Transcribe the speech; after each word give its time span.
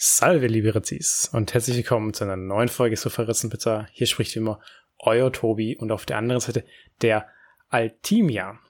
Salve, 0.00 0.46
liebe 0.46 0.72
Rezis, 0.76 1.28
und 1.32 1.52
herzlich 1.52 1.76
willkommen 1.76 2.14
zu 2.14 2.22
einer 2.22 2.36
neuen 2.36 2.68
Folge 2.68 2.96
Sofaritzen 2.96 3.50
Pizza. 3.50 3.88
Hier 3.90 4.06
spricht 4.06 4.32
wie 4.36 4.38
immer 4.38 4.60
euer 5.00 5.32
Tobi 5.32 5.76
und 5.76 5.90
auf 5.90 6.06
der 6.06 6.18
anderen 6.18 6.40
Seite 6.40 6.64
der 7.02 7.26
Altimia. 7.68 8.60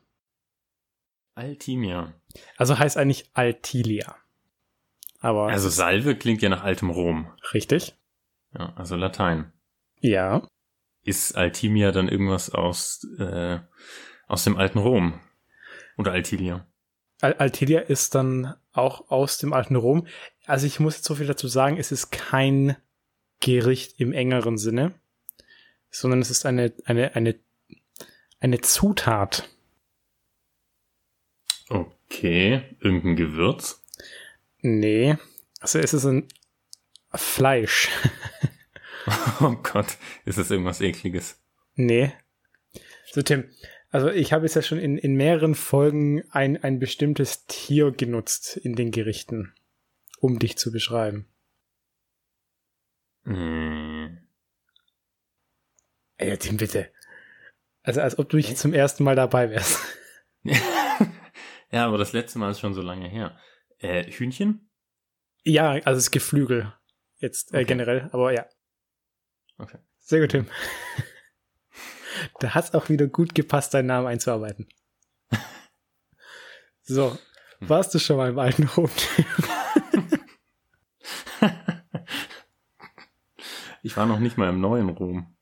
Altimia. 1.35 2.14
Also 2.56 2.79
heißt 2.79 2.96
eigentlich 2.96 3.29
Altilia. 3.35 4.17
Aber 5.21 5.49
Also 5.51 5.69
Salve 5.69 6.17
klingt 6.17 6.41
ja 6.41 6.49
nach 6.49 6.64
altem 6.64 6.88
Rom. 6.88 7.30
richtig? 7.52 7.95
Ja, 8.54 8.72
also 8.76 8.96
Latein. 8.96 9.52
Ja. 10.00 10.48
Ist 11.04 11.36
Altimia 11.36 11.92
dann 11.92 12.08
irgendwas 12.08 12.48
aus, 12.48 13.06
äh, 13.18 13.58
aus 14.29 14.45
dem 14.45 14.56
alten 14.56 14.79
Rom? 14.79 15.20
Oder 15.98 16.12
Altilia? 16.12 16.66
Al 17.21 17.35
Altilia 17.35 17.80
ist 17.80 18.14
dann 18.14 18.55
auch 18.73 19.11
aus 19.11 19.39
dem 19.39 19.53
alten 19.53 19.77
Rom. 19.77 20.07
Also 20.46 20.66
ich 20.66 20.80
muss 20.80 20.96
jetzt 20.96 21.07
so 21.07 21.16
viel 21.16 21.27
dazu 21.27 21.48
sagen, 21.48 21.77
es 21.77 21.93
ist 21.93 22.11
kein 22.11 22.77
Gericht 23.41 24.01
im 24.01 24.12
engeren 24.12 24.59
Sinne, 24.59 24.95
sondern 25.91 26.20
es 26.20 26.30
ist 26.30 26.47
eine, 26.47 26.73
eine, 26.84 27.15
eine, 27.15 27.39
eine 28.41 28.61
Zutat. 28.61 29.48
Okay, 31.69 32.62
irgendein 32.80 33.16
Gewürz? 33.16 33.83
Nee. 34.61 35.16
Also 35.61 35.78
es 35.78 35.92
ist 35.92 36.05
ein 36.05 36.28
Fleisch. 37.14 37.89
Oh 39.41 39.56
Gott, 39.62 39.97
ist 40.27 40.37
das 40.37 40.50
irgendwas 40.50 40.83
ekliges? 40.83 41.41
Nee. 41.77 42.12
So, 43.11 43.23
Tim, 43.23 43.48
also 43.91 44.10
ich 44.10 44.33
habe 44.33 44.45
jetzt 44.45 44.55
ja 44.55 44.62
schon 44.62 44.78
in, 44.78 44.98
in 44.98 45.15
mehreren 45.15 45.55
Folgen 45.55 46.23
ein, 46.30 46.62
ein 46.62 46.78
bestimmtes 46.78 47.47
Tier 47.47 47.91
genutzt 47.92 48.56
in 48.56 48.74
den 48.74 48.91
Gerichten, 48.91 49.55
um 50.19 50.38
dich 50.38 50.56
zu 50.59 50.73
beschreiben. 50.73 51.27
Hm. 53.24 54.19
Ey, 56.16 56.36
Tim, 56.39 56.56
bitte. 56.56 56.91
Also 57.83 58.00
als 58.00 58.19
ob 58.19 58.28
du 58.28 58.36
nicht 58.36 58.59
zum 58.59 58.72
ersten 58.72 59.05
Mal 59.05 59.16
dabei 59.16 59.50
wärst. 59.50 59.78
ja, 61.70 61.86
aber 61.86 61.98
das 61.98 62.12
letzte 62.12 62.39
Mal 62.39 62.50
ist 62.50 62.61
schon 62.61 62.75
so 62.75 62.83
lange 62.83 63.09
her. 63.09 63.39
Äh, 63.78 64.05
Hühnchen? 64.11 64.70
Ja, 65.44 65.70
also 65.70 65.98
es 65.98 66.05
ist 66.05 66.11
Geflügel. 66.11 66.75
Jetzt 67.19 67.53
äh, 67.53 67.59
Okay. 67.59 67.66
generell, 67.66 68.09
aber 68.12 68.33
ja. 68.33 68.47
Okay. 69.59 69.78
Sehr 69.98 70.20
gut, 70.20 70.31
Tim. 70.31 70.47
da 72.41 72.55
hat's 72.55 72.75
auch 72.75 72.89
wieder 72.89 73.06
gut 73.06 73.34
gepasst, 73.34 73.75
deinen 73.75 73.87
Namen 73.87 74.06
einzuarbeiten. 74.06 74.69
So, 76.83 77.19
warst 77.61 77.95
du 77.95 77.98
schon 77.98 78.17
mal 78.17 78.31
im 78.31 78.39
alten 78.39 78.65
Rom? 78.65 78.91
Ich 83.83 83.97
war 83.97 84.06
noch 84.06 84.19
nicht 84.19 84.37
mal 84.37 84.48
im 84.48 84.61
neuen 84.61 84.89
Rom. 84.89 85.34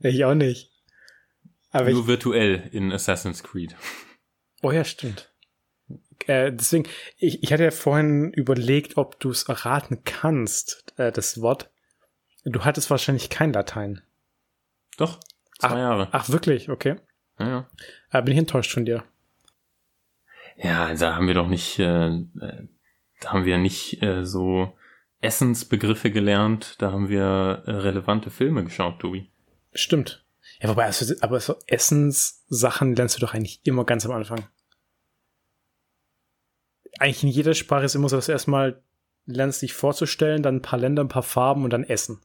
ich 0.00 0.24
auch 0.24 0.34
nicht. 0.34 0.70
Aber 1.70 1.88
ich, 1.88 1.94
Nur 1.94 2.06
virtuell 2.06 2.68
in 2.72 2.92
Assassin's 2.92 3.42
Creed. 3.42 3.76
Oh 4.62 4.72
ja, 4.72 4.84
stimmt. 4.84 5.32
Äh, 6.26 6.52
deswegen, 6.52 6.88
ich, 7.16 7.42
ich 7.42 7.52
hatte 7.52 7.64
ja 7.64 7.70
vorhin 7.70 8.32
überlegt, 8.32 8.96
ob 8.96 9.20
du 9.20 9.30
es 9.30 9.44
erraten 9.44 10.02
kannst, 10.04 10.94
äh, 10.96 11.12
das 11.12 11.40
Wort. 11.40 11.70
Du 12.44 12.64
hattest 12.64 12.90
wahrscheinlich 12.90 13.30
kein 13.30 13.52
Latein. 13.52 14.02
Doch, 14.96 15.20
zwei 15.58 15.68
Ah. 15.70 15.78
Jahre. 15.78 16.08
Ach, 16.12 16.28
wirklich? 16.28 16.70
Okay. 16.70 16.96
Ja, 17.38 17.48
ja. 17.48 17.68
Äh, 18.10 18.22
bin 18.22 18.32
ich 18.32 18.38
enttäuscht 18.38 18.72
von 18.72 18.84
dir. 18.84 19.04
Ja, 20.56 20.92
da 20.94 21.14
haben 21.14 21.28
wir 21.28 21.34
doch 21.34 21.46
nicht, 21.48 21.78
äh, 21.78 22.08
äh, 22.08 22.68
da 23.20 23.32
haben 23.32 23.44
wir 23.44 23.58
nicht 23.58 24.02
äh, 24.02 24.24
so 24.24 24.76
Essensbegriffe 25.20 26.10
gelernt, 26.10 26.76
da 26.78 26.90
haben 26.92 27.08
wir 27.08 27.62
äh, 27.66 27.70
relevante 27.70 28.30
Filme 28.30 28.64
geschaut, 28.64 28.98
Tobi. 29.00 29.30
Stimmt. 29.72 30.24
Ja, 30.60 30.68
wobei, 30.68 30.84
also, 30.86 31.14
aber 31.20 31.38
so 31.38 31.56
Essenssachen 31.66 32.96
lernst 32.96 33.16
du 33.16 33.20
doch 33.20 33.34
eigentlich 33.34 33.60
immer 33.64 33.84
ganz 33.84 34.04
am 34.04 34.12
Anfang. 34.12 34.48
Eigentlich 36.98 37.22
in 37.22 37.28
jeder 37.28 37.54
Sprache 37.54 37.84
ist 37.84 37.94
immer 37.94 38.08
so, 38.08 38.16
dass 38.16 38.26
du 38.26 38.32
erstmal 38.32 38.82
lernst, 39.26 39.62
dich 39.62 39.74
vorzustellen, 39.74 40.42
dann 40.42 40.56
ein 40.56 40.62
paar 40.62 40.78
Länder, 40.78 41.04
ein 41.04 41.08
paar 41.08 41.22
Farben 41.22 41.62
und 41.62 41.70
dann 41.70 41.84
Essen. 41.84 42.20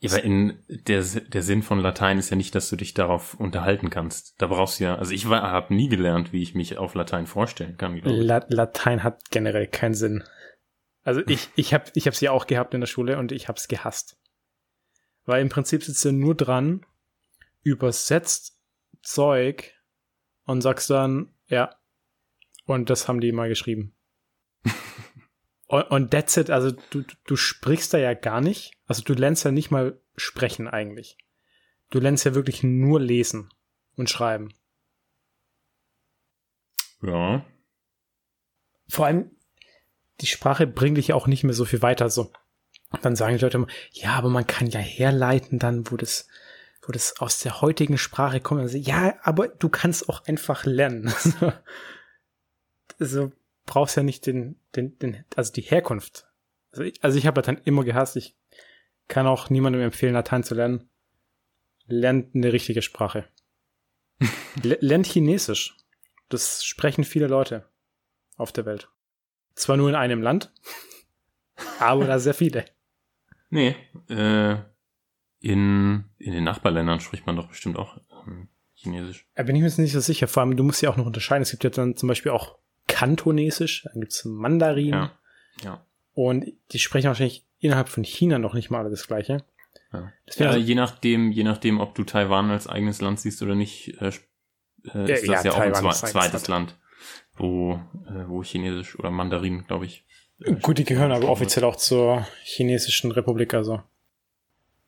Ja, 0.00 0.12
aber 0.12 0.22
in 0.22 0.62
der, 0.68 1.02
der 1.02 1.42
Sinn 1.42 1.62
von 1.62 1.80
Latein 1.80 2.18
ist 2.18 2.30
ja 2.30 2.36
nicht, 2.36 2.54
dass 2.54 2.70
du 2.70 2.76
dich 2.76 2.94
darauf 2.94 3.34
unterhalten 3.34 3.90
kannst. 3.90 4.40
Da 4.40 4.46
brauchst 4.46 4.78
du 4.78 4.84
ja, 4.84 4.94
also 4.94 5.12
ich 5.12 5.26
habe 5.26 5.74
nie 5.74 5.88
gelernt, 5.88 6.32
wie 6.32 6.42
ich 6.42 6.54
mich 6.54 6.78
auf 6.78 6.94
Latein 6.94 7.26
vorstellen 7.26 7.76
kann. 7.76 8.00
La 8.04 8.44
Latein 8.48 9.02
hat 9.02 9.30
generell 9.30 9.66
keinen 9.66 9.94
Sinn. 9.94 10.22
Also 11.02 11.22
ich, 11.26 11.48
ich 11.56 11.74
habe 11.74 11.90
ich 11.94 12.06
hab's 12.06 12.20
ja 12.20 12.30
auch 12.30 12.46
gehabt 12.46 12.74
in 12.74 12.80
der 12.80 12.86
Schule 12.86 13.18
und 13.18 13.32
ich 13.32 13.48
hab's 13.48 13.66
gehasst. 13.66 14.16
Weil 15.24 15.42
im 15.42 15.48
Prinzip 15.48 15.82
sitzt 15.82 16.04
du 16.04 16.12
nur 16.12 16.36
dran, 16.36 16.86
übersetzt 17.62 18.56
Zeug 19.02 19.74
und 20.44 20.60
sagst 20.60 20.90
dann, 20.90 21.34
ja, 21.48 21.74
und 22.66 22.88
das 22.88 23.08
haben 23.08 23.20
die 23.20 23.32
mal 23.32 23.48
geschrieben. 23.48 23.94
Und, 25.68 26.10
that's 26.10 26.36
it, 26.36 26.50
also 26.50 26.70
du, 26.70 27.04
du 27.26 27.36
sprichst 27.36 27.92
da 27.92 27.98
ja 27.98 28.14
gar 28.14 28.40
nicht. 28.40 28.72
Also 28.86 29.02
du 29.02 29.12
lernst 29.12 29.44
ja 29.44 29.50
nicht 29.50 29.70
mal 29.70 30.00
sprechen 30.16 30.66
eigentlich. 30.66 31.18
Du 31.90 32.00
lernst 32.00 32.24
ja 32.24 32.34
wirklich 32.34 32.62
nur 32.62 33.00
lesen 33.00 33.50
und 33.96 34.10
schreiben. 34.10 34.54
Ja. 37.00 37.44
vor 38.88 39.06
allem, 39.06 39.30
die 40.20 40.26
Sprache 40.26 40.66
bringt 40.66 40.96
dich 40.96 41.08
ja 41.08 41.14
auch 41.14 41.28
nicht 41.28 41.44
mehr 41.44 41.54
so 41.54 41.64
viel 41.64 41.80
weiter. 41.80 42.10
So, 42.10 42.32
dann 43.02 43.14
sagen 43.14 43.36
die 43.36 43.44
Leute 43.44 43.58
immer, 43.58 43.68
ja, 43.92 44.14
aber 44.14 44.30
man 44.30 44.46
kann 44.46 44.66
ja 44.66 44.80
herleiten 44.80 45.60
dann, 45.60 45.88
wo 45.90 45.96
das, 45.96 46.26
wo 46.82 46.92
das 46.92 47.20
aus 47.20 47.38
der 47.38 47.60
heutigen 47.60 47.98
Sprache 47.98 48.40
kommt. 48.40 48.62
Also, 48.62 48.78
ja, 48.78 49.14
aber 49.22 49.46
du 49.46 49.68
kannst 49.68 50.08
auch 50.08 50.24
einfach 50.24 50.64
lernen. 50.64 51.12
also 52.98 53.30
brauchst 53.68 53.96
ja 53.96 54.02
nicht 54.02 54.26
den, 54.26 54.58
den, 54.74 54.98
den, 54.98 55.24
also 55.36 55.52
die 55.52 55.60
Herkunft. 55.62 56.26
Also 56.72 56.82
ich, 56.82 57.02
also 57.04 57.16
ich 57.18 57.26
habe 57.26 57.38
Latein 57.40 57.60
immer 57.64 57.84
gehasst. 57.84 58.16
Ich 58.16 58.36
kann 59.06 59.26
auch 59.26 59.48
niemandem 59.50 59.80
empfehlen, 59.82 60.14
Latein 60.14 60.42
zu 60.42 60.54
lernen. 60.54 60.90
Lernt 61.86 62.34
eine 62.34 62.52
richtige 62.52 62.82
Sprache. 62.82 63.26
Le- 64.62 64.78
Lernt 64.80 65.06
Chinesisch. 65.06 65.76
Das 66.28 66.64
sprechen 66.64 67.04
viele 67.04 67.26
Leute 67.28 67.68
auf 68.36 68.52
der 68.52 68.66
Welt. 68.66 68.88
Zwar 69.54 69.76
nur 69.76 69.88
in 69.88 69.94
einem 69.94 70.20
Land, 70.22 70.52
aber 71.78 72.06
da 72.06 72.18
sehr 72.18 72.34
viele. 72.34 72.64
Nee, 73.50 73.74
äh, 74.08 74.56
in, 75.40 76.04
in 76.18 76.32
den 76.32 76.44
Nachbarländern 76.44 77.00
spricht 77.00 77.26
man 77.26 77.36
doch 77.36 77.48
bestimmt 77.48 77.76
auch 77.78 77.98
ähm, 78.26 78.48
Chinesisch. 78.74 79.26
Da 79.34 79.42
bin 79.44 79.56
ich 79.56 79.62
mir 79.62 79.68
jetzt 79.68 79.78
nicht 79.78 79.92
so 79.92 80.00
sicher. 80.00 80.28
Vor 80.28 80.42
allem, 80.42 80.56
du 80.56 80.62
musst 80.64 80.82
ja 80.82 80.90
auch 80.90 80.96
noch 80.96 81.06
unterscheiden. 81.06 81.42
Es 81.42 81.50
gibt 81.50 81.64
ja 81.64 81.70
dann 81.70 81.96
zum 81.96 82.08
Beispiel 82.08 82.30
auch 82.30 82.58
Kantonesisch, 82.98 83.82
dann 83.84 84.00
gibt's 84.00 84.24
Mandarin 84.24 84.88
Ja. 84.88 85.12
Ja. 85.62 85.84
und 86.14 86.46
die 86.72 86.78
sprechen 86.78 87.06
wahrscheinlich 87.08 87.44
innerhalb 87.60 87.88
von 87.88 88.02
China 88.04 88.38
noch 88.38 88.54
nicht 88.54 88.70
mal 88.70 88.80
alle 88.80 88.90
das 88.90 89.06
Gleiche. 89.06 89.44
Ja. 89.92 90.12
Ja, 90.36 90.46
also- 90.48 90.58
je 90.58 90.74
nachdem, 90.74 91.30
je 91.30 91.44
nachdem, 91.44 91.80
ob 91.80 91.94
du 91.94 92.04
Taiwan 92.04 92.50
als 92.50 92.66
eigenes 92.66 93.00
Land 93.00 93.20
siehst 93.20 93.40
oder 93.42 93.54
nicht, 93.54 94.00
äh, 94.00 94.08
äh, 94.08 95.08
Ja, 95.08 95.14
ist 95.14 95.28
das 95.28 95.44
ja, 95.44 95.50
ja, 95.50 95.52
auch 95.52 95.60
ein 95.60 95.74
zwe 95.74 96.06
zweites 96.08 96.48
Land, 96.48 96.76
wo, 97.36 97.74
äh, 98.06 98.28
wo 98.28 98.42
Chinesisch 98.42 98.98
oder 98.98 99.10
Mandarin, 99.10 99.64
glaube 99.66 99.86
ich. 99.86 100.04
äh, 100.44 100.54
Gut, 100.54 100.78
die 100.78 100.84
gehören 100.84 101.12
aber 101.12 101.28
offiziell 101.28 101.64
auch 101.64 101.76
zur 101.76 102.26
chinesischen 102.42 103.10
Republik, 103.12 103.54
also. 103.54 103.82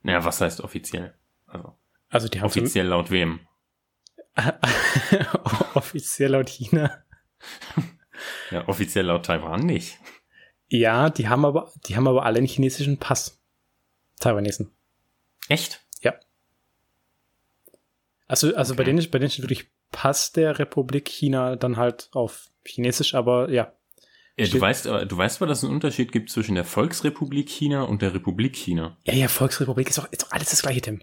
Naja, 0.03 0.25
was 0.25 0.41
heißt 0.41 0.61
offiziell? 0.63 1.15
Also, 1.47 1.75
Also 2.09 2.29
die 2.29 2.41
haben 2.41 2.47
offiziell 2.47 2.87
laut 2.87 3.11
wem? 3.11 3.41
offiziell 5.75 6.31
laut 6.33 6.49
China. 6.49 7.03
Ja, 8.51 8.67
offiziell 8.69 9.07
laut 9.07 9.27
Taiwan 9.27 9.61
nicht. 9.67 9.99
Ja, 10.69 11.11
die 11.11 11.29
haben 11.29 11.45
aber, 11.45 11.73
die 11.87 11.97
haben 11.97 12.07
aber 12.09 12.25
alle 12.25 12.39
einen 12.39 12.47
chinesischen 12.47 12.99
Pass. 12.99 13.41
Taiwanesen. 14.21 14.71
Echt? 15.49 15.81
Also, 18.27 18.55
also 18.55 18.75
bei 18.77 18.83
Okay. 18.85 18.93
denen, 18.93 19.11
bei 19.11 19.19
denen 19.19 19.31
steht 19.31 19.43
wirklich 19.45 19.71
Pass 19.91 20.31
der 20.31 20.59
Republik 20.61 21.09
China 21.09 21.57
dann 21.57 21.77
halt 21.77 22.09
auf 22.13 22.49
Chinesisch, 22.65 23.15
aber 23.15 23.51
ja. 23.51 23.73
Ja, 24.37 24.47
du 24.47 24.61
weißt, 24.61 24.87
aber- 24.87 25.05
du 25.05 25.17
weißt, 25.17 25.39
aber, 25.39 25.49
dass 25.49 25.59
es 25.59 25.65
einen 25.65 25.75
Unterschied 25.75 26.13
gibt 26.13 26.31
zwischen 26.31 26.55
der 26.55 26.65
Volksrepublik 26.65 27.49
China 27.49 27.83
und 27.83 28.03
der 28.03 28.15
Republik 28.15 28.55
China. 28.55 28.97
Ja, 29.03 29.15
ja, 29.15 29.27
Volksrepublik 29.27 29.89
ist 29.89 29.99
doch, 29.99 30.07
ist 30.13 30.23
doch 30.23 30.31
alles 30.31 30.51
das 30.51 30.63
gleiche, 30.63 30.81
Tim. 30.81 31.03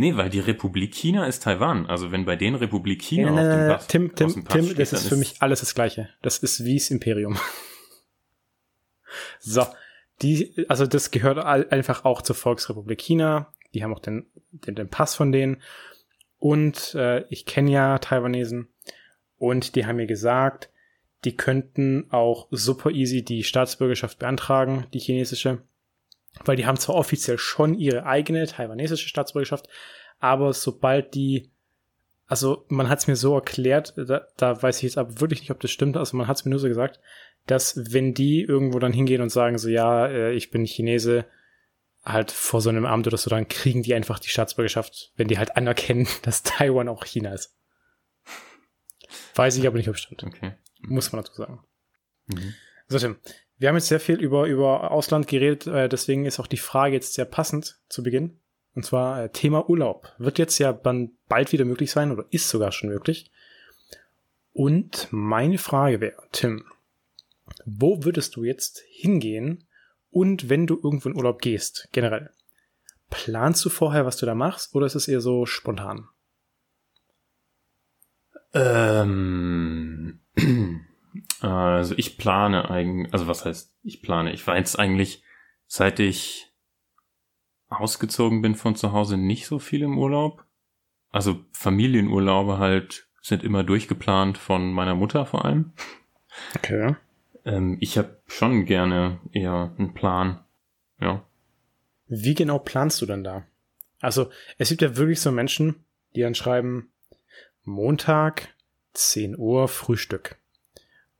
Nee, 0.00 0.16
weil 0.16 0.30
die 0.30 0.40
Republik 0.40 0.94
China 0.94 1.26
ist 1.26 1.42
Taiwan. 1.42 1.84
Also 1.84 2.10
wenn 2.10 2.24
bei 2.24 2.34
denen 2.34 2.56
Republik 2.56 3.02
China 3.02 3.32
nein, 3.32 3.70
auf 3.70 3.86
dem 3.86 4.08
Pass, 4.08 4.16
Tim, 4.16 4.26
aus 4.28 4.32
Tim, 4.32 4.42
dem 4.42 4.44
Pass 4.44 4.54
Tim, 4.54 4.64
steht, 4.64 4.78
das 4.78 4.92
ist 4.94 5.08
für 5.08 5.16
mich 5.16 5.34
alles 5.40 5.60
das 5.60 5.74
gleiche. 5.74 6.08
Das 6.22 6.38
ist 6.38 6.64
wie 6.64 6.78
das 6.78 6.90
Imperium. 6.90 7.38
so, 9.40 9.66
die, 10.22 10.54
also 10.68 10.86
das 10.86 11.10
gehört 11.10 11.36
all, 11.36 11.68
einfach 11.68 12.06
auch 12.06 12.22
zur 12.22 12.34
Volksrepublik 12.34 12.98
China. 12.98 13.52
Die 13.74 13.84
haben 13.84 13.92
auch 13.92 14.00
den, 14.00 14.24
den, 14.52 14.74
den 14.74 14.88
Pass 14.88 15.14
von 15.14 15.32
denen. 15.32 15.60
Und 16.38 16.94
äh, 16.94 17.26
ich 17.28 17.44
kenne 17.44 17.70
ja 17.70 17.98
Taiwanesen. 17.98 18.68
Und 19.36 19.76
die 19.76 19.84
haben 19.84 19.96
mir 19.96 20.06
gesagt, 20.06 20.70
die 21.26 21.36
könnten 21.36 22.10
auch 22.10 22.48
super 22.50 22.90
easy 22.90 23.22
die 23.22 23.44
Staatsbürgerschaft 23.44 24.18
beantragen, 24.18 24.86
die 24.94 24.98
chinesische. 24.98 25.60
Weil 26.44 26.56
die 26.56 26.66
haben 26.66 26.78
zwar 26.78 26.96
offiziell 26.96 27.38
schon 27.38 27.74
ihre 27.74 28.06
eigene 28.06 28.46
taiwanesische 28.46 29.08
Staatsbürgerschaft, 29.08 29.68
aber 30.18 30.52
sobald 30.52 31.14
die, 31.14 31.50
also 32.26 32.64
man 32.68 32.88
hat 32.88 33.00
es 33.00 33.06
mir 33.06 33.16
so 33.16 33.34
erklärt, 33.34 33.94
da, 33.96 34.26
da 34.36 34.62
weiß 34.62 34.78
ich 34.78 34.82
jetzt 34.82 34.98
aber 34.98 35.20
wirklich 35.20 35.40
nicht, 35.40 35.50
ob 35.50 35.60
das 35.60 35.70
stimmt, 35.70 35.96
also 35.96 36.16
man 36.16 36.28
hat 36.28 36.38
es 36.38 36.44
mir 36.44 36.50
nur 36.50 36.60
so 36.60 36.68
gesagt, 36.68 37.00
dass 37.46 37.92
wenn 37.92 38.14
die 38.14 38.42
irgendwo 38.42 38.78
dann 38.78 38.92
hingehen 38.92 39.22
und 39.22 39.30
sagen 39.30 39.58
so, 39.58 39.68
ja, 39.68 40.06
äh, 40.06 40.32
ich 40.32 40.50
bin 40.50 40.64
Chinese, 40.64 41.24
halt 42.04 42.30
vor 42.30 42.60
so 42.60 42.70
einem 42.70 42.86
Amt 42.86 43.06
oder 43.06 43.16
so, 43.16 43.30
dann 43.30 43.48
kriegen 43.48 43.82
die 43.82 43.94
einfach 43.94 44.18
die 44.18 44.28
Staatsbürgerschaft, 44.28 45.12
wenn 45.16 45.28
die 45.28 45.38
halt 45.38 45.56
anerkennen, 45.56 46.08
dass 46.22 46.42
Taiwan 46.42 46.88
auch 46.88 47.04
China 47.04 47.32
ist. 47.32 47.56
Weiß 49.34 49.56
ich 49.56 49.66
aber 49.66 49.76
nicht, 49.76 49.88
ob 49.88 49.96
es 49.96 50.02
stimmt. 50.02 50.22
Okay. 50.22 50.54
Muss 50.80 51.12
man 51.12 51.22
dazu 51.22 51.34
sagen. 51.34 51.64
Mhm. 52.26 52.54
So, 52.88 52.98
Tim, 52.98 53.18
wir 53.60 53.68
haben 53.68 53.76
jetzt 53.76 53.88
sehr 53.88 54.00
viel 54.00 54.18
über, 54.18 54.46
über 54.46 54.90
Ausland 54.90 55.28
geredet, 55.28 55.66
äh, 55.66 55.86
deswegen 55.86 56.24
ist 56.24 56.40
auch 56.40 56.46
die 56.46 56.56
Frage 56.56 56.94
jetzt 56.94 57.12
sehr 57.12 57.26
passend 57.26 57.78
zu 57.90 58.02
Beginn. 58.02 58.40
Und 58.74 58.86
zwar 58.86 59.22
äh, 59.22 59.28
Thema 59.28 59.68
Urlaub. 59.68 60.14
Wird 60.16 60.38
jetzt 60.38 60.58
ja 60.58 60.72
bald 60.72 61.52
wieder 61.52 61.66
möglich 61.66 61.90
sein 61.90 62.10
oder 62.10 62.24
ist 62.30 62.48
sogar 62.48 62.72
schon 62.72 62.88
möglich. 62.88 63.30
Und 64.52 65.08
meine 65.10 65.58
Frage 65.58 66.00
wäre, 66.00 66.22
Tim, 66.32 66.64
wo 67.66 68.02
würdest 68.02 68.34
du 68.36 68.44
jetzt 68.44 68.82
hingehen 68.88 69.68
und 70.08 70.48
wenn 70.48 70.66
du 70.66 70.80
irgendwo 70.82 71.10
in 71.10 71.16
Urlaub 71.16 71.42
gehst, 71.42 71.90
generell? 71.92 72.30
Planst 73.10 73.62
du 73.66 73.68
vorher, 73.68 74.06
was 74.06 74.16
du 74.16 74.24
da 74.24 74.34
machst 74.34 74.74
oder 74.74 74.86
ist 74.86 74.94
es 74.94 75.06
eher 75.06 75.20
so 75.20 75.44
spontan? 75.44 76.08
Ähm, 78.54 80.20
also 81.40 81.94
ich 81.96 82.18
plane 82.18 82.70
eigentlich, 82.70 83.12
also 83.12 83.26
was 83.26 83.44
heißt 83.44 83.76
ich 83.82 84.02
plane? 84.02 84.32
Ich 84.32 84.46
war 84.46 84.56
jetzt 84.56 84.78
eigentlich, 84.78 85.22
seit 85.66 86.00
ich 86.00 86.52
ausgezogen 87.68 88.42
bin 88.42 88.54
von 88.54 88.76
zu 88.76 88.92
Hause, 88.92 89.16
nicht 89.16 89.46
so 89.46 89.58
viel 89.58 89.82
im 89.82 89.98
Urlaub. 89.98 90.44
Also 91.10 91.44
Familienurlaube 91.52 92.58
halt 92.58 93.08
sind 93.22 93.42
immer 93.42 93.64
durchgeplant 93.64 94.38
von 94.38 94.72
meiner 94.72 94.94
Mutter 94.94 95.26
vor 95.26 95.44
allem. 95.44 95.72
Okay. 96.56 96.96
Ähm, 97.44 97.76
ich 97.80 97.98
habe 97.98 98.20
schon 98.26 98.64
gerne 98.64 99.20
eher 99.32 99.74
einen 99.78 99.94
Plan. 99.94 100.44
Ja. 101.00 101.24
Wie 102.06 102.34
genau 102.34 102.58
planst 102.58 103.00
du 103.02 103.06
denn 103.06 103.24
da? 103.24 103.44
Also 104.00 104.30
es 104.58 104.68
gibt 104.68 104.82
ja 104.82 104.96
wirklich 104.96 105.20
so 105.20 105.30
Menschen, 105.30 105.84
die 106.14 106.22
dann 106.22 106.34
schreiben, 106.34 106.92
Montag, 107.64 108.48
10 108.94 109.38
Uhr 109.38 109.68
Frühstück. 109.68 110.39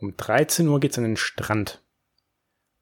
Um 0.00 0.16
13 0.16 0.66
Uhr 0.66 0.80
geht's 0.80 0.98
an 0.98 1.04
den 1.04 1.16
Strand. 1.16 1.82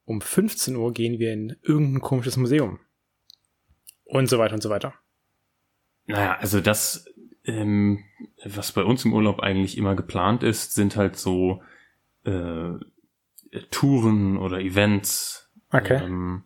Um 0.04 0.20
15 0.20 0.76
Uhr 0.76 0.92
gehen 0.92 1.18
wir 1.18 1.32
in 1.32 1.56
irgendein 1.62 2.00
komisches 2.00 2.36
Museum. 2.36 2.78
Und 4.04 4.28
so 4.28 4.38
weiter 4.38 4.54
und 4.54 4.62
so 4.62 4.70
weiter. 4.70 4.94
Naja, 6.06 6.38
also 6.40 6.60
das, 6.60 7.06
ähm, 7.44 8.04
was 8.44 8.72
bei 8.72 8.82
uns 8.82 9.04
im 9.04 9.12
Urlaub 9.12 9.40
eigentlich 9.40 9.76
immer 9.76 9.94
geplant 9.94 10.42
ist, 10.42 10.74
sind 10.74 10.96
halt 10.96 11.16
so 11.16 11.62
äh, 12.24 12.72
Touren 13.70 14.38
oder 14.38 14.60
Events. 14.60 15.50
Okay. 15.70 16.02
Ähm, 16.02 16.44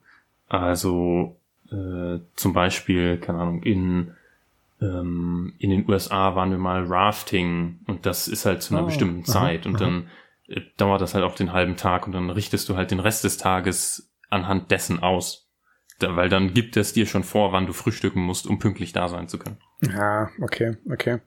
also 0.48 1.36
äh, 1.70 2.18
zum 2.34 2.52
Beispiel, 2.52 3.18
keine 3.18 3.38
Ahnung, 3.38 3.62
in 3.62 4.14
ähm, 4.80 5.54
in 5.58 5.70
den 5.70 5.88
USA 5.88 6.34
waren 6.34 6.50
wir 6.50 6.58
mal 6.58 6.84
Rafting 6.84 7.78
und 7.86 8.04
das 8.04 8.26
ist 8.26 8.44
halt 8.44 8.62
zu 8.62 8.74
einer 8.74 8.82
oh, 8.82 8.86
bestimmten 8.86 9.24
Zeit 9.24 9.60
aha, 9.60 9.68
und 9.68 9.76
aha. 9.76 9.84
dann 9.84 10.08
dauert 10.76 11.00
das 11.00 11.14
halt 11.14 11.24
auch 11.24 11.34
den 11.34 11.52
halben 11.52 11.76
Tag 11.76 12.06
und 12.06 12.12
dann 12.12 12.30
richtest 12.30 12.68
du 12.68 12.76
halt 12.76 12.90
den 12.90 13.00
Rest 13.00 13.24
des 13.24 13.38
Tages 13.38 14.12
anhand 14.30 14.70
dessen 14.70 15.00
aus. 15.00 15.48
Da, 15.98 16.16
weil 16.16 16.28
dann 16.28 16.54
gibt 16.54 16.76
es 16.76 16.92
dir 16.92 17.06
schon 17.06 17.22
vor, 17.22 17.52
wann 17.52 17.66
du 17.66 17.72
frühstücken 17.72 18.22
musst, 18.22 18.46
um 18.46 18.58
pünktlich 18.58 18.92
da 18.92 19.08
sein 19.08 19.28
zu 19.28 19.38
können. 19.38 19.58
Ja, 19.82 20.30
okay, 20.40 20.76
okay. 20.90 21.20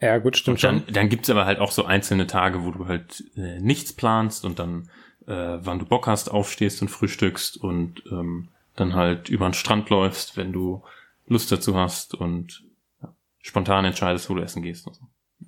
Ja, 0.00 0.18
gut, 0.18 0.36
stimmt 0.36 0.56
und 0.56 0.64
dann, 0.64 0.84
schon. 0.84 0.94
Dann 0.94 1.08
gibt's 1.08 1.30
aber 1.30 1.46
halt 1.46 1.58
auch 1.58 1.70
so 1.70 1.84
einzelne 1.84 2.26
Tage, 2.26 2.64
wo 2.64 2.70
du 2.70 2.86
halt 2.86 3.24
äh, 3.36 3.60
nichts 3.60 3.92
planst 3.92 4.44
und 4.44 4.58
dann, 4.58 4.90
äh, 5.26 5.58
wann 5.60 5.78
du 5.78 5.86
Bock 5.86 6.06
hast, 6.06 6.30
aufstehst 6.30 6.82
und 6.82 6.88
frühstückst 6.88 7.56
und 7.56 8.02
ähm, 8.10 8.48
dann 8.74 8.94
halt 8.94 9.28
über 9.28 9.48
den 9.48 9.54
Strand 9.54 9.88
läufst, 9.88 10.36
wenn 10.36 10.52
du 10.52 10.82
Lust 11.26 11.50
dazu 11.50 11.76
hast 11.76 12.14
und 12.14 12.64
ja, 13.02 13.14
spontan 13.40 13.84
entscheidest, 13.84 14.28
wo 14.28 14.34
du 14.34 14.42
essen 14.42 14.62
gehst. 14.62 14.86
Und 14.86 14.96
so. 14.96 15.02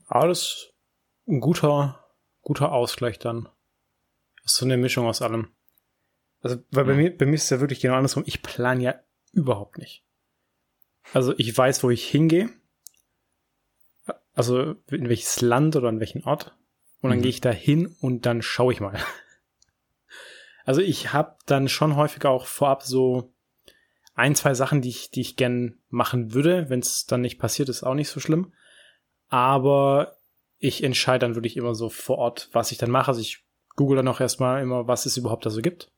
Alles 0.08 0.72
ein 1.26 1.40
guter, 1.40 2.07
guter 2.42 2.72
Ausgleich 2.72 3.18
dann. 3.18 3.48
Das 4.42 4.52
ist 4.52 4.58
so 4.58 4.64
eine 4.64 4.76
Mischung 4.76 5.06
aus 5.06 5.22
allem. 5.22 5.48
Also, 6.40 6.56
weil 6.70 6.86
ja. 6.86 6.92
bei 6.92 6.94
mir, 6.94 7.16
bei 7.16 7.26
mir 7.26 7.34
ist 7.34 7.44
es 7.44 7.50
ja 7.50 7.60
wirklich 7.60 7.80
genau 7.80 7.94
andersrum. 7.94 8.22
Ich 8.26 8.42
plane 8.42 8.82
ja 8.82 8.94
überhaupt 9.32 9.78
nicht. 9.78 10.04
Also, 11.12 11.34
ich 11.36 11.56
weiß, 11.56 11.82
wo 11.82 11.90
ich 11.90 12.08
hingehe. 12.08 12.50
Also, 14.34 14.76
in 14.86 15.08
welches 15.08 15.40
Land 15.40 15.76
oder 15.76 15.88
in 15.88 16.00
welchen 16.00 16.24
Ort. 16.24 16.56
Und 17.00 17.10
dann 17.10 17.18
mhm. 17.18 17.22
gehe 17.22 17.30
ich 17.30 17.40
da 17.40 17.50
hin 17.50 17.94
und 18.00 18.26
dann 18.26 18.42
schaue 18.42 18.72
ich 18.72 18.80
mal. 18.80 18.98
Also, 20.64 20.82
ich 20.82 21.14
habe 21.14 21.38
dann 21.46 21.70
schon 21.70 21.96
häufiger 21.96 22.28
auch 22.28 22.44
vorab 22.44 22.82
so 22.82 23.32
ein, 24.12 24.34
zwei 24.34 24.52
Sachen, 24.52 24.82
die 24.82 24.90
ich, 24.90 25.10
die 25.10 25.22
ich 25.22 25.36
gern 25.36 25.78
machen 25.88 26.34
würde. 26.34 26.68
Wenn 26.68 26.80
es 26.80 27.06
dann 27.06 27.22
nicht 27.22 27.38
passiert, 27.38 27.70
ist 27.70 27.84
auch 27.84 27.94
nicht 27.94 28.10
so 28.10 28.20
schlimm. 28.20 28.52
Aber 29.28 30.17
ich 30.58 30.82
entscheide 30.82 31.20
dann 31.20 31.34
wirklich 31.34 31.56
immer 31.56 31.74
so 31.74 31.88
vor 31.88 32.18
Ort, 32.18 32.48
was 32.52 32.72
ich 32.72 32.78
dann 32.78 32.90
mache. 32.90 33.08
Also 33.08 33.20
ich 33.20 33.44
google 33.76 33.96
dann 33.96 34.08
auch 34.08 34.20
erstmal 34.20 34.62
immer, 34.62 34.88
was 34.88 35.06
es 35.06 35.16
überhaupt 35.16 35.46
da 35.46 35.50
so 35.50 35.62
gibt. 35.62 35.90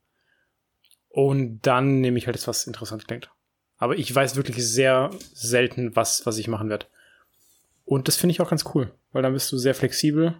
Und 1.09 1.61
dann 1.61 1.99
nehme 1.99 2.17
ich 2.17 2.27
halt 2.27 2.35
das, 2.35 2.47
was 2.47 2.67
interessant 2.67 3.07
klingt. 3.07 3.31
Aber 3.77 3.97
ich 3.97 4.13
weiß 4.13 4.35
wirklich 4.35 4.65
sehr 4.65 5.09
selten, 5.33 5.95
was, 5.95 6.25
was 6.25 6.37
ich 6.37 6.47
machen 6.47 6.69
werde. 6.69 6.85
Und 7.83 8.07
das 8.07 8.15
finde 8.15 8.31
ich 8.31 8.41
auch 8.41 8.49
ganz 8.49 8.63
cool, 8.73 8.93
weil 9.11 9.23
dann 9.23 9.33
bist 9.33 9.51
du 9.51 9.57
sehr 9.57 9.75
flexibel. 9.75 10.37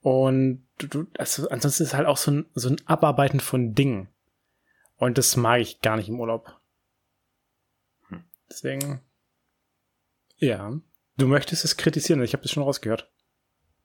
Und 0.00 0.66
du, 0.78 1.06
also 1.18 1.48
ansonsten 1.50 1.82
ist 1.82 1.94
halt 1.94 2.06
auch 2.06 2.16
so 2.16 2.30
ein, 2.30 2.46
so 2.54 2.70
ein 2.70 2.80
Abarbeiten 2.86 3.40
von 3.40 3.74
Dingen. 3.74 4.08
Und 4.96 5.18
das 5.18 5.36
mag 5.36 5.60
ich 5.60 5.82
gar 5.82 5.96
nicht 5.96 6.08
im 6.08 6.18
Urlaub. 6.18 6.58
Hm. 8.08 8.24
Deswegen, 8.48 9.00
ja, 10.38 10.72
du 11.16 11.26
möchtest 11.26 11.64
es 11.64 11.76
kritisieren, 11.76 12.22
ich 12.22 12.32
habe 12.32 12.42
das 12.42 12.52
schon 12.52 12.62
rausgehört. 12.62 13.10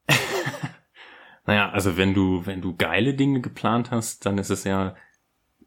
naja, 1.46 1.70
also 1.72 1.98
wenn 1.98 2.14
du, 2.14 2.46
wenn 2.46 2.62
du 2.62 2.76
geile 2.76 3.14
Dinge 3.14 3.42
geplant 3.42 3.92
hast, 3.92 4.26
dann 4.26 4.38
ist 4.38 4.50
es 4.50 4.64
ja, 4.64 4.96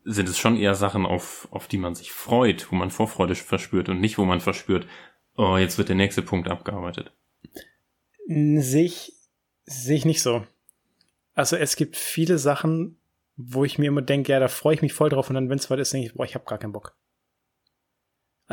sind 0.05 0.29
es 0.29 0.39
schon 0.39 0.57
eher 0.57 0.75
Sachen, 0.75 1.07
auf, 1.07 1.49
auf 1.51 1.67
die 1.67 1.79
man 1.79 1.95
sich 1.95 2.13
freut, 2.13 2.71
wo 2.71 2.77
man 2.77 2.91
Vorfreude 2.91 3.35
verspürt 3.35 3.89
und 3.89 4.01
nicht, 4.01 4.19
wo 4.19 4.25
man 4.25 4.41
verspürt, 4.41 4.87
oh, 5.37 5.57
jetzt 5.57 5.79
wird 5.79 5.89
der 5.89 5.97
nächste 5.97 6.23
Punkt 6.23 6.49
abgearbeitet. 6.49 7.13
Sehe 8.27 8.85
ich, 8.85 9.13
sehe 9.65 9.97
ich 9.97 10.05
nicht 10.05 10.23
so. 10.23 10.47
Also 11.35 11.57
es 11.57 11.77
gibt 11.77 11.97
viele 11.97 12.39
Sachen, 12.39 12.99
wo 13.37 13.65
ich 13.65 13.79
mir 13.79 13.87
immer 13.87 14.03
denke, 14.03 14.33
ja, 14.33 14.41
da 14.41 14.49
freue 14.49 14.75
ich 14.75 14.83
mich 14.83 14.93
voll 14.93 15.09
drauf 15.09 15.29
und 15.29 15.35
dann, 15.35 15.51
wenn 15.51 15.59
es 15.59 15.69
weit 15.71 15.81
ist, 15.81 15.93
denke 15.93 16.07
ich, 16.07 16.15
boah, 16.15 16.25
ich 16.25 16.35
habe 16.35 16.45
gar 16.45 16.59
keinen 16.59 16.73
Bock. 16.73 16.97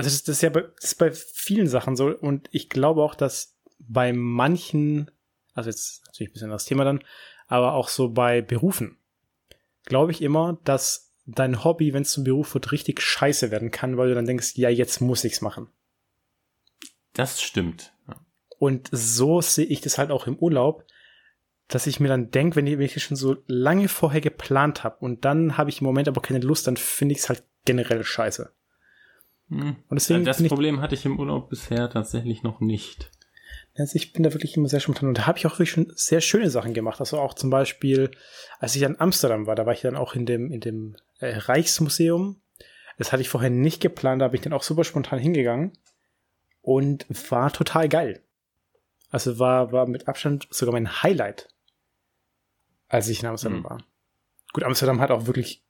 Also 0.01 0.15
das, 0.15 0.24
das 0.24 0.38
ist 0.38 0.41
ja 0.41 0.50
bei, 0.50 0.65
ist 0.81 0.98
bei 0.98 1.12
vielen 1.12 1.67
Sachen 1.67 1.96
so 1.96 2.08
und 2.08 2.50
ich 2.51 2.70
glaube 2.70 3.03
auch, 3.03 3.13
dass 3.13 3.55
bei 3.77 4.13
manchen, 4.13 5.12
also 5.53 5.70
jetzt 5.70 6.01
natürlich 6.08 6.31
ein 6.31 6.34
bisschen 6.34 6.50
das 6.50 6.65
Thema 6.65 6.84
dann, 6.84 7.03
aber 7.46 7.74
auch 7.74 7.88
so 7.88 8.10
bei 8.10 8.41
Berufen, 8.41 8.98
glaube 9.86 10.12
ich 10.12 10.24
immer, 10.24 10.60
dass 10.63 11.13
dein 11.27 11.63
Hobby, 11.63 11.93
wenn 11.93 12.01
es 12.01 12.13
zum 12.13 12.24
Beruf 12.24 12.55
wird, 12.55 12.72
richtig 12.72 13.00
scheiße 13.00 13.51
werden 13.51 13.70
kann, 13.70 13.96
weil 13.96 14.10
du 14.10 14.15
dann 14.15 14.25
denkst, 14.25 14.53
ja, 14.55 14.70
jetzt 14.70 15.01
muss 15.01 15.24
ich's 15.24 15.41
machen. 15.41 15.67
Das 17.13 17.39
stimmt. 17.39 17.93
Und 18.58 18.89
so 18.91 19.39
sehe 19.39 19.65
ich 19.65 19.81
das 19.81 20.00
halt 20.00 20.10
auch 20.10 20.25
im 20.25 20.39
Urlaub, 20.39 20.84
dass 21.67 21.86
ich 21.86 22.00
mir 22.00 22.08
dann 22.08 22.31
denke, 22.31 22.55
wenn 22.55 22.65
ich 22.65 22.93
das 22.96 23.03
schon 23.03 23.17
so 23.17 23.38
lange 23.46 23.88
vorher 23.88 24.22
geplant 24.22 24.84
habe 24.84 24.98
und 24.98 25.25
dann 25.25 25.60
habe 25.60 25.70
ich 25.70 25.79
im 25.79 25.86
Moment 25.86 26.08
aber 26.08 26.24
keine 26.24 26.39
Lust, 26.39 26.65
dann 26.65 26.75
finde 26.75 27.13
ich 27.13 27.20
es 27.20 27.29
halt 27.29 27.43
generell 27.65 28.03
scheiße. 28.03 28.51
Hm. 29.51 29.75
Und 29.88 29.96
deswegen 29.96 30.25
das 30.25 30.41
Problem 30.43 30.81
hatte 30.81 30.96
ich 30.96 31.05
im 31.05 31.20
Urlaub 31.20 31.50
bisher 31.50 31.89
tatsächlich 31.89 32.41
noch 32.41 32.60
nicht. 32.60 33.12
Also 33.75 33.96
ich 33.96 34.12
bin 34.12 34.24
da 34.24 34.34
wirklich 34.34 34.58
immer 34.58 34.67
sehr 34.67 34.79
spontan 34.79 35.10
und 35.10 35.17
da 35.17 35.27
habe 35.27 35.38
ich 35.38 35.46
auch 35.46 35.53
wirklich 35.53 35.72
schon 35.72 35.91
sehr 35.96 36.22
schöne 36.22 36.50
Sachen 36.50 36.74
gemacht. 36.74 37.00
Also 37.00 37.20
auch 37.20 37.34
zum 37.34 37.50
Beispiel, 37.50 38.12
als 38.60 38.75
ich 38.75 38.81
in 38.81 39.00
Amsterdam 39.00 39.46
war, 39.46 39.55
da 39.55 39.65
war 39.65 39.74
ich 39.74 39.81
dann 39.81 39.96
auch 39.96 40.15
in 40.15 40.25
dem, 40.25 40.51
in 40.51 40.60
dem 40.60 40.96
äh, 41.20 41.38
Reichsmuseum. 41.38 42.41
Das 42.98 43.12
hatte 43.12 43.22
ich 43.22 43.29
vorher 43.29 43.50
nicht 43.50 43.81
geplant, 43.81 44.22
da 44.22 44.27
bin 44.27 44.39
ich 44.39 44.43
dann 44.43 44.53
auch 44.53 44.63
super 44.63 44.84
spontan 44.84 45.20
hingegangen 45.20 45.74
und 46.62 47.05
war 47.31 47.51
total 47.51 47.88
geil. 47.88 48.24
Also 49.10 49.39
war, 49.39 49.72
war 49.72 49.88
mit 49.88 50.08
Abstand 50.08 50.48
sogar 50.51 50.74
mein 50.74 51.01
Highlight 51.03 51.48
als 52.91 53.08
ich 53.08 53.24
in 53.24 53.29
Amsterdam 53.29 53.60
mhm. 53.60 53.63
war. 53.63 53.84
Gut, 54.53 54.63
Amsterdam 54.63 55.00
hat 55.00 55.12
auch 55.12 55.25
wirklich 55.25 55.63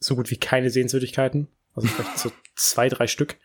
so 0.00 0.16
gut 0.16 0.30
wie 0.30 0.36
keine 0.36 0.70
Sehenswürdigkeiten. 0.70 1.48
Also 1.78 1.88
vielleicht 1.88 2.18
so 2.18 2.32
zwei, 2.56 2.88
drei 2.88 3.06
Stück. 3.06 3.38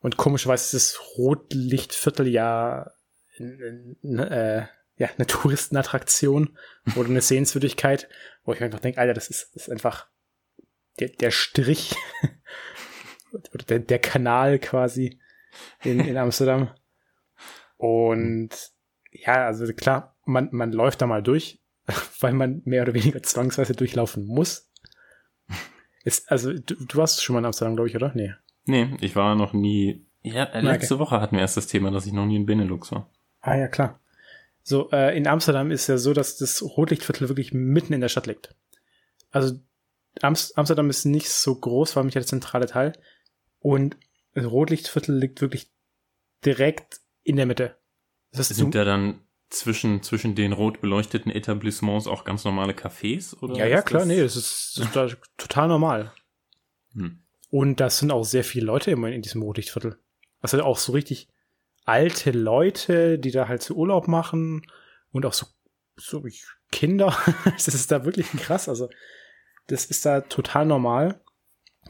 Und 0.00 0.16
komischerweise 0.16 0.64
ist 0.64 0.74
das 0.74 1.18
Rotlichtviertel 1.18 2.26
ja, 2.28 2.90
äh, 3.38 4.62
ja 4.96 5.08
eine 5.16 5.26
Touristenattraktion 5.26 6.56
oder 6.96 7.08
eine 7.08 7.20
Sehenswürdigkeit, 7.20 8.08
wo 8.44 8.52
ich 8.52 8.60
mir 8.60 8.66
einfach 8.66 8.80
denke, 8.80 9.00
Alter, 9.00 9.14
das 9.14 9.28
ist, 9.28 9.54
das 9.54 9.64
ist 9.64 9.70
einfach 9.70 10.08
der, 10.98 11.08
der 11.08 11.30
Strich 11.30 11.94
oder 13.32 13.64
der, 13.64 13.78
der 13.80 13.98
Kanal 13.98 14.58
quasi 14.58 15.20
in, 15.82 16.00
in 16.00 16.16
Amsterdam. 16.16 16.70
Und 17.76 18.50
ja, 19.10 19.46
also 19.46 19.70
klar, 19.72 20.16
man, 20.24 20.48
man 20.52 20.72
läuft 20.72 21.02
da 21.02 21.06
mal 21.06 21.22
durch, 21.22 21.62
weil 22.20 22.32
man 22.32 22.62
mehr 22.64 22.82
oder 22.82 22.94
weniger 22.94 23.22
zwangsweise 23.22 23.74
durchlaufen 23.74 24.24
muss. 24.24 24.69
Ist, 26.04 26.30
also, 26.30 26.52
du, 26.52 26.74
du 26.74 26.96
warst 26.96 27.22
schon 27.22 27.34
mal 27.34 27.40
in 27.40 27.46
Amsterdam, 27.46 27.76
glaube 27.76 27.88
ich, 27.88 27.96
oder? 27.96 28.12
Nee. 28.14 28.34
Nee, 28.66 28.96
ich 29.00 29.16
war 29.16 29.34
noch 29.34 29.52
nie. 29.52 30.06
Ja, 30.22 30.44
äh, 30.44 30.60
letzte 30.60 30.94
okay. 30.94 31.00
Woche 31.00 31.20
hatten 31.20 31.36
wir 31.36 31.40
erst 31.40 31.56
das 31.56 31.66
Thema, 31.66 31.90
dass 31.90 32.06
ich 32.06 32.12
noch 32.12 32.26
nie 32.26 32.36
in 32.36 32.46
Benelux 32.46 32.92
war. 32.92 33.10
Ah 33.40 33.56
ja, 33.56 33.68
klar. 33.68 34.00
So, 34.62 34.90
äh, 34.90 35.16
in 35.16 35.26
Amsterdam 35.26 35.70
ist 35.70 35.86
ja 35.86 35.98
so, 35.98 36.12
dass 36.12 36.36
das 36.36 36.62
Rotlichtviertel 36.62 37.28
wirklich 37.28 37.52
mitten 37.52 37.92
in 37.92 38.00
der 38.00 38.08
Stadt 38.08 38.26
liegt. 38.26 38.54
Also 39.30 39.58
Amst 40.20 40.58
Amsterdam 40.58 40.90
ist 40.90 41.04
nicht 41.04 41.30
so 41.30 41.54
groß, 41.54 41.96
war 41.96 42.04
nicht 42.04 42.14
der 42.14 42.26
zentrale 42.26 42.66
Teil. 42.66 42.92
Und 43.60 43.96
das 44.34 44.44
Rotlichtviertel 44.44 45.16
liegt 45.16 45.40
wirklich 45.40 45.70
direkt 46.44 47.00
in 47.22 47.36
der 47.36 47.46
Mitte. 47.46 47.76
Das 48.32 48.50
heißt, 48.50 48.54
Sind 48.54 48.74
da 48.74 48.84
dann 48.84 49.20
zwischen, 49.50 50.02
zwischen 50.02 50.34
den 50.34 50.52
rot 50.52 50.80
beleuchteten 50.80 51.30
Etablissements 51.30 52.06
auch 52.06 52.24
ganz 52.24 52.44
normale 52.44 52.72
Cafés? 52.72 53.36
Oder 53.40 53.56
ja, 53.56 53.66
ja, 53.66 53.82
klar, 53.82 54.00
das? 54.00 54.08
nee, 54.08 54.20
das 54.20 54.36
ist, 54.36 54.80
das 54.94 55.12
ist 55.12 55.18
total 55.36 55.68
normal. 55.68 56.12
Hm. 56.92 57.22
Und 57.50 57.80
das 57.80 57.98
sind 57.98 58.12
auch 58.12 58.24
sehr 58.24 58.44
viele 58.44 58.66
Leute 58.66 58.92
immer 58.92 59.08
in 59.08 59.22
diesem 59.22 59.42
Rotlichtviertel. 59.42 59.98
Also 60.40 60.62
auch 60.62 60.78
so 60.78 60.92
richtig 60.92 61.28
alte 61.84 62.30
Leute, 62.30 63.18
die 63.18 63.32
da 63.32 63.48
halt 63.48 63.62
so 63.62 63.74
Urlaub 63.74 64.06
machen 64.06 64.62
und 65.10 65.26
auch 65.26 65.32
so, 65.32 65.46
so 65.96 66.24
Kinder. 66.70 67.16
das 67.44 67.68
ist 67.68 67.90
da 67.90 68.04
wirklich 68.04 68.30
krass. 68.32 68.68
Also, 68.68 68.88
das 69.66 69.86
ist 69.86 70.06
da 70.06 70.20
total 70.20 70.66
normal. 70.66 71.20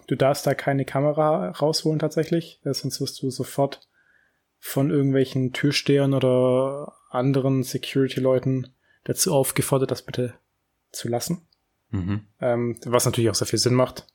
Du 0.06 0.16
darfst 0.16 0.46
da 0.46 0.54
keine 0.54 0.84
Kamera 0.86 1.50
rausholen 1.50 1.98
tatsächlich, 1.98 2.60
sonst 2.64 3.00
wirst 3.00 3.20
du 3.22 3.30
sofort 3.30 3.89
von 4.60 4.90
irgendwelchen 4.90 5.52
Türstehern 5.52 6.14
oder 6.14 6.92
anderen 7.10 7.62
Security-Leuten 7.62 8.68
dazu 9.04 9.34
aufgefordert, 9.34 9.90
das 9.90 10.02
bitte 10.02 10.34
zu 10.92 11.08
lassen. 11.08 11.42
Mhm. 11.90 12.26
Ähm, 12.40 12.76
was 12.84 13.06
natürlich 13.06 13.30
auch 13.30 13.34
sehr 13.34 13.46
viel 13.46 13.58
Sinn 13.58 13.74
macht, 13.74 14.06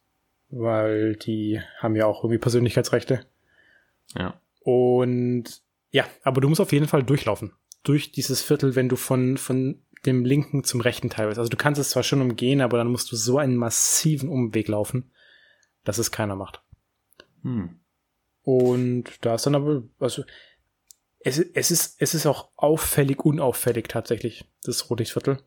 weil 0.50 1.16
die 1.16 1.60
haben 1.80 1.96
ja 1.96 2.06
auch 2.06 2.24
irgendwie 2.24 2.40
Persönlichkeitsrechte. 2.40 3.26
Ja. 4.16 4.40
Und 4.62 5.62
ja, 5.90 6.06
aber 6.24 6.42
du 6.42 6.48
musst 6.48 6.62
auf 6.62 6.72
jeden 6.72 6.88
Fall 6.88 7.04
durchlaufen. 7.04 7.54
Durch 7.84 8.12
dieses 8.12 8.42
Viertel, 8.42 8.76
wenn 8.76 8.90
du 8.90 8.96
von, 8.96 9.38
von 9.38 9.82
dem 10.06 10.26
linken 10.26 10.64
zum 10.64 10.82
rechten 10.82 11.10
Teil 11.10 11.28
bist. 11.28 11.40
Also 11.40 11.50
du 11.50 11.58
kannst 11.58 11.82
es 11.82 11.90
zwar 11.90 12.04
schon 12.04 12.22
umgehen, 12.22 12.62
aber 12.62 12.78
dann 12.78 12.92
musst 12.92 13.12
du 13.12 13.16
so 13.16 13.38
einen 13.38 13.56
massiven 13.56 14.30
Umweg 14.30 14.68
laufen, 14.68 15.12
dass 15.84 15.98
es 15.98 16.12
keiner 16.12 16.36
macht. 16.36 16.62
Hm. 17.42 17.80
Und 18.46 19.06
da 19.22 19.36
ist 19.36 19.48
dann 19.48 19.56
aber, 19.56 19.84
also 20.00 20.24
es, 21.20 21.40
es, 21.40 21.72
ist, 21.72 22.00
es 22.00 22.14
ist 22.14 22.28
auch 22.28 22.50
auffällig, 22.56 23.26
unauffällig 23.26 23.88
tatsächlich, 23.88 24.46
das 24.64 24.88
Rotlichtviertel. 24.90 25.40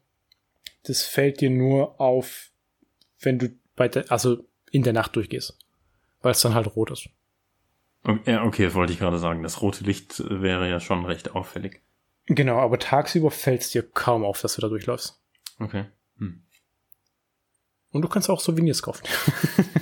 Das 0.83 1.05
fällt 1.05 1.40
dir 1.40 1.50
nur 1.50 2.00
auf, 2.00 2.50
wenn 3.21 3.38
du 3.38 3.50
bei 3.76 3.87
der, 3.87 4.11
also 4.11 4.45
in 4.73 4.83
der 4.83 4.93
Nacht 4.93 5.14
durchgehst. 5.14 5.57
Weil 6.23 6.33
es 6.33 6.40
dann 6.40 6.55
halt 6.55 6.75
rot 6.75 6.90
ist. 6.90 7.09
Okay, 8.02 8.38
okay, 8.38 8.64
das 8.64 8.75
wollte 8.75 8.93
ich 8.93 8.99
gerade 8.99 9.19
sagen. 9.19 9.45
Das 9.45 9.62
rote 9.62 9.85
Licht 9.85 10.19
wäre 10.28 10.69
ja 10.69 10.81
schon 10.81 11.05
recht 11.07 11.37
auffällig. 11.37 11.81
Genau, 12.26 12.59
aber 12.59 12.81
tagsüber 12.81 13.31
fällt 13.31 13.62
es 13.62 13.71
dir 13.71 13.88
kaum 13.88 14.25
auf, 14.25 14.40
dass 14.40 14.57
du 14.57 14.61
da 14.61 14.69
durchläufst. 14.69 15.23
Okay. 15.61 15.85
Hm. 16.19 16.43
Und 17.90 18.02
du 18.02 18.09
kannst 18.09 18.28
auch 18.28 18.40
Souvenirs 18.40 18.83
kaufen. 18.83 19.07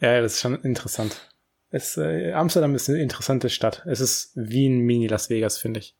ja, 0.00 0.20
das 0.20 0.34
ist 0.34 0.40
schon 0.40 0.56
interessant. 0.62 1.32
Es, 1.70 1.96
äh, 1.96 2.32
Amsterdam 2.32 2.74
ist 2.74 2.88
eine 2.88 2.98
interessante 2.98 3.50
Stadt. 3.50 3.84
Es 3.86 4.00
ist 4.00 4.32
wie 4.34 4.68
ein 4.68 4.80
Mini-Las 4.80 5.28
Vegas, 5.28 5.58
finde 5.58 5.80
ich. 5.80 5.96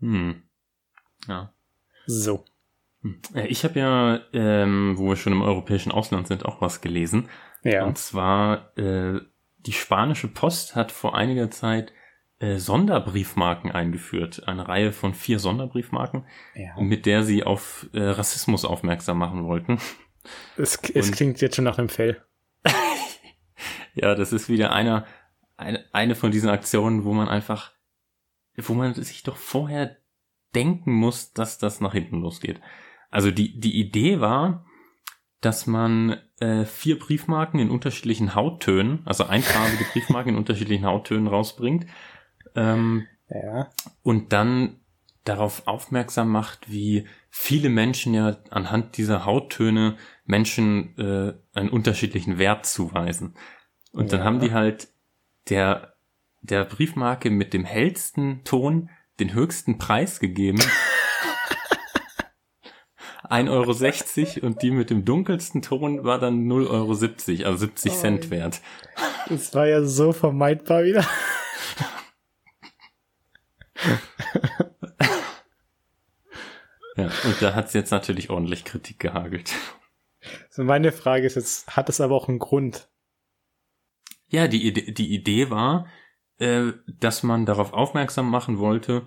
Hm. 0.00 0.42
Ja. 1.28 1.52
So. 2.06 2.44
Hm. 3.02 3.20
Ich 3.46 3.64
habe 3.64 3.78
ja, 3.78 4.20
ähm, 4.32 4.94
wo 4.96 5.08
wir 5.08 5.16
schon 5.16 5.32
im 5.32 5.42
europäischen 5.42 5.92
Ausland 5.92 6.26
sind, 6.28 6.44
auch 6.44 6.60
was 6.60 6.80
gelesen. 6.80 7.28
Ja. 7.62 7.84
Und 7.84 7.98
zwar, 7.98 8.76
äh, 8.78 9.20
die 9.58 9.72
spanische 9.72 10.28
Post 10.28 10.76
hat 10.76 10.92
vor 10.92 11.14
einiger 11.14 11.50
Zeit 11.50 11.92
äh, 12.38 12.56
Sonderbriefmarken 12.56 13.70
eingeführt. 13.70 14.46
Eine 14.46 14.68
Reihe 14.68 14.92
von 14.92 15.14
vier 15.14 15.38
Sonderbriefmarken, 15.38 16.26
ja. 16.54 16.80
mit 16.80 17.06
der 17.06 17.22
sie 17.22 17.44
auf 17.44 17.86
äh, 17.92 18.02
Rassismus 18.02 18.64
aufmerksam 18.64 19.18
machen 19.18 19.44
wollten. 19.44 19.78
Es, 20.56 20.78
es 20.94 21.12
klingt 21.12 21.40
jetzt 21.42 21.56
schon 21.56 21.64
nach 21.66 21.78
einem 21.78 21.90
Fail. 21.90 22.22
Ja, 23.94 24.14
das 24.14 24.32
ist 24.32 24.48
wieder 24.48 24.72
einer, 24.72 25.06
eine, 25.56 25.84
eine 25.92 26.14
von 26.14 26.30
diesen 26.30 26.50
Aktionen, 26.50 27.04
wo 27.04 27.12
man 27.12 27.28
einfach, 27.28 27.72
wo 28.56 28.74
man 28.74 28.94
sich 28.94 29.22
doch 29.22 29.36
vorher 29.36 29.96
denken 30.54 30.92
muss, 30.92 31.32
dass 31.32 31.58
das 31.58 31.80
nach 31.80 31.92
hinten 31.92 32.20
losgeht. 32.20 32.60
Also 33.10 33.30
die, 33.30 33.58
die 33.58 33.78
Idee 33.78 34.20
war, 34.20 34.66
dass 35.40 35.66
man 35.66 36.16
äh, 36.40 36.64
vier 36.64 36.98
Briefmarken 36.98 37.60
in 37.60 37.70
unterschiedlichen 37.70 38.34
Hauttönen, 38.34 39.02
also 39.04 39.24
einfarbige 39.24 39.84
Briefmarken 39.92 40.32
in 40.32 40.38
unterschiedlichen 40.38 40.86
Hauttönen 40.86 41.26
rausbringt. 41.26 41.86
Ähm, 42.54 43.06
ja. 43.28 43.70
Und 44.02 44.32
dann 44.32 44.80
darauf 45.24 45.66
aufmerksam 45.66 46.30
macht, 46.30 46.70
wie 46.70 47.06
viele 47.30 47.70
Menschen 47.70 48.14
ja 48.14 48.36
anhand 48.50 48.96
dieser 48.96 49.24
Hauttöne 49.24 49.96
Menschen 50.24 50.96
äh, 50.98 51.34
einen 51.58 51.70
unterschiedlichen 51.70 52.38
Wert 52.38 52.66
zuweisen. 52.66 53.34
Und 53.94 54.10
ja. 54.10 54.18
dann 54.18 54.26
haben 54.26 54.40
die 54.40 54.52
halt 54.52 54.88
der, 55.48 55.94
der 56.42 56.64
Briefmarke 56.64 57.30
mit 57.30 57.54
dem 57.54 57.64
hellsten 57.64 58.42
Ton 58.44 58.90
den 59.20 59.32
höchsten 59.32 59.78
Preis 59.78 60.18
gegeben. 60.18 60.60
1,60 63.30 64.42
Euro 64.42 64.46
und 64.46 64.60
die 64.62 64.70
mit 64.70 64.90
dem 64.90 65.04
dunkelsten 65.06 65.62
Ton 65.62 66.04
war 66.04 66.18
dann 66.18 66.46
0,70 66.46 67.40
Euro, 67.40 67.50
also 67.50 67.58
70 67.66 67.92
oh, 67.92 67.94
Cent 67.94 68.30
wert. 68.30 68.60
Das 69.28 69.54
war 69.54 69.66
ja 69.66 69.82
so 69.82 70.12
vermeidbar 70.12 70.84
wieder. 70.84 71.06
ja, 76.96 77.10
und 77.24 77.40
da 77.40 77.54
hat 77.54 77.68
es 77.68 77.72
jetzt 77.72 77.92
natürlich 77.92 78.28
ordentlich 78.28 78.64
Kritik 78.64 78.98
gehagelt. 78.98 79.54
So 80.50 80.64
meine 80.64 80.92
Frage 80.92 81.26
ist 81.26 81.36
jetzt, 81.36 81.76
hat 81.76 81.88
es 81.88 82.02
aber 82.02 82.14
auch 82.14 82.28
einen 82.28 82.38
Grund? 82.38 82.88
Ja, 84.34 84.48
die 84.48 84.66
Idee, 84.66 84.90
die 84.90 85.14
Idee 85.14 85.48
war, 85.50 85.86
äh, 86.38 86.72
dass 86.88 87.22
man 87.22 87.46
darauf 87.46 87.72
aufmerksam 87.72 88.28
machen 88.28 88.58
wollte, 88.58 89.06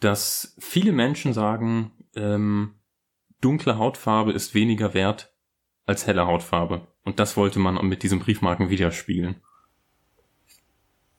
dass 0.00 0.54
viele 0.58 0.92
Menschen 0.92 1.32
sagen, 1.32 1.92
ähm, 2.14 2.74
dunkle 3.40 3.78
Hautfarbe 3.78 4.32
ist 4.32 4.52
weniger 4.52 4.92
wert 4.92 5.32
als 5.86 6.06
helle 6.06 6.26
Hautfarbe. 6.26 6.86
Und 7.04 7.20
das 7.20 7.38
wollte 7.38 7.58
man 7.58 7.82
mit 7.86 8.02
diesen 8.02 8.18
Briefmarken 8.18 8.68
widerspiegeln. 8.68 9.40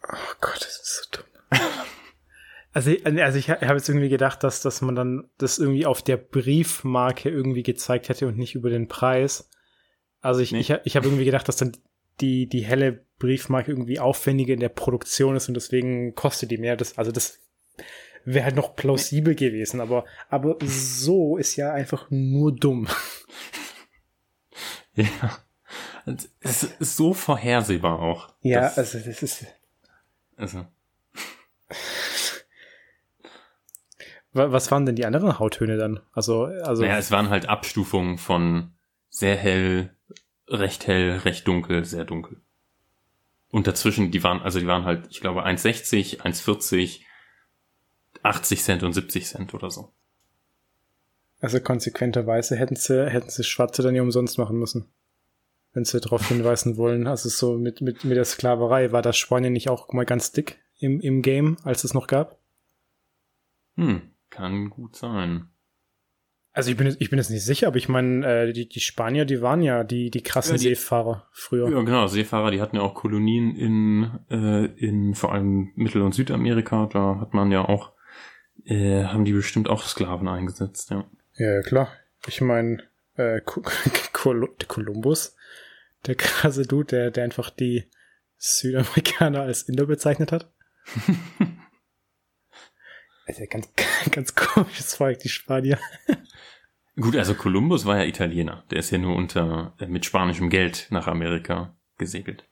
Oh 0.03 0.33
Gott, 0.39 0.57
das 0.57 0.79
ist 0.79 1.09
so 1.11 1.17
dumm. 1.17 1.59
also, 2.73 2.91
also 3.23 3.39
ich 3.39 3.49
habe 3.49 3.73
jetzt 3.73 3.89
irgendwie 3.89 4.09
gedacht, 4.09 4.43
dass, 4.43 4.61
dass 4.61 4.83
man 4.83 4.93
dann 4.93 5.31
das 5.39 5.57
irgendwie 5.57 5.87
auf 5.87 6.03
der 6.03 6.17
Briefmarke 6.17 7.31
irgendwie 7.31 7.63
gezeigt 7.63 8.09
hätte 8.09 8.27
und 8.27 8.37
nicht 8.37 8.53
über 8.53 8.69
den 8.69 8.87
Preis. 8.87 9.49
Also 10.21 10.41
ich, 10.41 10.51
nee. 10.51 10.59
ich, 10.59 10.69
ich 10.83 10.95
habe 10.95 11.07
irgendwie 11.07 11.25
gedacht, 11.25 11.47
dass 11.47 11.55
dann 11.55 11.71
die, 12.21 12.47
die 12.47 12.65
helle 12.65 13.05
Briefmarke 13.19 13.71
irgendwie 13.71 13.99
aufwendiger 13.99 14.53
in 14.53 14.59
der 14.59 14.69
Produktion 14.69 15.35
ist 15.35 15.47
und 15.47 15.53
deswegen 15.53 16.15
kostet 16.15 16.51
die 16.51 16.57
mehr. 16.57 16.75
Das, 16.75 16.97
also 16.97 17.11
das 17.11 17.39
wäre 18.25 18.45
halt 18.45 18.55
noch 18.55 18.75
plausibel 18.75 19.35
gewesen, 19.35 19.79
aber, 19.79 20.05
aber 20.29 20.57
so 20.63 21.37
ist 21.37 21.55
ja 21.55 21.71
einfach 21.71 22.07
nur 22.09 22.55
dumm. 22.55 22.87
Ja. 24.97 25.37
Es 26.39 26.63
ist 26.63 26.97
so 26.97 27.13
vorhersehbar 27.13 27.99
auch. 27.99 28.33
Ja, 28.41 28.71
also 28.75 28.99
das 28.99 29.21
ist. 29.21 29.45
Also. 30.35 30.65
Was 34.31 34.71
waren 34.71 34.85
denn 34.85 34.95
die 34.95 35.05
anderen 35.05 35.37
Hauttöne 35.37 35.77
dann? 35.77 35.99
Also, 36.13 36.45
also. 36.45 36.81
Naja, 36.81 36.97
es 36.97 37.11
waren 37.11 37.29
halt 37.29 37.47
Abstufungen 37.47 38.17
von 38.17 38.71
sehr 39.09 39.35
hell, 39.35 39.95
recht 40.47 40.87
hell, 40.87 41.17
recht 41.17 41.47
dunkel, 41.47 41.85
sehr 41.85 42.05
dunkel. 42.05 42.41
Und 43.49 43.67
dazwischen, 43.67 44.11
die 44.11 44.23
waren, 44.23 44.41
also 44.41 44.59
die 44.59 44.67
waren 44.67 44.85
halt, 44.85 45.07
ich 45.09 45.21
glaube, 45.21 45.45
1,60, 45.45 46.21
1,40, 46.21 47.01
80 48.23 48.63
Cent 48.63 48.83
und 48.83 48.93
70 48.93 49.25
Cent 49.25 49.53
oder 49.53 49.71
so. 49.71 49.93
Also 51.39 51.59
konsequenterweise 51.59 52.55
hätten 52.55 52.75
sie, 52.75 53.09
hätten 53.09 53.29
sie 53.29 53.43
Schwarze 53.43 53.83
dann 53.83 53.95
ja 53.95 54.01
umsonst 54.01 54.37
machen 54.37 54.57
müssen. 54.57 54.89
Wenn 55.73 55.85
sie 55.85 56.01
darauf 56.01 56.27
hinweisen 56.27 56.77
wollen. 56.77 57.07
Also 57.07 57.29
so 57.29 57.57
mit, 57.57 57.81
mit, 57.81 58.03
mit 58.03 58.17
der 58.17 58.25
Sklaverei 58.25 58.91
war 58.91 59.01
das 59.01 59.17
Spanien 59.17 59.53
nicht 59.53 59.69
auch 59.69 59.93
mal 59.93 60.05
ganz 60.05 60.31
dick 60.31 60.59
im, 60.79 60.99
im 60.99 61.21
Game, 61.21 61.57
als 61.63 61.83
es 61.83 61.93
noch 61.93 62.07
gab? 62.07 62.39
Hm, 63.75 64.01
kann 64.29 64.69
gut 64.69 64.95
sein. 64.95 65.49
Also 66.57 66.71
ich 66.71 66.77
bin 66.77 66.87
jetzt, 66.87 66.99
ich 66.99 67.11
bin 67.11 67.19
jetzt 67.19 67.29
nicht 67.29 67.45
sicher, 67.45 67.67
aber 67.67 67.77
ich 67.77 67.87
meine, 67.87 68.25
äh, 68.25 68.51
die, 68.51 68.67
die 68.67 68.79
Spanier, 68.79 69.25
die 69.25 69.43
waren 69.43 69.61
ja 69.61 69.83
die, 69.83 70.09
die 70.09 70.23
krassen 70.23 70.55
ja, 70.55 70.57
die, 70.57 70.69
Seefahrer 70.69 71.27
früher. 71.31 71.69
Ja, 71.69 71.81
genau, 71.83 72.07
Seefahrer, 72.07 72.49
die 72.49 72.59
hatten 72.59 72.77
ja 72.77 72.81
auch 72.81 72.95
Kolonien 72.95 73.55
in, 73.55 74.19
äh, 74.31 74.65
in 74.83 75.13
vor 75.13 75.33
allem 75.33 75.71
Mittel- 75.75 76.01
und 76.01 76.15
Südamerika. 76.15 76.89
Da 76.91 77.19
hat 77.21 77.35
man 77.35 77.51
ja 77.51 77.63
auch, 77.63 77.91
äh, 78.65 79.03
haben 79.03 79.23
die 79.23 79.33
bestimmt 79.33 79.69
auch 79.69 79.83
Sklaven 79.83 80.27
eingesetzt, 80.27 80.89
ja. 80.89 81.05
Ja, 81.35 81.61
klar. 81.61 81.89
Ich 82.25 82.41
meine, 82.41 82.81
äh, 83.17 83.39
Kolumbus, 84.67 85.35
der 86.07 86.15
krasse 86.15 86.63
Dude, 86.63 86.87
der, 86.87 87.11
der 87.11 87.23
einfach 87.25 87.51
die 87.51 87.83
Südamerikaner 88.37 89.41
als 89.41 89.61
Inder 89.61 89.85
bezeichnet 89.85 90.31
hat. 90.31 90.51
also 93.27 93.43
ganz, 93.49 93.69
ganz 94.11 94.35
komisches 94.35 94.95
Volk, 94.95 95.19
die 95.19 95.29
Spanier. 95.29 95.77
Gut, 96.99 97.15
also 97.15 97.35
Kolumbus 97.35 97.85
war 97.85 97.97
ja 97.97 98.05
Italiener. 98.05 98.63
Der 98.71 98.79
ist 98.79 98.89
ja 98.89 98.97
nur 98.97 99.15
unter 99.15 99.73
äh, 99.79 99.85
mit 99.85 100.05
spanischem 100.05 100.49
Geld 100.49 100.87
nach 100.89 101.07
Amerika 101.07 101.75
gesegelt. 101.97 102.45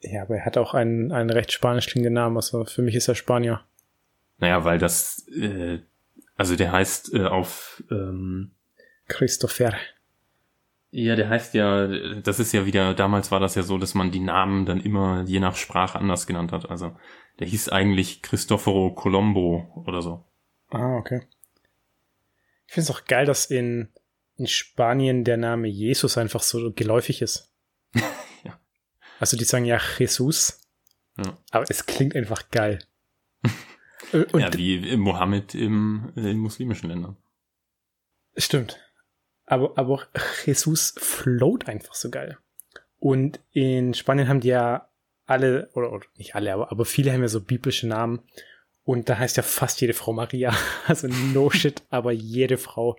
Ja, 0.00 0.22
aber 0.22 0.36
er 0.36 0.44
hat 0.44 0.56
auch 0.56 0.74
einen, 0.74 1.12
einen 1.12 1.30
recht 1.30 1.52
spanisch 1.52 1.86
klingenden 1.86 2.14
Namen. 2.14 2.36
Also 2.36 2.64
für 2.64 2.82
mich 2.82 2.94
ist 2.94 3.08
er 3.08 3.14
Spanier. 3.14 3.62
Naja, 4.38 4.64
weil 4.64 4.78
das, 4.78 5.26
äh, 5.28 5.80
also 6.36 6.56
der 6.56 6.72
heißt 6.72 7.14
äh, 7.14 7.24
auf 7.24 7.82
ähm, 7.90 8.52
Christopher. 9.08 9.74
Ja, 10.94 11.16
der 11.16 11.30
heißt 11.30 11.54
ja, 11.54 11.86
das 12.20 12.38
ist 12.38 12.52
ja 12.52 12.66
wieder, 12.66 12.92
damals 12.92 13.30
war 13.30 13.40
das 13.40 13.54
ja 13.54 13.62
so, 13.62 13.78
dass 13.78 13.94
man 13.94 14.10
die 14.10 14.20
Namen 14.20 14.66
dann 14.66 14.78
immer 14.78 15.22
je 15.22 15.40
nach 15.40 15.56
Sprache 15.56 15.98
anders 15.98 16.26
genannt 16.26 16.52
hat. 16.52 16.68
Also 16.68 16.94
der 17.38 17.46
hieß 17.46 17.70
eigentlich 17.70 18.20
Cristoforo 18.20 18.92
Colombo 18.92 19.84
oder 19.86 20.02
so. 20.02 20.22
Ah, 20.68 20.96
okay. 20.96 21.22
Ich 22.66 22.74
finde 22.74 22.90
es 22.90 22.94
auch 22.94 23.06
geil, 23.06 23.24
dass 23.24 23.46
in, 23.46 23.88
in 24.36 24.46
Spanien 24.46 25.24
der 25.24 25.38
Name 25.38 25.66
Jesus 25.66 26.18
einfach 26.18 26.42
so 26.42 26.72
geläufig 26.74 27.22
ist. 27.22 27.50
ja. 28.44 28.60
Also 29.18 29.38
die 29.38 29.44
sagen 29.44 29.64
ja 29.64 29.80
Jesus, 29.98 30.60
ja. 31.16 31.38
aber 31.52 31.64
es 31.70 31.86
klingt 31.86 32.14
einfach 32.14 32.50
geil. 32.50 32.80
Und 34.12 34.40
ja, 34.40 34.52
wie 34.52 34.94
Mohammed 34.98 35.54
im, 35.54 36.12
in 36.16 36.36
muslimischen 36.36 36.90
Ländern. 36.90 37.16
Stimmt. 38.36 38.78
Aber, 39.52 39.72
aber 39.76 39.92
auch 39.92 40.06
Jesus 40.46 40.94
float 40.96 41.68
einfach 41.68 41.92
so 41.92 42.08
geil. 42.08 42.38
Und 42.98 43.38
in 43.52 43.92
Spanien 43.92 44.26
haben 44.26 44.40
die 44.40 44.48
ja 44.48 44.88
alle, 45.26 45.68
oder, 45.74 45.92
oder 45.92 46.06
nicht 46.16 46.34
alle, 46.34 46.54
aber, 46.54 46.72
aber 46.72 46.86
viele 46.86 47.12
haben 47.12 47.20
ja 47.20 47.28
so 47.28 47.42
biblische 47.42 47.86
Namen. 47.86 48.22
Und 48.82 49.10
da 49.10 49.18
heißt 49.18 49.36
ja 49.36 49.42
fast 49.42 49.82
jede 49.82 49.92
Frau 49.92 50.14
Maria. 50.14 50.54
Also 50.86 51.06
no 51.06 51.50
shit, 51.50 51.82
aber 51.90 52.12
jede 52.12 52.56
Frau 52.56 52.96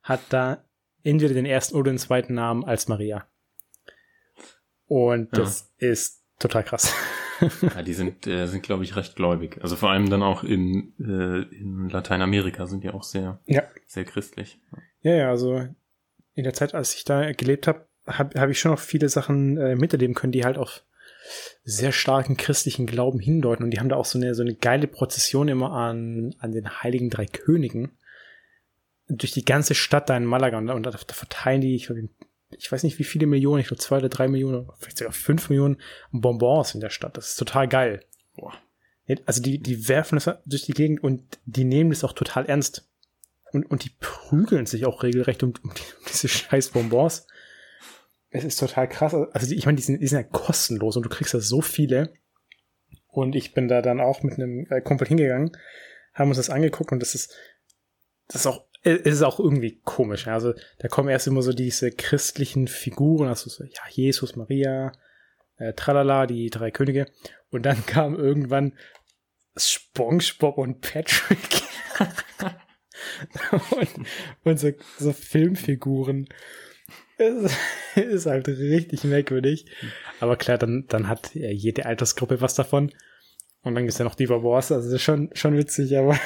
hat 0.00 0.20
da 0.28 0.62
entweder 1.02 1.34
den 1.34 1.44
ersten 1.44 1.74
oder 1.74 1.90
den 1.90 1.98
zweiten 1.98 2.34
Namen 2.34 2.62
als 2.64 2.86
Maria. 2.86 3.26
Und 4.86 5.36
das 5.36 5.72
ja. 5.80 5.88
ist 5.88 6.22
total 6.38 6.62
krass. 6.62 6.94
Ja, 7.60 7.82
die 7.82 7.92
sind, 7.92 8.26
äh, 8.26 8.46
sind 8.46 8.62
glaube 8.62 8.84
ich, 8.84 8.96
recht 8.96 9.14
gläubig. 9.16 9.58
Also 9.60 9.76
vor 9.76 9.90
allem 9.90 10.08
dann 10.08 10.22
auch 10.22 10.42
in, 10.42 10.94
äh, 10.98 11.42
in 11.54 11.90
Lateinamerika 11.90 12.64
sind 12.64 12.82
die 12.82 12.88
auch 12.88 13.02
sehr, 13.02 13.40
ja. 13.44 13.64
sehr 13.86 14.06
christlich. 14.06 14.58
Ja, 15.02 15.14
ja, 15.14 15.28
also 15.28 15.68
in 16.36 16.44
der 16.44 16.52
Zeit, 16.52 16.74
als 16.74 16.94
ich 16.94 17.04
da 17.04 17.32
gelebt 17.32 17.66
habe, 17.66 17.86
habe 18.06 18.38
hab 18.40 18.50
ich 18.50 18.60
schon 18.60 18.70
noch 18.70 18.78
viele 18.78 19.08
Sachen 19.08 19.56
äh, 19.56 19.74
miterleben 19.74 20.14
können, 20.14 20.32
die 20.32 20.44
halt 20.44 20.58
auf 20.58 20.84
sehr 21.64 21.90
starken 21.90 22.36
christlichen 22.36 22.86
Glauben 22.86 23.18
hindeuten. 23.18 23.64
Und 23.64 23.72
die 23.72 23.80
haben 23.80 23.88
da 23.88 23.96
auch 23.96 24.04
so 24.04 24.18
eine, 24.18 24.34
so 24.34 24.42
eine 24.42 24.54
geile 24.54 24.86
Prozession 24.86 25.48
immer 25.48 25.72
an, 25.72 26.36
an 26.38 26.52
den 26.52 26.82
Heiligen 26.82 27.10
Drei 27.10 27.26
Königen 27.26 27.90
durch 29.08 29.32
die 29.32 29.44
ganze 29.44 29.74
Stadt 29.74 30.08
da 30.08 30.16
in 30.16 30.24
Malaga. 30.24 30.58
Und, 30.58 30.70
und 30.70 30.84
da, 30.84 30.90
da 30.90 31.14
verteilen 31.14 31.62
die, 31.62 31.74
ich, 31.74 31.90
ich 32.50 32.70
weiß 32.70 32.84
nicht 32.84 32.98
wie 32.98 33.04
viele 33.04 33.26
Millionen, 33.26 33.60
ich 33.60 33.68
glaube 33.68 33.82
zwei 33.82 33.96
oder 33.96 34.08
drei 34.08 34.28
Millionen, 34.28 34.68
vielleicht 34.78 34.98
sogar 34.98 35.12
fünf 35.12 35.48
Millionen 35.48 35.78
Bonbons 36.12 36.74
in 36.74 36.80
der 36.80 36.90
Stadt. 36.90 37.16
Das 37.16 37.30
ist 37.30 37.36
total 37.36 37.66
geil. 37.66 38.04
Boah. 38.36 38.52
Also 39.24 39.40
die, 39.40 39.58
die 39.58 39.88
werfen 39.88 40.18
das 40.18 40.38
durch 40.44 40.62
die 40.62 40.72
Gegend 40.72 41.02
und 41.02 41.38
die 41.46 41.64
nehmen 41.64 41.90
das 41.90 42.04
auch 42.04 42.12
total 42.12 42.46
ernst. 42.46 42.85
Und, 43.56 43.64
und 43.70 43.84
die 43.84 43.90
prügeln 44.00 44.66
sich 44.66 44.84
auch 44.84 45.02
regelrecht 45.02 45.42
um, 45.42 45.54
um, 45.62 45.72
die, 45.74 45.82
um 45.98 46.04
diese 46.12 46.28
scheiß 46.28 46.68
Bonbons. 46.70 47.26
Es 48.28 48.44
ist 48.44 48.60
total 48.60 48.86
krass. 48.86 49.14
Also 49.14 49.54
ich 49.54 49.64
meine, 49.64 49.76
die 49.76 49.82
sind, 49.82 50.00
die 50.00 50.06
sind 50.06 50.18
ja 50.18 50.24
kostenlos 50.24 50.96
und 50.96 51.04
du 51.04 51.08
kriegst 51.08 51.32
da 51.32 51.40
so 51.40 51.62
viele. 51.62 52.12
Und 53.08 53.34
ich 53.34 53.54
bin 53.54 53.66
da 53.66 53.80
dann 53.80 53.98
auch 53.98 54.22
mit 54.22 54.34
einem 54.34 54.66
äh, 54.68 54.82
Kumpel 54.82 55.08
hingegangen, 55.08 55.56
haben 56.12 56.28
uns 56.28 56.36
das 56.36 56.50
angeguckt 56.50 56.92
und 56.92 57.00
das 57.00 57.14
ist, 57.14 57.34
das 58.28 58.42
ist 58.42 58.46
auch, 58.46 58.66
es 58.82 59.00
ist 59.00 59.22
auch 59.22 59.40
irgendwie 59.40 59.80
komisch. 59.84 60.26
Also 60.26 60.52
da 60.80 60.88
kommen 60.88 61.08
erst 61.08 61.26
immer 61.26 61.40
so 61.40 61.54
diese 61.54 61.90
christlichen 61.90 62.68
Figuren, 62.68 63.28
also 63.28 63.48
so, 63.48 63.64
ja, 63.64 63.80
Jesus, 63.88 64.36
Maria, 64.36 64.92
äh, 65.56 65.72
Tralala, 65.72 66.26
die 66.26 66.50
drei 66.50 66.70
Könige. 66.70 67.06
Und 67.50 67.64
dann 67.64 67.86
kam 67.86 68.16
irgendwann 68.16 68.74
SpongeBob 69.56 70.58
und 70.58 70.82
Patrick. 70.82 71.62
und, 73.52 74.06
und 74.44 74.60
so, 74.60 74.70
so 74.98 75.12
Filmfiguren. 75.12 76.28
Es 77.18 77.52
ist 77.96 78.26
halt 78.26 78.48
richtig 78.48 79.04
merkwürdig. 79.04 79.66
Aber 80.20 80.36
klar, 80.36 80.58
dann, 80.58 80.84
dann 80.88 81.08
hat 81.08 81.34
jede 81.34 81.86
Altersgruppe 81.86 82.40
was 82.40 82.54
davon. 82.54 82.92
Und 83.62 83.74
dann 83.74 83.86
ist 83.86 83.98
ja 83.98 84.04
noch 84.04 84.14
die 84.14 84.28
Wars, 84.28 84.70
also 84.70 84.86
das 84.86 84.94
ist 84.94 85.02
schon, 85.02 85.30
schon 85.32 85.56
witzig, 85.56 85.96
aber, 85.98 86.16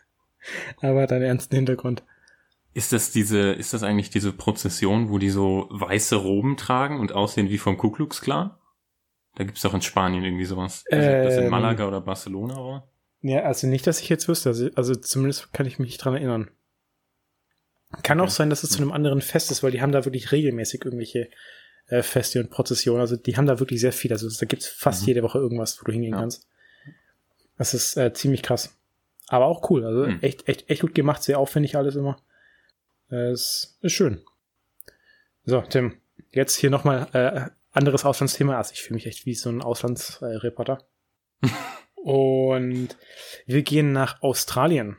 aber 0.82 1.02
hat 1.02 1.12
einen 1.12 1.24
ernsten 1.24 1.56
Hintergrund. 1.56 2.04
Ist 2.74 2.92
das 2.92 3.10
diese, 3.10 3.52
ist 3.52 3.72
das 3.72 3.82
eigentlich 3.82 4.10
diese 4.10 4.34
Prozession, 4.34 5.08
wo 5.08 5.16
die 5.16 5.30
so 5.30 5.68
weiße 5.70 6.16
Roben 6.16 6.58
tragen 6.58 7.00
und 7.00 7.12
aussehen 7.12 7.48
wie 7.48 7.56
vom 7.56 7.78
Ku 7.78 7.90
Klux 7.90 8.20
Klan? 8.20 8.50
Da 9.36 9.44
gibt's 9.44 9.62
doch 9.62 9.72
in 9.72 9.80
Spanien 9.80 10.24
irgendwie 10.24 10.44
sowas. 10.44 10.84
Also, 10.90 11.08
ähm, 11.08 11.24
das 11.24 11.36
in 11.38 11.48
Malaga 11.48 11.88
oder 11.88 12.02
Barcelona 12.02 12.56
war? 12.56 12.88
Ja, 13.26 13.42
also 13.42 13.66
nicht, 13.66 13.84
dass 13.88 14.00
ich 14.00 14.08
jetzt 14.08 14.28
wüsste. 14.28 14.50
Also, 14.50 14.70
also 14.76 14.94
zumindest 14.94 15.52
kann 15.52 15.66
ich 15.66 15.80
mich 15.80 15.88
nicht 15.88 15.98
dran 15.98 16.14
erinnern. 16.14 16.48
Kann 18.04 18.20
auch 18.20 18.30
sein, 18.30 18.50
dass 18.50 18.62
es 18.62 18.70
zu 18.70 18.78
einem 18.78 18.92
anderen 18.92 19.20
Fest 19.20 19.50
ist, 19.50 19.64
weil 19.64 19.72
die 19.72 19.82
haben 19.82 19.90
da 19.90 20.04
wirklich 20.04 20.30
regelmäßig 20.30 20.84
irgendwelche 20.84 21.28
äh, 21.88 22.02
Feste 22.02 22.38
und 22.38 22.50
Prozessionen. 22.50 23.00
Also 23.00 23.16
die 23.16 23.36
haben 23.36 23.46
da 23.46 23.58
wirklich 23.58 23.80
sehr 23.80 23.92
viel. 23.92 24.12
Also 24.12 24.28
da 24.28 24.46
gibt's 24.46 24.68
fast 24.68 25.02
mhm. 25.02 25.08
jede 25.08 25.22
Woche 25.24 25.38
irgendwas, 25.38 25.80
wo 25.80 25.84
du 25.84 25.92
hingehen 25.92 26.12
ja. 26.12 26.20
kannst. 26.20 26.46
Das 27.58 27.74
ist 27.74 27.96
äh, 27.96 28.12
ziemlich 28.12 28.42
krass. 28.42 28.76
Aber 29.26 29.46
auch 29.46 29.70
cool. 29.70 29.84
Also 29.84 30.06
mhm. 30.06 30.18
echt, 30.22 30.48
echt, 30.48 30.70
echt 30.70 30.82
gut 30.82 30.94
gemacht, 30.94 31.24
sehr 31.24 31.40
aufwendig 31.40 31.74
alles 31.74 31.96
immer. 31.96 32.22
Äh, 33.10 33.30
es 33.30 33.76
ist 33.80 33.92
schön. 33.92 34.22
So, 35.44 35.62
Tim, 35.62 35.96
jetzt 36.30 36.54
hier 36.54 36.70
nochmal 36.70 37.08
äh, 37.12 37.50
anderes 37.72 38.04
Auslandsthema. 38.04 38.56
Also 38.56 38.72
ich 38.72 38.82
fühle 38.82 38.96
mich 38.96 39.06
echt 39.06 39.26
wie 39.26 39.34
so 39.34 39.50
ein 39.50 39.62
Auslandsreporter. 39.62 40.78
und 42.06 42.96
wir 43.46 43.62
gehen 43.62 43.92
nach 43.92 44.22
Australien 44.22 44.96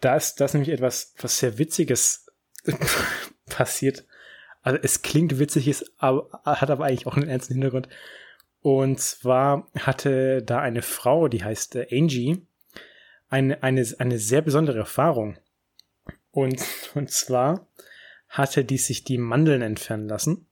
da 0.00 0.16
ist 0.16 0.40
das 0.40 0.54
nämlich 0.54 0.72
etwas, 0.72 1.14
was 1.18 1.38
sehr 1.38 1.58
Witziges 1.58 2.26
passiert. 3.46 4.06
Also 4.62 4.78
es 4.82 5.02
klingt 5.02 5.38
witzig, 5.38 5.68
ist, 5.68 5.92
aber, 5.98 6.28
hat 6.44 6.70
aber 6.70 6.84
eigentlich 6.84 7.06
auch 7.06 7.16
einen 7.16 7.28
ernsten 7.28 7.54
Hintergrund. 7.54 7.88
Und 8.60 9.00
zwar 9.00 9.70
hatte 9.78 10.42
da 10.42 10.60
eine 10.60 10.82
Frau, 10.82 11.28
die 11.28 11.44
heißt 11.44 11.76
äh, 11.76 11.86
Angie, 11.90 12.46
eine, 13.28 13.62
eine, 13.62 13.86
eine 13.98 14.18
sehr 14.18 14.42
besondere 14.42 14.78
Erfahrung. 14.78 15.38
Und, 16.30 16.62
und 16.94 17.10
zwar 17.10 17.68
hatte 18.28 18.64
die 18.64 18.78
sich 18.78 19.04
die 19.04 19.18
Mandeln 19.18 19.62
entfernen 19.62 20.08
lassen. 20.08 20.46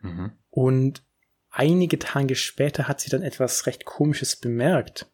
Mhm. 0.00 0.32
Und 0.50 1.04
einige 1.50 1.98
Tage 1.98 2.34
später 2.36 2.88
hat 2.88 3.00
sie 3.00 3.10
dann 3.10 3.22
etwas 3.22 3.66
recht 3.66 3.84
Komisches 3.84 4.36
bemerkt. 4.36 5.06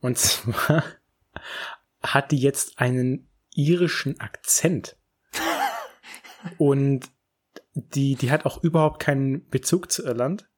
Und 0.00 0.18
zwar 0.18 0.84
hat 2.02 2.30
die 2.30 2.38
jetzt 2.38 2.78
einen 2.78 3.28
irischen 3.54 4.20
Akzent. 4.20 4.96
Und 6.56 7.10
die, 7.74 8.14
die 8.14 8.30
hat 8.30 8.46
auch 8.46 8.62
überhaupt 8.62 9.00
keinen 9.00 9.48
Bezug 9.48 9.90
zu 9.90 10.04
Irland. 10.04 10.48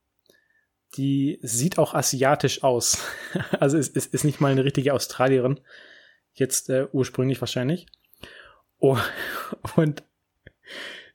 Die 0.96 1.38
sieht 1.42 1.78
auch 1.78 1.94
asiatisch 1.94 2.62
aus. 2.62 2.98
Also 3.60 3.78
es 3.78 3.88
ist, 3.88 4.12
ist 4.12 4.24
nicht 4.24 4.40
mal 4.40 4.50
eine 4.50 4.64
richtige 4.64 4.92
Australierin. 4.92 5.60
Jetzt 6.32 6.68
äh, 6.68 6.88
ursprünglich 6.92 7.40
wahrscheinlich. 7.40 7.86
Oh, 8.78 8.98
und 9.76 10.02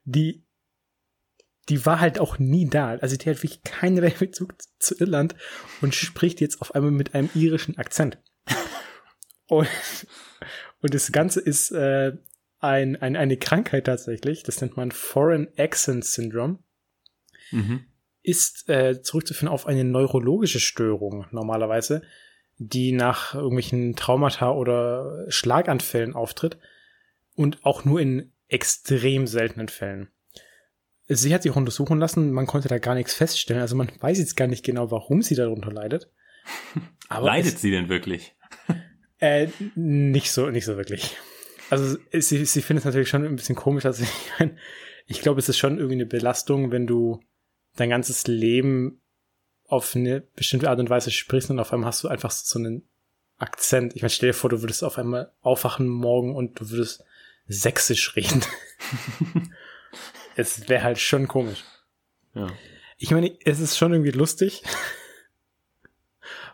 die, 0.05 0.44
die 1.69 1.85
war 1.85 1.99
halt 1.99 2.19
auch 2.19 2.37
nie 2.39 2.69
da. 2.69 2.95
Also 2.95 3.17
die 3.17 3.29
hat 3.29 3.37
wirklich 3.37 3.63
keinerlei 3.63 4.09
Bezug 4.11 4.55
zu 4.79 4.95
Irland 4.99 5.35
und 5.81 5.95
spricht 5.95 6.41
jetzt 6.41 6.61
auf 6.61 6.75
einmal 6.75 6.91
mit 6.91 7.15
einem 7.15 7.29
irischen 7.33 7.77
Akzent. 7.77 8.19
Und, 9.47 9.67
und 10.81 10.93
das 10.93 11.11
Ganze 11.11 11.39
ist 11.39 11.71
äh, 11.71 12.13
ein, 12.59 12.95
ein, 12.95 13.15
eine 13.15 13.37
Krankheit 13.37 13.85
tatsächlich. 13.85 14.43
Das 14.43 14.59
nennt 14.61 14.75
man 14.75 14.91
Foreign 14.91 15.47
Accent 15.57 16.05
Syndrome. 16.05 16.59
Mhm. 17.51 17.85
Ist 18.23 18.69
äh, 18.69 19.01
zurückzuführen 19.03 19.53
auf 19.53 19.67
eine 19.67 19.83
neurologische 19.83 20.59
Störung 20.59 21.27
normalerweise, 21.29 22.01
die 22.57 22.91
nach 22.91 23.35
irgendwelchen 23.35 23.95
Traumata 23.95 24.51
oder 24.51 25.25
Schlaganfällen 25.29 26.15
auftritt. 26.15 26.57
und 27.35 27.65
auch 27.65 27.85
nur 27.85 27.99
in 27.99 28.31
extrem 28.47 29.27
seltenen 29.27 29.67
Fällen. 29.67 30.09
Sie 31.07 31.33
hat 31.33 31.43
sich 31.43 31.55
untersuchen 31.55 31.99
lassen, 31.99 32.31
man 32.31 32.47
konnte 32.47 32.67
da 32.67 32.79
gar 32.79 32.95
nichts 32.95 33.13
feststellen, 33.13 33.61
also 33.61 33.75
man 33.75 33.91
weiß 33.99 34.17
jetzt 34.17 34.35
gar 34.35 34.47
nicht 34.47 34.65
genau, 34.65 34.89
warum 34.91 35.21
sie 35.21 35.35
darunter 35.35 35.71
leidet. 35.71 36.11
Aber 37.09 37.27
Leidet 37.27 37.55
es, 37.55 37.61
sie 37.61 37.71
denn 37.71 37.89
wirklich? 37.89 38.35
Äh, 39.17 39.47
nicht 39.75 40.29
so, 40.29 40.49
nicht 40.49 40.65
so 40.65 40.75
wirklich. 40.75 41.15
Also 41.69 41.97
sie, 42.11 42.45
sie 42.45 42.61
findet 42.61 42.81
es 42.81 42.85
natürlich 42.85 43.07
schon 43.07 43.25
ein 43.25 43.37
bisschen 43.37 43.55
komisch, 43.55 43.85
also 43.85 44.03
ich, 44.03 44.49
ich 45.07 45.21
glaube, 45.21 45.39
es 45.39 45.47
ist 45.47 45.57
schon 45.57 45.77
irgendwie 45.77 45.95
eine 45.95 46.05
Belastung, 46.05 46.69
wenn 46.69 46.85
du 46.85 47.21
dein 47.77 47.89
ganzes 47.89 48.27
Leben 48.27 49.01
auf 49.67 49.95
eine 49.95 50.19
bestimmte 50.19 50.69
Art 50.69 50.79
und 50.79 50.89
Weise 50.89 51.11
sprichst 51.11 51.49
und 51.49 51.59
auf 51.59 51.71
einmal 51.71 51.87
hast 51.87 52.03
du 52.03 52.09
einfach 52.09 52.29
so 52.29 52.59
einen 52.59 52.87
Akzent. 53.37 53.95
Ich 53.95 54.01
meine, 54.01 54.09
stell 54.09 54.29
dir 54.29 54.33
vor, 54.33 54.49
du 54.49 54.61
würdest 54.61 54.83
auf 54.83 54.97
einmal 54.97 55.31
aufwachen 55.41 55.87
morgen 55.87 56.35
und 56.35 56.59
du 56.59 56.69
würdest 56.69 57.03
sächsisch 57.47 58.15
reden. 58.15 58.43
es 60.35 60.69
wäre 60.69 60.83
halt 60.83 60.99
schon 60.99 61.27
komisch. 61.27 61.63
Ja. 62.33 62.47
Ich 62.97 63.11
meine, 63.11 63.37
es 63.43 63.59
ist 63.59 63.77
schon 63.77 63.91
irgendwie 63.91 64.11
lustig. 64.11 64.63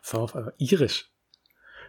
So 0.03 0.17
auf 0.17 0.35
einmal 0.35 0.53
irisch. 0.57 1.11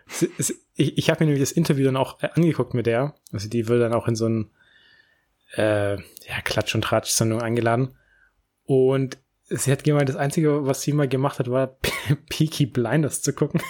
Es, 0.07 0.23
es, 0.39 0.51
ich 0.75 0.99
ich 0.99 1.11
habe 1.11 1.25
mir 1.25 1.31
nämlich 1.31 1.43
das 1.43 1.53
Interview 1.53 1.87
dann 1.87 1.97
auch 1.97 2.23
äh, 2.23 2.29
angeguckt 2.35 2.75
mit 2.75 2.85
der. 2.87 3.15
Also 3.33 3.49
die 3.49 3.69
wird 3.69 3.81
dann 3.81 3.95
auch 3.95 4.07
in 4.07 4.17
so 4.17 4.29
ein 4.29 4.51
äh, 5.57 5.97
ja, 5.97 6.41
Klatsch- 6.45 6.75
und 6.75 6.83
Tratsch-Sendung 6.83 7.41
eingeladen. 7.41 7.97
Und 8.65 9.19
sie 9.49 9.73
hat 9.73 9.85
gemeint, 9.85 10.09
das 10.09 10.17
Einzige, 10.17 10.67
was 10.67 10.83
sie 10.83 10.93
mal 10.93 11.09
gemacht 11.09 11.39
hat, 11.39 11.51
war 11.51 11.79
Peaky 12.29 12.67
Blinders 12.67 13.23
zu 13.23 13.33
gucken. 13.33 13.63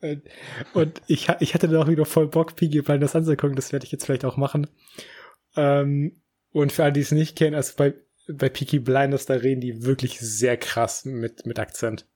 und 0.74 1.02
ich, 1.06 1.28
ich 1.40 1.54
hatte 1.54 1.68
dann 1.68 1.82
auch 1.82 1.88
wieder 1.88 2.04
voll 2.04 2.28
Bock, 2.28 2.56
Peaky 2.56 2.82
Blinders 2.82 3.16
anzugucken. 3.16 3.56
Das 3.56 3.72
werde 3.72 3.86
ich 3.86 3.92
jetzt 3.92 4.06
vielleicht 4.06 4.24
auch 4.24 4.36
machen. 4.36 4.68
Ähm, 5.58 6.22
und 6.52 6.72
für 6.72 6.84
alle, 6.84 6.92
die 6.92 7.00
es 7.00 7.10
nicht 7.10 7.36
kennen, 7.36 7.56
also 7.56 7.74
bei, 7.76 7.94
bei 8.28 8.48
Peaky 8.48 8.78
Blinders, 8.78 9.26
da 9.26 9.34
reden 9.34 9.60
die 9.60 9.84
wirklich 9.84 10.20
sehr 10.20 10.56
krass 10.56 11.04
mit, 11.04 11.46
mit 11.46 11.58
Akzent. 11.58 12.06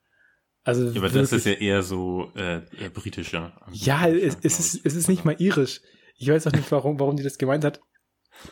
Also 0.63 0.89
ja, 0.89 1.01
aber 1.01 1.09
das 1.09 1.33
ist 1.33 1.45
ja 1.45 1.53
eher 1.53 1.83
so 1.83 2.31
äh, 2.35 2.61
britischer. 2.93 3.61
Ja, 3.73 4.07
es, 4.07 4.37
es, 4.43 4.59
ist, 4.59 4.85
es 4.85 4.95
ist 4.95 5.09
nicht 5.09 5.25
mal 5.25 5.35
irisch. 5.37 5.81
Ich 6.15 6.29
weiß 6.29 6.47
auch 6.47 6.53
nicht, 6.53 6.71
warum, 6.71 6.99
warum 7.01 7.17
die 7.17 7.23
das 7.23 7.37
gemeint 7.37 7.65
hat. 7.65 7.81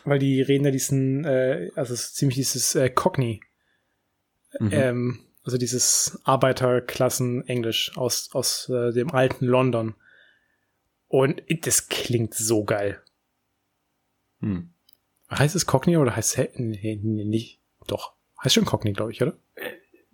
Weil 0.04 0.18
die 0.18 0.42
reden 0.42 0.66
ja 0.66 0.70
diesen, 0.70 1.24
äh, 1.24 1.70
also 1.74 1.94
ziemlich 1.94 2.36
dieses 2.36 2.74
äh, 2.74 2.90
Cockney. 2.90 3.40
Mhm. 4.60 4.70
Ähm, 4.72 5.18
also 5.42 5.56
dieses 5.56 6.20
Arbeiterklassen-Englisch 6.24 7.96
aus, 7.96 8.28
aus 8.32 8.68
äh, 8.68 8.92
dem 8.92 9.10
alten 9.10 9.46
London. 9.46 9.94
Und 11.08 11.42
das 11.62 11.88
klingt 11.88 12.34
so 12.34 12.64
geil. 12.64 13.02
Hm. 14.40 14.71
Heißt 15.38 15.56
es 15.56 15.66
Cockney 15.66 15.96
oder 15.96 16.14
heißt 16.14 16.38
es 16.38 16.58
nee, 16.58 17.00
nee, 17.02 17.24
nicht? 17.24 17.60
Doch. 17.86 18.12
Heißt 18.42 18.54
schon 18.54 18.64
Cockney, 18.64 18.92
glaube 18.92 19.12
ich, 19.12 19.22
oder? 19.22 19.34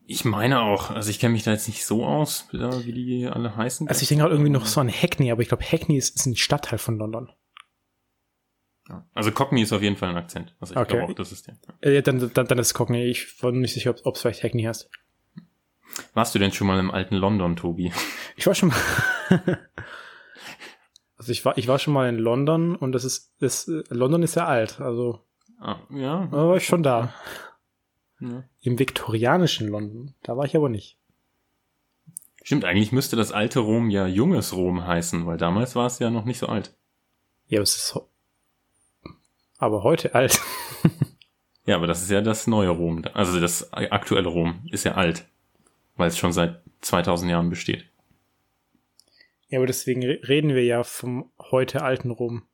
Ich 0.06 0.24
meine 0.24 0.60
auch. 0.62 0.90
Also 0.90 1.10
ich 1.10 1.18
kenne 1.18 1.32
mich 1.32 1.42
da 1.42 1.50
jetzt 1.50 1.68
nicht 1.68 1.84
so 1.84 2.04
aus, 2.04 2.48
wie 2.52 2.92
die 2.92 3.26
alle 3.26 3.56
heißen. 3.56 3.88
Also 3.88 4.02
ich 4.02 4.08
denke 4.08 4.24
auch 4.24 4.30
irgendwie 4.30 4.50
noch 4.50 4.66
so 4.66 4.80
an 4.80 4.88
Hackney, 4.88 5.30
aber 5.30 5.42
ich 5.42 5.48
glaube 5.48 5.64
Hackney 5.64 5.96
ist, 5.96 6.16
ist 6.16 6.26
ein 6.26 6.36
Stadtteil 6.36 6.78
von 6.78 6.98
London. 6.98 7.30
Also 9.12 9.32
Cockney 9.32 9.62
ist 9.62 9.72
auf 9.72 9.82
jeden 9.82 9.96
Fall 9.96 10.08
ein 10.08 10.16
Akzent. 10.16 10.54
Also 10.60 10.74
ich 10.74 10.80
okay. 10.80 10.96
glaube 10.96 11.12
auch, 11.12 11.14
das 11.14 11.32
ist 11.32 11.46
der. 11.46 11.58
Ja, 11.84 11.90
ja 11.90 12.00
dann, 12.00 12.30
dann, 12.32 12.46
dann 12.46 12.58
ist 12.58 12.72
Cockney. 12.72 13.04
Ich 13.04 13.42
war 13.42 13.52
nicht 13.52 13.74
sicher, 13.74 13.94
ob 14.04 14.14
es 14.14 14.22
vielleicht 14.22 14.42
Hackney 14.42 14.62
heißt. 14.62 14.88
Warst 16.14 16.34
du 16.34 16.38
denn 16.38 16.52
schon 16.52 16.66
mal 16.66 16.78
im 16.78 16.90
alten 16.90 17.16
London, 17.16 17.56
Tobi? 17.56 17.92
Ich 18.36 18.46
war 18.46 18.54
schon 18.54 18.70
mal. 18.70 18.78
also 21.28 21.38
ich 21.38 21.44
war, 21.44 21.58
ich 21.58 21.68
war 21.68 21.78
schon 21.78 21.92
mal 21.92 22.08
in 22.08 22.16
London 22.16 22.74
und 22.74 22.92
das 22.92 23.04
ist, 23.04 23.34
das, 23.38 23.70
London 23.90 24.22
ist 24.22 24.34
ja 24.34 24.46
alt, 24.46 24.80
also. 24.80 25.20
Ah, 25.60 25.76
ja. 25.90 26.26
Da 26.30 26.48
war 26.48 26.56
ich 26.56 26.64
schon 26.64 26.82
da. 26.82 27.12
Ja. 28.18 28.44
Im 28.62 28.78
viktorianischen 28.78 29.68
London. 29.68 30.14
Da 30.22 30.38
war 30.38 30.46
ich 30.46 30.56
aber 30.56 30.70
nicht. 30.70 30.96
Stimmt, 32.42 32.64
eigentlich 32.64 32.92
müsste 32.92 33.16
das 33.16 33.30
alte 33.30 33.58
Rom 33.60 33.90
ja 33.90 34.06
junges 34.06 34.56
Rom 34.56 34.86
heißen, 34.86 35.26
weil 35.26 35.36
damals 35.36 35.76
war 35.76 35.86
es 35.86 35.98
ja 35.98 36.08
noch 36.08 36.24
nicht 36.24 36.38
so 36.38 36.46
alt. 36.46 36.74
Ja, 37.48 37.58
aber 37.58 37.64
es 37.64 37.76
ist 37.76 38.00
aber 39.58 39.82
heute 39.82 40.14
alt. 40.14 40.40
ja, 41.66 41.76
aber 41.76 41.86
das 41.86 42.00
ist 42.00 42.10
ja 42.10 42.22
das 42.22 42.46
neue 42.46 42.70
Rom. 42.70 43.04
Also 43.12 43.38
das 43.38 43.70
aktuelle 43.74 44.28
Rom 44.28 44.62
ist 44.70 44.84
ja 44.84 44.94
alt, 44.94 45.26
weil 45.96 46.08
es 46.08 46.16
schon 46.16 46.32
seit 46.32 46.62
2000 46.80 47.30
Jahren 47.30 47.50
besteht. 47.50 47.84
Ja, 49.48 49.58
aber 49.58 49.66
deswegen 49.66 50.02
reden 50.02 50.54
wir 50.54 50.64
ja 50.64 50.84
vom 50.84 51.30
heute 51.50 51.82
alten 51.82 52.10
Rom. 52.10 52.46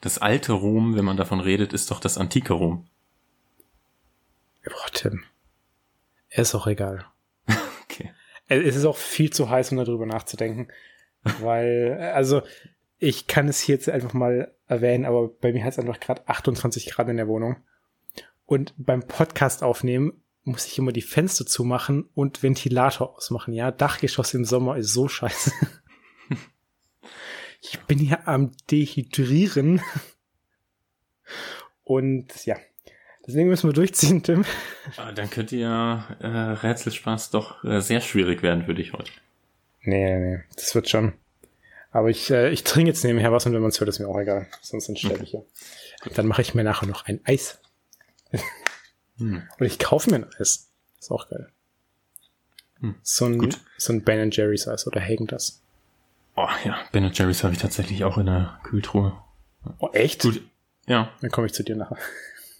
Das 0.00 0.18
alte 0.18 0.52
Rom, 0.52 0.96
wenn 0.96 1.04
man 1.04 1.16
davon 1.16 1.40
redet, 1.40 1.72
ist 1.72 1.90
doch 1.90 2.00
das 2.00 2.18
antike 2.18 2.52
Rom. 2.52 2.88
Boah, 4.64 4.90
Tim. 4.92 5.24
Ist 6.28 6.54
auch 6.54 6.66
egal. 6.66 7.06
okay. 7.84 8.12
Es 8.48 8.76
ist 8.76 8.84
auch 8.84 8.96
viel 8.96 9.32
zu 9.32 9.48
heiß, 9.48 9.72
um 9.72 9.78
darüber 9.78 10.06
nachzudenken. 10.06 10.68
weil, 11.40 12.12
also, 12.14 12.42
ich 12.98 13.26
kann 13.26 13.48
es 13.48 13.60
hier 13.60 13.76
jetzt 13.76 13.88
einfach 13.88 14.12
mal 14.12 14.54
erwähnen, 14.66 15.06
aber 15.06 15.28
bei 15.28 15.52
mir 15.52 15.64
hat 15.64 15.72
es 15.72 15.78
einfach 15.78 16.00
gerade 16.00 16.28
28 16.28 16.90
Grad 16.90 17.08
in 17.08 17.16
der 17.16 17.28
Wohnung. 17.28 17.56
Und 18.44 18.74
beim 18.76 19.06
Podcast 19.06 19.62
aufnehmen 19.62 20.22
muss 20.44 20.66
ich 20.66 20.78
immer 20.78 20.92
die 20.92 21.02
Fenster 21.02 21.46
zumachen 21.46 22.08
und 22.14 22.42
Ventilator 22.42 23.16
ausmachen. 23.16 23.52
Ja, 23.52 23.70
Dachgeschoss 23.70 24.34
im 24.34 24.44
Sommer 24.44 24.76
ist 24.76 24.92
so 24.92 25.08
scheiße. 25.08 25.52
Ich 27.62 27.78
bin 27.80 27.98
hier 27.98 28.26
am 28.26 28.52
Dehydrieren. 28.70 29.82
Und 31.84 32.46
ja, 32.46 32.56
deswegen 33.26 33.48
müssen 33.48 33.68
wir 33.68 33.74
durchziehen, 33.74 34.22
Tim. 34.22 34.44
Aber 34.96 35.12
dann 35.12 35.28
könnte 35.28 35.56
ja 35.56 36.16
äh, 36.20 36.26
Rätselspaß 36.26 37.30
doch 37.30 37.62
äh, 37.64 37.80
sehr 37.80 38.00
schwierig 38.00 38.42
werden 38.42 38.64
für 38.64 38.74
dich 38.74 38.92
heute. 38.92 39.12
Nee, 39.82 40.04
nee, 40.04 40.36
nee, 40.36 40.44
das 40.56 40.74
wird 40.74 40.88
schon. 40.88 41.12
Aber 41.90 42.08
ich, 42.08 42.30
äh, 42.30 42.50
ich 42.50 42.64
trinke 42.64 42.90
jetzt 42.90 43.04
nebenher 43.04 43.32
was 43.32 43.46
und 43.46 43.52
wenn 43.52 43.60
man 43.60 43.70
es 43.70 43.80
hört, 43.80 43.88
ist 43.88 43.98
mir 43.98 44.08
auch 44.08 44.18
egal. 44.18 44.46
Sonst 44.62 44.88
entstelle 44.88 45.22
ich 45.22 45.32
ja. 45.32 45.40
Dann 46.14 46.26
mache 46.26 46.42
ich 46.42 46.54
mir 46.54 46.64
nachher 46.64 46.86
noch 46.86 47.04
ein 47.06 47.20
Eis. 47.24 47.60
hm. 49.20 49.42
Oder 49.56 49.66
ich 49.66 49.78
kaufe 49.78 50.10
mir 50.10 50.16
ein 50.16 50.26
Eis. 50.38 50.70
Ist 50.98 51.10
auch 51.10 51.28
geil. 51.28 51.48
Hm. 52.80 52.96
So 53.02 53.26
ein, 53.26 53.38
Gut. 53.38 53.58
so 53.76 53.92
ein 53.92 54.02
Ben 54.02 54.30
Jerry's 54.30 54.66
Eis 54.66 54.86
oder 54.86 55.00
Hagen 55.00 55.26
das. 55.26 55.62
Oh 56.36 56.48
ja, 56.64 56.78
Ben 56.92 57.10
Jerry's 57.12 57.44
habe 57.44 57.52
ich 57.52 57.60
tatsächlich 57.60 58.04
auch 58.04 58.18
in 58.18 58.26
der 58.26 58.58
Kühltruhe. 58.64 59.22
Oh, 59.78 59.90
echt? 59.92 60.22
Gut. 60.22 60.42
Ja. 60.86 61.12
Dann 61.20 61.30
komme 61.30 61.46
ich 61.46 61.52
zu 61.52 61.62
dir 61.62 61.76
nachher. 61.76 61.98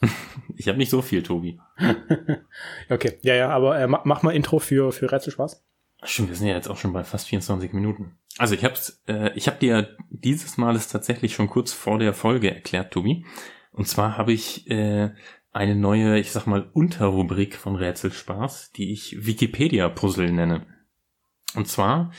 ich 0.57 0.69
habe 0.69 0.79
nicht 0.79 0.91
so 0.91 1.03
viel, 1.03 1.23
Tobi. 1.23 1.59
okay, 2.91 3.19
ja, 3.23 3.35
ja, 3.35 3.49
aber 3.49 3.79
äh, 3.79 3.87
mach 3.87 4.23
mal 4.23 4.35
Intro 4.35 4.59
für, 4.59 4.93
für 4.93 5.11
Rätselspaß. 5.11 5.63
Stimmt, 6.03 6.29
wir 6.29 6.37
sind 6.37 6.47
ja 6.47 6.55
jetzt 6.55 6.69
auch 6.69 6.79
schon 6.79 6.93
bei 6.93 7.05
fast 7.05 7.29
24 7.29 7.73
Minuten. 7.73 8.17
Also 8.39 8.55
ich 8.55 8.65
hab's, 8.65 9.03
äh, 9.07 9.33
ich 9.35 9.49
habe 9.49 9.59
dir 9.59 9.97
dieses 10.09 10.57
Mal 10.57 10.75
es 10.77 10.89
tatsächlich 10.89 11.35
schon 11.35 11.49
kurz 11.49 11.73
vor 11.73 11.99
der 11.99 12.15
Folge 12.15 12.55
erklärt, 12.55 12.93
Tobi. 12.93 13.25
Und 13.73 13.87
zwar 13.87 14.17
habe 14.17 14.33
ich 14.33 14.71
äh, 14.71 15.11
eine 15.53 15.75
neue, 15.75 16.19
ich 16.19 16.33
sag 16.33 16.47
mal, 16.47 16.71
Unterrubrik 16.73 17.57
von 17.57 17.77
Rätselspaß, 17.77 18.73
die 18.73 18.93
ich 18.93 19.27
Wikipedia-Puzzle 19.27 20.31
nenne. 20.31 20.67
Und 21.55 21.67
zwar 21.67 22.13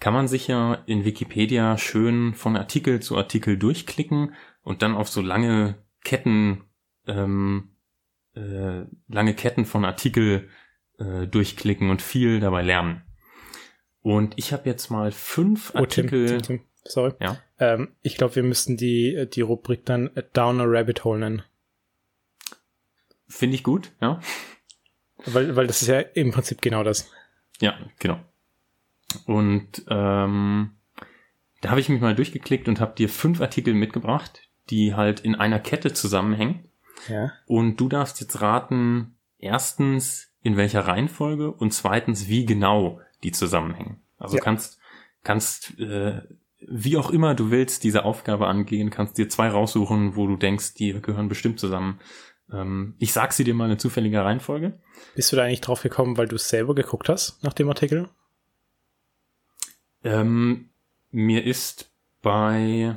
kann 0.00 0.12
man 0.12 0.28
sich 0.28 0.48
ja 0.48 0.74
in 0.86 1.04
Wikipedia 1.04 1.78
schön 1.78 2.34
von 2.34 2.56
Artikel 2.56 3.00
zu 3.00 3.16
Artikel 3.16 3.56
durchklicken 3.56 4.34
und 4.62 4.82
dann 4.82 4.94
auf 4.94 5.08
so 5.08 5.22
lange 5.22 5.82
Ketten, 6.02 6.64
ähm, 7.06 7.76
äh, 8.34 8.82
lange 9.08 9.34
Ketten 9.34 9.64
von 9.64 9.84
Artikel 9.86 10.50
äh, 10.98 11.26
durchklicken 11.26 11.88
und 11.88 12.02
viel 12.02 12.40
dabei 12.40 12.62
lernen. 12.62 13.02
Und 14.02 14.34
ich 14.36 14.52
habe 14.52 14.68
jetzt 14.68 14.90
mal 14.90 15.10
fünf 15.10 15.72
oh, 15.74 15.78
Artikel. 15.78 16.26
Tim, 16.26 16.42
Tim, 16.42 16.58
Tim. 16.58 16.66
Sorry. 16.84 17.14
Ja. 17.20 17.38
Ähm, 17.58 17.94
ich 18.02 18.16
glaube, 18.16 18.36
wir 18.36 18.42
müssten 18.42 18.76
die, 18.76 19.26
die 19.32 19.40
Rubrik 19.40 19.86
dann 19.86 20.10
Down 20.34 20.60
a 20.60 20.64
Rabbit 20.66 21.04
Hole 21.04 21.20
nennen. 21.20 21.42
Finde 23.28 23.56
ich 23.56 23.62
gut, 23.62 23.92
ja. 24.00 24.20
Weil, 25.26 25.56
weil 25.56 25.66
das 25.66 25.82
ist 25.82 25.88
ja 25.88 26.00
im 26.00 26.32
Prinzip 26.32 26.60
genau 26.60 26.82
das. 26.82 27.10
Ja, 27.60 27.78
genau. 27.98 28.20
Und 29.26 29.84
ähm, 29.88 30.72
da 31.60 31.70
habe 31.70 31.80
ich 31.80 31.88
mich 31.88 32.00
mal 32.00 32.14
durchgeklickt 32.14 32.68
und 32.68 32.80
habe 32.80 32.94
dir 32.94 33.08
fünf 33.08 33.40
Artikel 33.40 33.74
mitgebracht, 33.74 34.48
die 34.70 34.94
halt 34.94 35.20
in 35.20 35.34
einer 35.34 35.60
Kette 35.60 35.92
zusammenhängen. 35.92 36.68
Ja. 37.08 37.32
Und 37.46 37.80
du 37.80 37.88
darfst 37.88 38.20
jetzt 38.20 38.40
raten, 38.40 39.16
erstens 39.38 40.32
in 40.42 40.56
welcher 40.56 40.86
Reihenfolge 40.86 41.50
und 41.50 41.72
zweitens 41.72 42.28
wie 42.28 42.44
genau 42.44 43.00
die 43.22 43.32
zusammenhängen. 43.32 44.02
Also 44.18 44.36
ja. 44.36 44.42
kannst 44.42 44.78
kannst 45.22 45.78
äh, 45.78 46.20
wie 46.66 46.96
auch 46.96 47.10
immer 47.10 47.34
du 47.34 47.50
willst 47.50 47.84
diese 47.84 48.04
Aufgabe 48.04 48.46
angehen, 48.46 48.90
kannst 48.90 49.18
dir 49.18 49.28
zwei 49.28 49.48
raussuchen, 49.48 50.16
wo 50.16 50.26
du 50.26 50.36
denkst, 50.36 50.74
die 50.74 50.92
gehören 51.00 51.28
bestimmt 51.28 51.60
zusammen. 51.60 52.00
Ähm, 52.52 52.94
ich 52.98 53.12
sag 53.12 53.32
sie 53.32 53.44
dir 53.44 53.54
mal 53.54 53.70
in 53.70 53.78
zufälliger 53.78 54.24
Reihenfolge. 54.24 54.78
Bist 55.14 55.32
du 55.32 55.36
da 55.36 55.44
eigentlich 55.44 55.60
drauf 55.60 55.82
gekommen, 55.82 56.16
weil 56.16 56.28
du 56.28 56.36
es 56.36 56.48
selber 56.48 56.74
geguckt 56.74 57.08
hast 57.08 57.42
nach 57.42 57.52
dem 57.52 57.68
Artikel? 57.68 58.08
Ähm, 60.02 60.70
mir 61.10 61.44
ist 61.44 61.90
bei, 62.22 62.96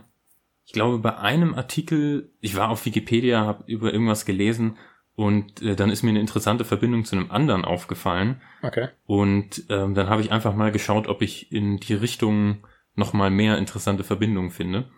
ich 0.66 0.74
glaube, 0.74 1.00
bei 1.00 1.18
einem 1.18 1.54
Artikel, 1.54 2.32
ich 2.42 2.56
war 2.56 2.70
auf 2.70 2.86
Wikipedia, 2.86 3.46
habe 3.46 3.64
über 3.68 3.94
irgendwas 3.94 4.26
gelesen 4.26 4.78
und 5.16 5.62
äh, 5.62 5.76
dann 5.76 5.90
ist 5.90 6.04
mir 6.04 6.10
eine 6.10 6.20
interessante 6.20 6.66
Verbindung 6.66 7.06
zu 7.06 7.16
einem 7.16 7.32
anderen 7.32 7.66
aufgefallen. 7.66 8.42
Okay. 8.62 8.90
Und 9.06 9.64
ähm, 9.70 9.96
dann 9.96 10.10
habe 10.10 10.22
ich 10.22 10.32
einfach 10.32 10.54
mal 10.54 10.72
geschaut, 10.72 11.08
ob 11.08 11.22
ich 11.22 11.52
in 11.52 11.78
die 11.78 11.94
Richtung 11.94 12.66
noch 12.96 13.14
mal 13.14 13.30
mehr 13.30 13.58
interessante 13.58 14.04
Verbindungen 14.04 14.52
finde. 14.52 14.92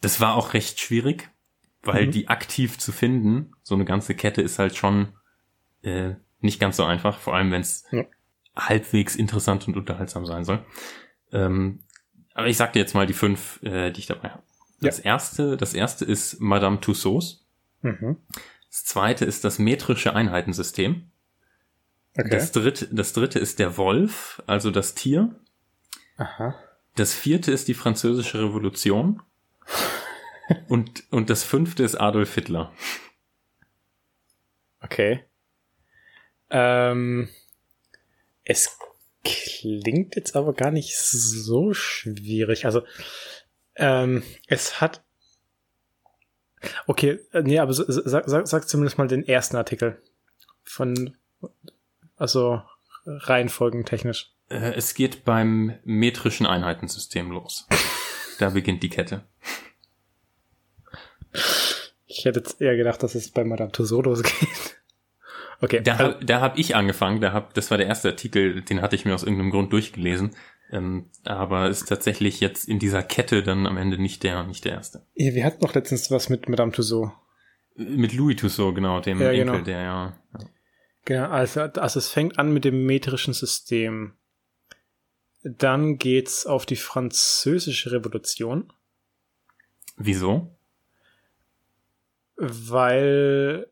Das 0.00 0.20
war 0.20 0.34
auch 0.34 0.54
recht 0.54 0.80
schwierig, 0.80 1.30
weil 1.82 2.06
mhm. 2.06 2.10
die 2.10 2.28
aktiv 2.28 2.78
zu 2.78 2.92
finden, 2.92 3.52
so 3.62 3.74
eine 3.74 3.84
ganze 3.84 4.14
Kette 4.14 4.42
ist 4.42 4.58
halt 4.58 4.76
schon 4.76 5.12
äh, 5.82 6.14
nicht 6.40 6.60
ganz 6.60 6.76
so 6.76 6.84
einfach, 6.84 7.18
vor 7.18 7.34
allem 7.34 7.50
wenn 7.50 7.60
es 7.60 7.84
ja. 7.90 8.04
halbwegs 8.56 9.16
interessant 9.16 9.66
und 9.68 9.76
unterhaltsam 9.76 10.26
sein 10.26 10.44
soll. 10.44 10.64
Ähm, 11.32 11.80
aber 12.34 12.48
ich 12.48 12.56
sag 12.56 12.72
dir 12.72 12.80
jetzt 12.80 12.94
mal 12.94 13.06
die 13.06 13.12
fünf, 13.12 13.62
äh, 13.62 13.90
die 13.90 14.00
ich 14.00 14.06
dabei 14.06 14.30
habe. 14.30 14.42
Das 14.80 14.98
ja. 14.98 15.04
erste, 15.04 15.56
das 15.56 15.74
erste 15.74 16.04
ist 16.04 16.40
Madame 16.40 16.80
Tussauds. 16.80 17.46
Mhm. 17.82 18.16
Das 18.68 18.84
zweite 18.84 19.24
ist 19.24 19.44
das 19.44 19.58
metrische 19.58 20.14
Einheitensystem. 20.14 21.10
Okay. 22.16 22.28
Das 22.28 22.52
dritte, 22.52 22.88
das 22.92 23.12
dritte 23.12 23.38
ist 23.38 23.58
der 23.58 23.76
Wolf, 23.76 24.42
also 24.46 24.70
das 24.70 24.94
Tier. 24.94 25.34
Aha. 26.16 26.54
Das 26.96 27.14
vierte 27.14 27.52
ist 27.52 27.68
die 27.68 27.74
französische 27.74 28.42
Revolution. 28.42 29.22
Und, 30.68 31.04
und 31.10 31.30
das 31.30 31.44
fünfte 31.44 31.82
ist 31.82 31.96
Adolf 31.96 32.34
Hitler. 32.34 32.72
Okay. 34.80 35.24
Ähm, 36.50 37.28
es 38.44 38.78
klingt 39.24 40.16
jetzt 40.16 40.36
aber 40.36 40.52
gar 40.54 40.70
nicht 40.70 40.96
so 40.96 41.74
schwierig. 41.74 42.64
Also, 42.64 42.82
ähm, 43.76 44.22
es 44.46 44.80
hat. 44.80 45.02
Okay, 46.86 47.20
äh, 47.32 47.42
nee, 47.42 47.58
aber 47.58 47.72
sag, 47.72 48.28
sag, 48.28 48.48
sag 48.48 48.68
zumindest 48.68 48.98
mal 48.98 49.08
den 49.08 49.26
ersten 49.26 49.56
Artikel. 49.56 50.02
Von. 50.64 51.16
Also, 52.16 52.62
reihenfolgentechnisch. 53.06 54.32
Äh, 54.48 54.74
es 54.74 54.94
geht 54.94 55.24
beim 55.24 55.78
metrischen 55.84 56.46
Einheitensystem 56.46 57.30
los. 57.30 57.66
da 58.38 58.50
beginnt 58.50 58.82
die 58.82 58.90
Kette. 58.90 59.24
Ich 62.10 62.24
hätte 62.24 62.40
jetzt 62.40 62.60
eher 62.60 62.76
gedacht, 62.76 63.02
dass 63.02 63.14
es 63.14 63.30
bei 63.30 63.44
Madame 63.44 63.70
Tussauds 63.72 64.06
losgeht. 64.06 64.48
Okay. 65.62 65.82
Da, 65.82 65.96
also, 65.96 66.18
da 66.24 66.40
habe 66.40 66.58
ich 66.58 66.74
angefangen, 66.74 67.20
da 67.20 67.34
hab, 67.34 67.52
das 67.52 67.70
war 67.70 67.76
der 67.76 67.86
erste 67.86 68.08
Artikel, 68.08 68.62
den 68.62 68.80
hatte 68.80 68.96
ich 68.96 69.04
mir 69.04 69.14
aus 69.14 69.24
irgendeinem 69.24 69.50
Grund 69.50 69.70
durchgelesen. 69.74 70.30
Ähm, 70.72 71.10
aber 71.24 71.68
ist 71.68 71.86
tatsächlich 71.86 72.40
jetzt 72.40 72.66
in 72.66 72.78
dieser 72.78 73.02
Kette 73.02 73.42
dann 73.42 73.66
am 73.66 73.76
Ende 73.76 73.98
nicht 73.98 74.22
der, 74.22 74.44
nicht 74.44 74.64
der 74.64 74.72
erste. 74.72 75.04
Ja, 75.12 75.34
wir 75.34 75.44
hatten 75.44 75.62
noch 75.62 75.74
letztens 75.74 76.10
was 76.10 76.30
mit 76.30 76.48
Madame 76.48 76.72
Tussauds. 76.72 77.12
Mit 77.76 78.14
Louis 78.14 78.36
Tussauds, 78.36 78.74
genau, 78.74 79.00
dem 79.00 79.20
ja, 79.20 79.32
Enkel, 79.32 79.44
genau. 79.44 79.64
der 79.64 79.82
ja, 79.82 80.18
ja. 80.32 80.40
Genau, 81.04 81.28
also, 81.28 81.60
also 81.60 81.98
es 81.98 82.08
fängt 82.08 82.38
an 82.38 82.54
mit 82.54 82.64
dem 82.64 82.86
metrischen 82.86 83.34
System. 83.34 84.14
Dann 85.42 85.98
geht's 85.98 86.46
auf 86.46 86.64
die 86.64 86.76
französische 86.76 87.92
Revolution. 87.92 88.72
Wieso? 89.98 90.56
Weil 92.42 93.70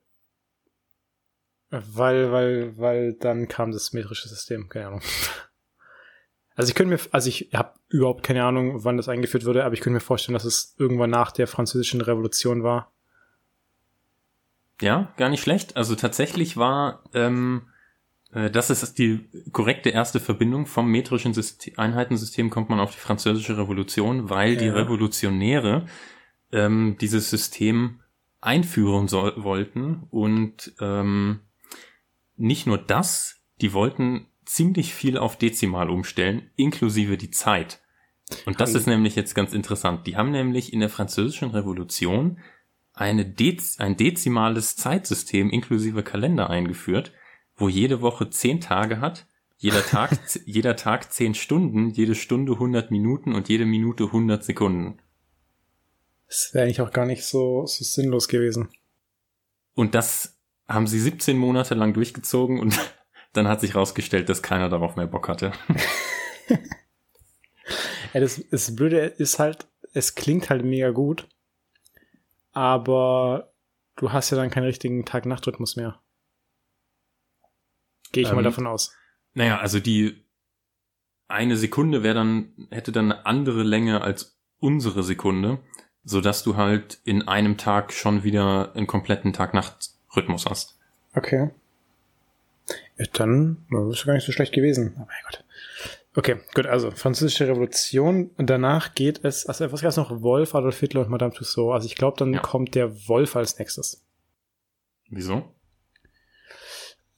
weil, 1.70 2.32
weil, 2.32 2.78
weil 2.78 3.12
dann 3.14 3.46
kam 3.48 3.72
das 3.72 3.92
metrische 3.92 4.28
System, 4.28 4.68
keine 4.68 4.88
Ahnung. 4.88 5.02
Also 6.54 6.70
ich 6.70 6.74
könnte 6.74 6.92
mir, 6.92 7.00
also 7.12 7.28
ich 7.28 7.50
habe 7.54 7.74
überhaupt 7.88 8.24
keine 8.24 8.42
Ahnung, 8.42 8.82
wann 8.82 8.96
das 8.96 9.08
eingeführt 9.08 9.44
wurde, 9.44 9.64
aber 9.64 9.74
ich 9.74 9.80
könnte 9.80 9.94
mir 9.94 10.00
vorstellen, 10.00 10.34
dass 10.34 10.44
es 10.44 10.74
irgendwann 10.76 11.10
nach 11.10 11.30
der 11.30 11.46
französischen 11.46 12.00
Revolution 12.00 12.64
war. 12.64 12.90
Ja, 14.80 15.14
gar 15.16 15.28
nicht 15.28 15.40
schlecht. 15.40 15.76
Also 15.76 15.94
tatsächlich 15.94 16.56
war, 16.56 17.04
ähm, 17.14 17.68
äh, 18.32 18.50
das 18.50 18.70
ist 18.70 18.98
die 18.98 19.30
korrekte 19.52 19.90
erste 19.90 20.18
Verbindung 20.18 20.66
vom 20.66 20.90
metrischen 20.90 21.32
System, 21.32 21.74
Einheitensystem 21.76 22.50
kommt 22.50 22.70
man 22.70 22.80
auf 22.80 22.90
die 22.90 22.98
französische 22.98 23.56
Revolution, 23.56 24.28
weil 24.28 24.54
ja. 24.54 24.58
die 24.58 24.68
Revolutionäre 24.68 25.86
ähm, 26.50 26.96
dieses 27.00 27.30
System 27.30 28.00
einführen 28.40 29.08
soll, 29.08 29.34
wollten 29.42 30.04
und 30.10 30.74
ähm, 30.80 31.40
nicht 32.36 32.66
nur 32.66 32.78
das, 32.78 33.42
die 33.60 33.72
wollten 33.72 34.26
ziemlich 34.44 34.94
viel 34.94 35.18
auf 35.18 35.36
Dezimal 35.36 35.90
umstellen, 35.90 36.50
inklusive 36.56 37.16
die 37.16 37.30
Zeit. 37.30 37.82
Und 38.46 38.60
das 38.60 38.74
ist 38.74 38.86
nämlich 38.86 39.16
jetzt 39.16 39.34
ganz 39.34 39.52
interessant. 39.52 40.06
Die 40.06 40.16
haben 40.16 40.30
nämlich 40.30 40.72
in 40.72 40.80
der 40.80 40.90
französischen 40.90 41.50
Revolution 41.50 42.38
eine 42.94 43.24
Dez 43.24 43.78
ein 43.78 43.96
dezimales 43.96 44.76
Zeitsystem 44.76 45.50
inklusive 45.50 46.02
Kalender 46.02 46.50
eingeführt, 46.50 47.12
wo 47.56 47.68
jede 47.68 48.00
Woche 48.00 48.30
zehn 48.30 48.60
Tage 48.60 49.00
hat, 49.00 49.26
jeder 49.56 49.84
Tag, 49.84 50.18
jeder 50.46 50.76
Tag 50.76 51.12
zehn 51.12 51.34
Stunden, 51.34 51.90
jede 51.90 52.14
Stunde 52.14 52.52
100 52.52 52.90
Minuten 52.90 53.34
und 53.34 53.48
jede 53.48 53.66
Minute 53.66 54.04
100 54.04 54.44
Sekunden. 54.44 54.98
Das 56.28 56.52
wäre 56.52 56.64
eigentlich 56.64 56.80
auch 56.80 56.92
gar 56.92 57.06
nicht 57.06 57.24
so, 57.24 57.66
so 57.66 57.84
sinnlos 57.84 58.28
gewesen. 58.28 58.68
Und 59.74 59.94
das 59.94 60.38
haben 60.66 60.86
sie 60.86 61.00
17 61.00 61.38
Monate 61.38 61.74
lang 61.74 61.94
durchgezogen 61.94 62.60
und 62.60 62.78
dann 63.32 63.48
hat 63.48 63.60
sich 63.60 63.74
rausgestellt, 63.74 64.28
dass 64.28 64.42
keiner 64.42 64.68
darauf 64.68 64.96
mehr 64.96 65.06
Bock 65.06 65.28
hatte. 65.28 65.52
ja, 68.12 68.20
das, 68.20 68.42
das 68.50 68.76
Blöde 68.76 68.98
ist 69.00 69.38
halt, 69.38 69.66
es 69.94 70.14
klingt 70.14 70.50
halt 70.50 70.64
mega 70.64 70.90
gut, 70.90 71.26
aber 72.52 73.54
du 73.96 74.12
hast 74.12 74.30
ja 74.30 74.36
dann 74.36 74.50
keinen 74.50 74.64
richtigen 74.64 75.04
Tag-Nacht-Rhythmus 75.06 75.76
mehr. 75.76 76.00
Gehe 78.12 78.22
ich 78.22 78.28
ähm, 78.28 78.36
mal 78.36 78.42
davon 78.42 78.66
aus. 78.66 78.94
Naja, 79.32 79.58
also 79.58 79.80
die 79.80 80.24
eine 81.28 81.56
Sekunde 81.56 82.02
wäre 82.02 82.14
dann, 82.14 82.68
hätte 82.70 82.90
dann 82.92 83.12
eine 83.12 83.26
andere 83.26 83.62
Länge 83.62 84.00
als 84.00 84.38
unsere 84.58 85.02
Sekunde, 85.02 85.60
so 86.04 86.20
dass 86.20 86.42
du 86.42 86.56
halt 86.56 86.98
in 87.04 87.28
einem 87.28 87.56
Tag 87.56 87.92
schon 87.92 88.24
wieder 88.24 88.72
einen 88.74 88.86
kompletten 88.86 89.32
Tag-Nacht 89.32 89.90
Rhythmus 90.16 90.46
hast. 90.46 90.78
Okay. 91.14 91.50
Ja, 92.98 93.06
dann, 93.12 93.66
ist 93.90 94.04
gar 94.04 94.14
nicht 94.14 94.26
so 94.26 94.32
schlecht 94.32 94.52
gewesen. 94.52 94.94
Oh 94.96 95.00
mein 95.00 95.22
Gott. 95.24 95.44
Okay, 96.16 96.36
gut, 96.54 96.66
also 96.66 96.90
Französische 96.90 97.46
Revolution 97.46 98.30
und 98.36 98.50
danach 98.50 98.94
geht 98.94 99.24
es, 99.24 99.46
also 99.46 99.70
was 99.70 99.82
gab 99.82 99.90
es 99.90 99.96
noch? 99.96 100.22
Wolf, 100.22 100.54
Adolf 100.54 100.80
Hitler 100.80 101.02
und 101.02 101.10
Madame 101.10 101.32
Tussauds. 101.32 101.74
Also 101.74 101.86
ich 101.86 101.94
glaube, 101.94 102.16
dann 102.18 102.34
ja. 102.34 102.40
kommt 102.40 102.74
der 102.74 103.08
Wolf 103.08 103.36
als 103.36 103.58
nächstes. 103.58 104.04
Wieso? 105.10 105.54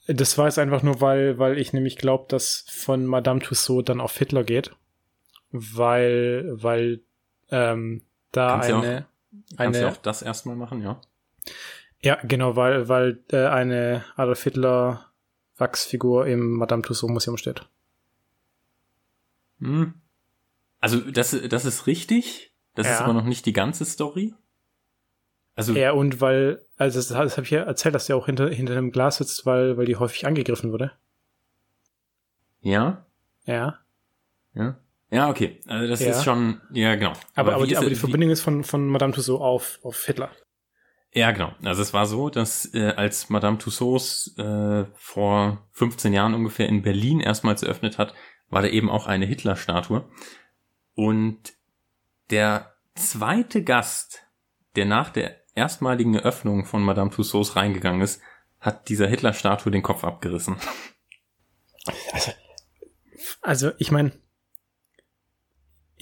Das 0.07 0.37
war 0.39 0.47
jetzt 0.47 0.59
einfach 0.59 0.83
nur, 0.83 1.01
weil, 1.01 1.39
weil 1.39 1.59
ich 1.59 1.73
nämlich 1.73 1.97
glaube, 1.97 2.27
dass 2.29 2.67
von 2.69 3.07
Madame 3.07 3.41
Tussauds 3.41 3.87
dann 3.87 4.01
auf 4.01 4.17
Hitler 4.17 4.45
geht. 4.45 4.73
Weil, 5.51 6.51
weil 6.53 7.01
ähm, 7.51 8.03
da 8.33 8.53
kannst 8.53 8.71
eine. 8.71 8.93
Ja 8.93 8.99
auch, 9.01 9.57
kannst 9.57 9.77
eine, 9.77 9.87
ja 9.87 9.89
auch 9.93 9.97
das 9.97 10.23
erstmal 10.23 10.57
machen, 10.57 10.83
ja. 10.83 11.01
Ja, 12.03 12.19
genau, 12.23 12.57
weil, 12.57 12.89
weil 12.89 13.23
äh, 13.31 13.47
eine 13.47 14.05
Adolf 14.17 14.43
Hitler 14.43 15.07
Wachsfigur 15.57 16.27
im 16.27 16.57
Madame 16.57 16.83
Tussauds 16.83 17.13
Museum 17.13 17.37
steht. 17.37 17.69
Hm. 19.61 19.95
Also 20.81 21.01
das, 21.01 21.37
das 21.49 21.65
ist 21.65 21.87
richtig. 21.87 22.53
Das 22.75 22.87
ja. 22.87 22.95
ist 22.95 23.01
aber 23.03 23.13
noch 23.13 23.25
nicht 23.25 23.45
die 23.45 23.53
ganze 23.53 23.85
Story. 23.85 24.35
Also 25.55 25.75
ja, 25.75 25.93
und 25.93 26.23
weil, 26.23 26.65
also 26.79 26.99
das, 26.99 27.09
das 27.09 27.37
habe 27.37 27.45
ich 27.45 27.51
ja 27.51 27.63
erzählt, 27.63 27.95
dass 27.95 28.07
der 28.07 28.17
auch 28.17 28.27
hinter, 28.27 28.49
hinter 28.49 28.73
einem 28.73 28.93
Glas 28.93 29.17
sitzt, 29.17 29.45
weil, 29.45 29.77
weil 29.77 29.85
die 29.85 29.97
häufig 29.97 30.27
angegriffen 30.27 30.73
wurde. 30.73 30.93
Ja. 32.63 33.05
Ja. 33.45 33.79
Ja. 34.55 34.79
Ja, 35.11 35.29
okay. 35.29 35.61
Also 35.67 35.89
das 35.89 36.01
ja. 36.01 36.11
ist 36.11 36.25
schon, 36.25 36.61
ja, 36.73 36.95
genau. 36.95 37.13
Aber, 37.35 37.51
aber, 37.51 37.55
aber 37.55 37.67
die, 37.67 37.77
aber 37.77 37.89
die 37.89 37.97
Verbindung 37.97 38.31
ist 38.31 38.43
von, 38.43 38.63
von 38.63 38.87
Madame 38.87 39.13
Tussauds 39.13 39.43
auf, 39.43 39.79
auf 39.83 40.05
Hitler. 40.05 40.31
Ja, 41.13 41.33
genau. 41.33 41.53
Also 41.65 41.83
es 41.83 41.93
war 41.93 42.07
so, 42.07 42.31
dass 42.31 42.73
äh, 42.73 42.93
als 42.97 43.31
Madame 43.31 43.59
Tussauds 43.59 44.37
äh, 44.39 44.85
vor 44.95 45.67
15 45.73 46.13
Jahren 46.13 46.35
ungefähr 46.35 46.69
in 46.69 46.83
Berlin 46.83 47.21
erstmals 47.21 47.65
eröffnet 47.65 47.99
hat, 47.99 48.15
war 48.49 48.63
da 48.63 48.69
eben 48.69 48.89
auch 48.89 49.07
eine 49.09 49.27
Hitler-Statue. 49.27 50.09
Und 50.95 51.55
der 52.31 52.75
zweite 52.95 53.65
Gast, 53.65 54.23
der 54.77 54.87
nach 54.87 55.11
der 55.11 55.41
erstmaligen 55.55 56.15
Eröffnung 56.15 56.65
von 56.65 56.83
Madame 56.83 57.11
Tussauds 57.11 57.57
reingegangen 57.57 58.03
ist, 58.03 58.23
hat 58.61 58.89
dieser 58.89 59.09
Hitler-Statue 59.09 59.73
den 59.73 59.83
Kopf 59.83 60.05
abgerissen. 60.05 60.57
Also, 62.13 62.33
also 63.41 63.71
ich 63.79 63.91
meine, 63.91 64.13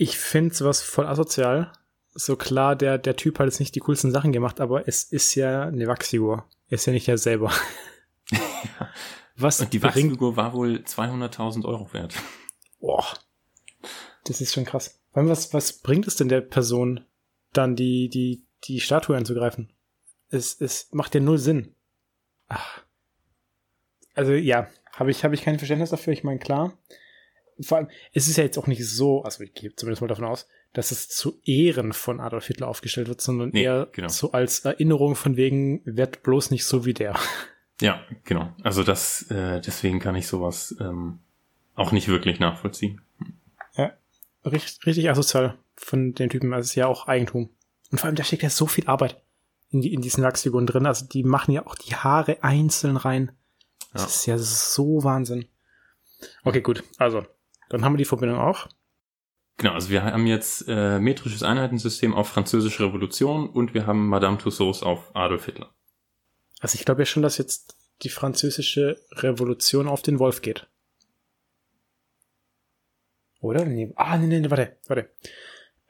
ich 0.00 0.18
finde 0.18 0.54
sowas 0.54 0.80
voll 0.80 1.06
asozial, 1.06 1.72
so 2.12 2.36
klar, 2.36 2.76
der, 2.76 2.98
der 2.98 3.16
Typ 3.16 3.38
hat 3.38 3.46
jetzt 3.46 3.60
nicht 3.60 3.74
die 3.74 3.80
coolsten 3.80 4.10
Sachen 4.10 4.32
gemacht, 4.32 4.60
aber 4.60 4.88
es 4.88 5.04
ist 5.04 5.34
ja 5.34 5.64
eine 5.64 5.86
Wachsfigur. 5.86 6.48
Er 6.68 6.74
ist 6.74 6.86
ja 6.86 6.92
nicht 6.92 7.08
er 7.08 7.18
selber. 7.18 7.52
Was 9.36 9.60
Und 9.60 9.72
die 9.72 9.82
Wachsfigur 9.82 10.36
war 10.36 10.52
wohl 10.52 10.82
200.000 10.84 11.64
Euro 11.64 11.92
wert. 11.92 12.14
Boah. 12.80 13.04
Das 14.24 14.40
ist 14.40 14.52
schon 14.52 14.64
krass. 14.64 15.00
Was, 15.12 15.52
was 15.52 15.72
bringt 15.72 16.06
es 16.06 16.16
denn 16.16 16.28
der 16.28 16.40
Person, 16.40 17.04
dann 17.52 17.76
die, 17.76 18.08
die, 18.08 18.44
die 18.64 18.80
Statue 18.80 19.16
anzugreifen? 19.16 19.72
Es, 20.30 20.60
es 20.60 20.88
macht 20.92 21.14
ja 21.14 21.20
null 21.20 21.38
Sinn. 21.38 21.74
Ach. 22.48 22.82
Also 24.14 24.32
ja, 24.32 24.68
habe 24.92 25.10
ich, 25.10 25.24
hab 25.24 25.32
ich 25.32 25.42
kein 25.42 25.58
Verständnis 25.58 25.90
dafür. 25.90 26.12
Ich 26.12 26.24
meine, 26.24 26.38
klar. 26.38 26.76
Vor 27.60 27.78
allem, 27.78 27.88
es 28.12 28.28
ist 28.28 28.36
ja 28.36 28.44
jetzt 28.44 28.58
auch 28.58 28.66
nicht 28.66 28.86
so, 28.86 29.22
also 29.22 29.42
ich 29.42 29.54
gehe 29.54 29.74
zumindest 29.74 30.00
mal 30.00 30.08
davon 30.08 30.24
aus, 30.24 30.46
dass 30.72 30.90
es 30.90 31.08
zu 31.08 31.40
Ehren 31.44 31.92
von 31.92 32.20
Adolf 32.20 32.46
Hitler 32.46 32.68
aufgestellt 32.68 33.08
wird, 33.08 33.20
sondern 33.20 33.50
nee, 33.50 33.64
eher 33.64 33.88
genau. 33.92 34.08
so 34.08 34.32
als 34.32 34.60
Erinnerung 34.60 35.16
von 35.16 35.36
wegen, 35.36 35.80
wird 35.84 36.22
bloß 36.22 36.50
nicht 36.50 36.64
so 36.64 36.84
wie 36.84 36.94
der. 36.94 37.14
Ja, 37.80 38.02
genau. 38.24 38.52
Also 38.62 38.82
das, 38.82 39.30
äh, 39.30 39.60
deswegen 39.60 40.00
kann 40.00 40.16
ich 40.16 40.26
sowas 40.26 40.76
ähm, 40.80 41.20
auch 41.74 41.92
nicht 41.92 42.08
wirklich 42.08 42.40
nachvollziehen. 42.40 43.00
Ja, 43.76 43.92
richtig, 44.44 44.84
richtig 44.84 45.08
asozial 45.08 45.56
von 45.76 46.12
den 46.14 46.28
Typen. 46.28 46.52
Also 46.52 46.66
es 46.66 46.70
ist 46.70 46.74
ja 46.74 46.86
auch 46.86 47.06
Eigentum. 47.06 47.50
Und 47.90 47.98
vor 47.98 48.06
allem, 48.06 48.16
da 48.16 48.24
steckt 48.24 48.42
ja 48.42 48.50
so 48.50 48.66
viel 48.66 48.86
Arbeit 48.86 49.22
in, 49.70 49.80
die, 49.80 49.94
in 49.94 50.02
diesen 50.02 50.24
Wachsfiguren 50.24 50.66
drin. 50.66 50.86
Also 50.86 51.06
die 51.06 51.22
machen 51.22 51.52
ja 51.52 51.66
auch 51.66 51.76
die 51.76 51.94
Haare 51.94 52.42
einzeln 52.42 52.96
rein. 52.96 53.32
Das 53.92 54.02
ja. 54.02 54.08
ist 54.08 54.26
ja 54.26 54.38
so 54.38 55.04
Wahnsinn. 55.04 55.46
Okay, 56.44 56.60
gut. 56.60 56.82
Also, 56.98 57.24
dann 57.68 57.84
haben 57.84 57.94
wir 57.94 57.98
die 57.98 58.04
Verbindung 58.04 58.38
auch. 58.38 58.68
Genau, 59.58 59.72
also 59.72 59.90
wir 59.90 60.04
haben 60.04 60.26
jetzt 60.26 60.66
äh, 60.68 61.00
metrisches 61.00 61.42
Einheitensystem 61.42 62.14
auf 62.14 62.28
französische 62.28 62.84
Revolution 62.84 63.48
und 63.48 63.74
wir 63.74 63.86
haben 63.86 64.08
Madame 64.08 64.38
Tussauds 64.38 64.82
auf 64.82 65.14
Adolf 65.14 65.46
Hitler. 65.46 65.74
Also 66.60 66.76
ich 66.76 66.84
glaube 66.84 67.02
ja 67.02 67.06
schon, 67.06 67.22
dass 67.22 67.38
jetzt 67.38 67.76
die 68.02 68.08
französische 68.08 69.00
Revolution 69.12 69.88
auf 69.88 70.02
den 70.02 70.20
Wolf 70.20 70.42
geht. 70.42 70.68
Oder? 73.40 73.64
Nee. 73.64 73.92
Ah, 73.96 74.16
nee, 74.16 74.26
nee, 74.26 74.50
warte, 74.50 74.76
warte. 74.86 75.10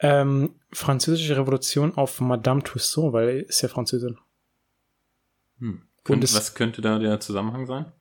Ähm, 0.01 0.55
französische 0.73 1.37
Revolution 1.37 1.95
auf 1.95 2.21
Madame 2.21 2.62
Tussaud, 2.62 3.12
weil 3.12 3.29
er 3.29 3.49
ist 3.49 3.61
ja 3.62 3.69
Französin. 3.69 4.19
Hm. 5.59 5.83
Könnt, 6.05 6.23
was 6.23 6.55
könnte 6.55 6.81
da 6.81 6.99
der 6.99 7.21
Zusammenhang 7.21 7.67
sein? 7.67 7.93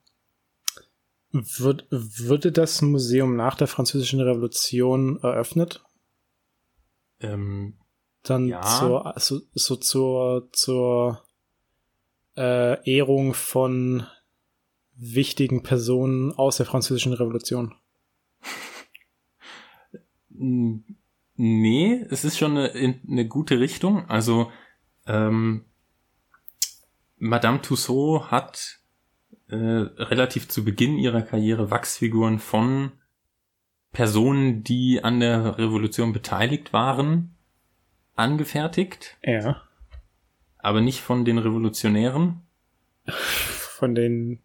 Wird, 1.45 1.88
würde 1.89 2.52
das 2.52 2.82
Museum 2.82 3.36
nach 3.36 3.56
der 3.56 3.67
französischen 3.67 4.21
Revolution 4.21 5.19
eröffnet? 5.21 5.84
Ähm, 7.19 7.76
Dann 8.23 8.47
ja. 8.47 8.62
zur, 8.62 9.13
so, 9.17 9.41
so 9.54 9.76
zur, 9.76 10.50
zur 10.52 11.23
äh, 12.36 12.84
Ehrung 12.89 13.34
von 13.34 14.06
wichtigen 14.95 15.63
Personen 15.63 16.32
aus 16.34 16.58
der 16.58 16.65
französischen 16.65 17.13
Revolution. 17.13 17.76
Nee, 20.30 22.06
es 22.10 22.23
ist 22.23 22.38
schon 22.38 22.58
eine, 22.58 23.00
eine 23.08 23.28
gute 23.28 23.60
Richtung. 23.60 24.10
Also 24.10 24.52
ähm, 25.06 25.65
Madame 27.17 27.62
Tussaud 27.62 28.32
hat 28.32 28.80
äh, 29.50 29.56
relativ 29.56 30.48
zu 30.50 30.66
Beginn 30.66 30.98
ihrer 30.98 31.22
Karriere 31.22 31.72
Wachsfiguren 31.72 32.40
von 32.40 32.92
Personen, 33.92 34.64
die 34.64 35.04
an 35.04 35.20
der 35.20 35.58
Revolution 35.58 36.14
beteiligt 36.14 36.74
waren, 36.74 37.36
angefertigt. 38.16 39.18
Ja. 39.24 39.62
Aber 40.58 40.82
nicht 40.82 41.02
von 41.02 41.24
den 41.24 41.38
Revolutionären. 41.38 42.42
Von 43.06 43.96
den, 43.96 44.40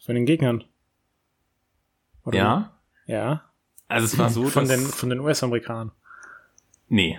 von 0.00 0.14
den 0.14 0.24
Gegnern. 0.24 0.64
Oder 2.24 2.38
ja. 2.38 2.78
Ja. 3.06 3.44
Also 3.86 4.06
es 4.06 4.18
war 4.18 4.30
so, 4.30 4.46
von 4.46 4.68
den, 4.68 4.80
von 4.80 5.10
den 5.10 5.20
US-Amerikanern. 5.20 5.92
Nee. 6.88 7.18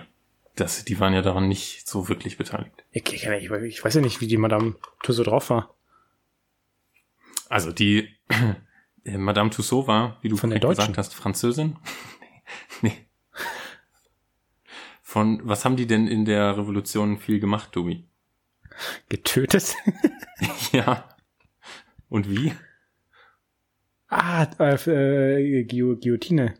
Das, 0.56 0.84
die 0.84 0.98
waren 1.00 1.14
ja 1.14 1.22
daran 1.22 1.48
nicht 1.48 1.88
so 1.88 2.08
wirklich 2.08 2.36
beteiligt. 2.36 2.84
Ich, 2.90 3.04
ich, 3.12 3.24
ich 3.24 3.84
weiß 3.84 3.94
ja 3.94 4.00
nicht, 4.00 4.20
wie 4.20 4.26
die 4.26 4.36
Madame 4.36 4.74
Tussaud 5.02 5.28
drauf 5.28 5.50
war. 5.50 5.74
Also 7.50 7.72
die 7.72 8.08
äh, 9.04 9.18
Madame 9.18 9.50
Tussaud 9.50 9.88
war, 9.88 10.18
wie 10.22 10.28
du 10.28 10.36
Von 10.36 10.50
gesagt 10.50 10.96
hast, 10.96 11.14
Französin. 11.14 11.76
nee. 12.80 12.96
Von 15.02 15.40
was 15.42 15.64
haben 15.64 15.76
die 15.76 15.88
denn 15.88 16.06
in 16.06 16.24
der 16.24 16.56
Revolution 16.56 17.18
viel 17.18 17.40
gemacht, 17.40 17.72
Tobi? 17.72 18.08
Getötet? 19.08 19.74
ja. 20.72 21.08
Und 22.08 22.30
wie? 22.30 22.52
Ah, 24.06 24.46
äh, 24.60 25.64
Guillotine. 25.64 26.54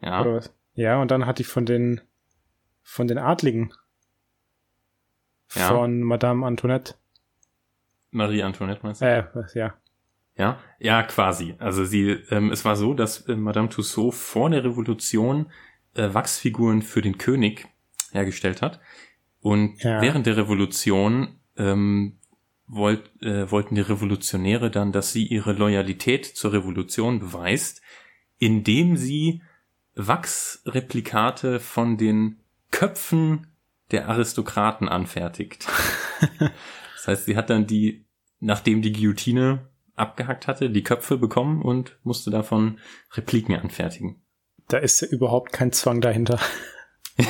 Ja. 0.00 0.20
Oder 0.20 0.36
was? 0.36 0.54
Ja, 0.74 1.02
und 1.02 1.10
dann 1.10 1.26
hat 1.26 1.40
die 1.40 1.44
von 1.44 1.66
den 1.66 2.00
von 2.82 3.08
den 3.08 3.18
Adligen 3.18 3.74
ja. 5.54 5.68
von 5.68 6.02
Madame 6.02 6.46
Antoinette 6.46 6.94
Marie 8.14 8.42
Antoinette 8.42 8.80
meinst 8.82 9.00
du? 9.00 9.06
Äh, 9.06 9.24
ja. 9.54 9.74
Ja, 10.36 10.58
ja, 10.80 11.02
quasi. 11.04 11.54
Also 11.58 11.84
sie, 11.84 12.10
ähm, 12.30 12.50
es 12.50 12.64
war 12.64 12.76
so, 12.76 12.94
dass 12.94 13.28
äh, 13.28 13.36
Madame 13.36 13.68
Tussaud 13.68 14.14
vor 14.14 14.50
der 14.50 14.64
Revolution 14.64 15.46
äh, 15.94 16.12
Wachsfiguren 16.12 16.82
für 16.82 17.02
den 17.02 17.18
König 17.18 17.68
hergestellt 18.10 18.62
hat. 18.62 18.80
Und 19.40 19.82
ja. 19.82 20.00
während 20.00 20.26
der 20.26 20.36
Revolution 20.36 21.38
ähm, 21.56 22.18
wollt, 22.66 23.10
äh, 23.22 23.50
wollten 23.50 23.76
die 23.76 23.80
Revolutionäre 23.80 24.70
dann, 24.70 24.90
dass 24.90 25.12
sie 25.12 25.26
ihre 25.26 25.52
Loyalität 25.52 26.26
zur 26.26 26.52
Revolution 26.52 27.20
beweist, 27.20 27.82
indem 28.38 28.96
sie 28.96 29.42
Wachsreplikate 29.94 31.60
von 31.60 31.96
den 31.96 32.40
Köpfen 32.72 33.46
der 33.92 34.08
Aristokraten 34.08 34.88
anfertigt. 34.88 35.68
das 37.04 37.18
heißt, 37.18 37.24
sie 37.26 37.36
hat 37.36 37.50
dann 37.50 37.66
die 37.66 38.04
nachdem 38.44 38.82
die 38.82 38.92
Guillotine 38.92 39.66
abgehackt 39.96 40.46
hatte, 40.46 40.70
die 40.70 40.82
Köpfe 40.82 41.16
bekommen 41.16 41.62
und 41.62 41.96
musste 42.04 42.30
davon 42.30 42.78
Repliken 43.12 43.56
anfertigen. 43.56 44.20
Da 44.68 44.78
ist 44.78 45.00
ja 45.00 45.08
überhaupt 45.08 45.52
kein 45.52 45.72
Zwang 45.72 46.00
dahinter. 46.00 46.38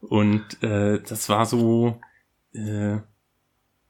und 0.00 0.62
äh, 0.62 1.00
das 1.00 1.28
war 1.28 1.46
so 1.46 2.00
äh, 2.54 2.98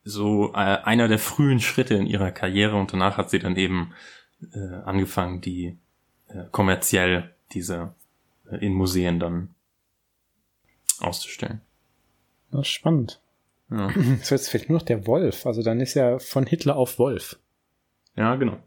so 0.04 0.52
äh, 0.52 0.56
einer 0.56 1.08
der 1.08 1.18
frühen 1.18 1.60
Schritte 1.60 1.94
in 1.94 2.06
ihrer 2.06 2.32
Karriere 2.32 2.76
und 2.76 2.92
danach 2.92 3.16
hat 3.16 3.30
sie 3.30 3.38
dann 3.38 3.56
eben 3.56 3.94
äh, 4.52 4.74
angefangen, 4.84 5.40
die 5.40 5.78
äh, 6.28 6.44
kommerziell 6.50 7.34
diese 7.52 7.94
äh, 8.50 8.56
in 8.56 8.74
Museen 8.74 9.20
dann 9.20 9.54
auszustellen. 10.98 11.60
Das 12.50 12.62
ist 12.62 12.68
spannend. 12.68 13.20
Ja. 13.72 13.90
So, 14.22 14.34
jetzt 14.34 14.50
fehlt 14.50 14.68
nur 14.68 14.78
noch 14.78 14.86
der 14.86 15.06
Wolf. 15.06 15.46
Also 15.46 15.62
dann 15.62 15.80
ist 15.80 15.94
ja 15.94 16.18
von 16.18 16.46
Hitler 16.46 16.76
auf 16.76 16.98
Wolf. 16.98 17.38
Ja, 18.16 18.36
genau. 18.36 18.62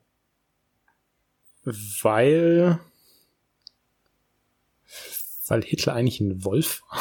Weil. 1.64 2.80
Weil 5.48 5.64
Hitler 5.64 5.94
eigentlich 5.94 6.20
ein 6.20 6.44
Wolf 6.44 6.82
war. 6.90 7.00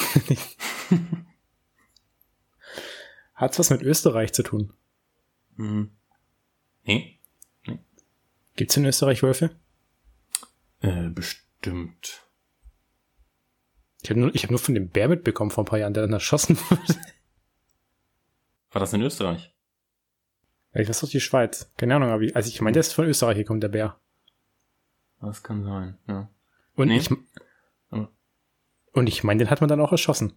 Hat's 3.35 3.59
was 3.59 3.71
mit 3.71 3.83
Österreich 3.83 4.33
zu 4.33 4.43
tun? 4.43 4.73
Mhm. 5.57 5.91
Nee. 6.85 7.19
nee. 7.67 7.79
Gibt's 8.55 8.77
in 8.77 8.85
Österreich 8.85 9.23
Wölfe? 9.23 9.51
Äh, 10.81 11.09
bestimmt. 11.09 12.23
Ich 14.03 14.11
habe 14.11 14.21
nur, 14.21 14.31
hab 14.31 14.51
nur 14.51 14.59
von 14.59 14.75
dem 14.75 14.91
Bär 14.91 15.09
mitbekommen 15.09 15.51
vor 15.51 15.65
ein 15.65 15.67
paar 15.67 15.79
Jahren, 15.79 15.95
der 15.95 16.03
dann 16.03 16.13
erschossen 16.13 16.59
wurde. 16.69 17.01
War 18.75 18.81
das 18.81 18.93
in 18.93 19.03
Österreich? 19.03 19.55
Ja, 20.73 20.81
ich 20.81 20.89
weiß 20.89 21.01
doch 21.01 21.09
die 21.09 21.21
Schweiz. 21.21 21.73
Keine 21.77 21.95
Ahnung, 21.95 22.11
aber 22.11 22.23
ich, 22.23 22.35
also 22.35 22.49
ich 22.49 22.61
meine, 22.61 22.73
der 22.73 22.81
ist 22.81 22.93
von 22.93 23.07
Österreich 23.07 23.37
gekommen, 23.37 23.61
der 23.61 23.69
Bär. 23.69 24.01
Das 25.21 25.45
kann 25.45 25.63
sein, 25.63 25.97
ja. 26.09 26.29
Und 26.75 26.89
nee. 26.89 26.97
ich, 26.97 27.09
und 28.93 29.07
ich 29.07 29.23
meine, 29.23 29.39
den 29.39 29.51
hat 29.51 29.61
man 29.61 29.69
dann 29.69 29.81
auch 29.81 29.93
erschossen. 29.93 30.37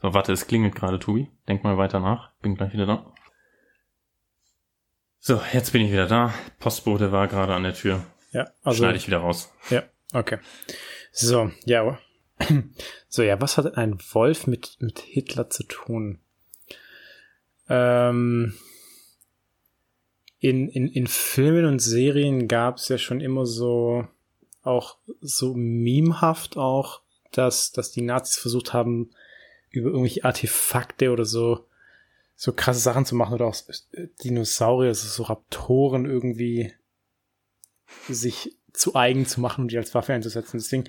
So, 0.00 0.14
warte, 0.14 0.32
es 0.32 0.46
klingelt 0.46 0.76
gerade, 0.76 1.00
Tobi. 1.00 1.28
Denk 1.48 1.64
mal 1.64 1.76
weiter 1.76 1.98
nach. 1.98 2.30
Bin 2.36 2.54
gleich 2.54 2.72
wieder 2.72 2.86
da. 2.86 3.12
So, 5.18 5.42
jetzt 5.52 5.72
bin 5.72 5.82
ich 5.82 5.90
wieder 5.90 6.06
da. 6.06 6.32
Postbote 6.60 7.10
war 7.10 7.26
gerade 7.26 7.52
an 7.52 7.64
der 7.64 7.74
Tür. 7.74 8.04
Ja, 8.30 8.48
also. 8.62 8.78
Schneide 8.78 8.96
ich 8.96 9.08
wieder 9.08 9.18
raus. 9.18 9.52
Ja, 9.70 9.82
okay. 10.12 10.38
So, 11.10 11.50
ja, 11.64 11.98
So, 13.08 13.22
ja, 13.22 13.40
was 13.40 13.58
hat 13.58 13.76
ein 13.76 13.98
Wolf 14.12 14.46
mit, 14.46 14.76
mit 14.80 15.00
Hitler 15.00 15.50
zu 15.50 15.64
tun? 15.64 16.18
Ähm, 17.68 18.54
in, 20.40 20.68
in, 20.68 20.88
in 20.88 21.06
Filmen 21.06 21.66
und 21.66 21.78
Serien 21.78 22.48
gab 22.48 22.78
es 22.78 22.88
ja 22.88 22.98
schon 22.98 23.20
immer 23.20 23.46
so, 23.46 24.08
auch 24.62 24.98
so 25.20 25.54
memehaft 25.54 26.56
auch, 26.56 27.02
dass, 27.32 27.72
dass 27.72 27.92
die 27.92 28.02
Nazis 28.02 28.36
versucht 28.38 28.72
haben, 28.72 29.10
über 29.70 29.90
irgendwelche 29.90 30.24
Artefakte 30.24 31.10
oder 31.12 31.24
so, 31.24 31.66
so 32.36 32.52
krasse 32.52 32.80
Sachen 32.80 33.06
zu 33.06 33.14
machen 33.14 33.34
oder 33.34 33.46
auch 33.46 33.56
Dinosaurier, 34.22 34.88
also 34.88 35.08
so 35.08 35.22
Raptoren 35.24 36.04
irgendwie 36.04 36.72
sich 38.08 38.56
zu 38.72 38.94
eigen 38.94 39.26
zu 39.26 39.40
machen 39.40 39.62
und 39.62 39.70
die 39.70 39.78
als 39.78 39.94
Waffe 39.94 40.12
einzusetzen. 40.12 40.58
Deswegen, 40.58 40.84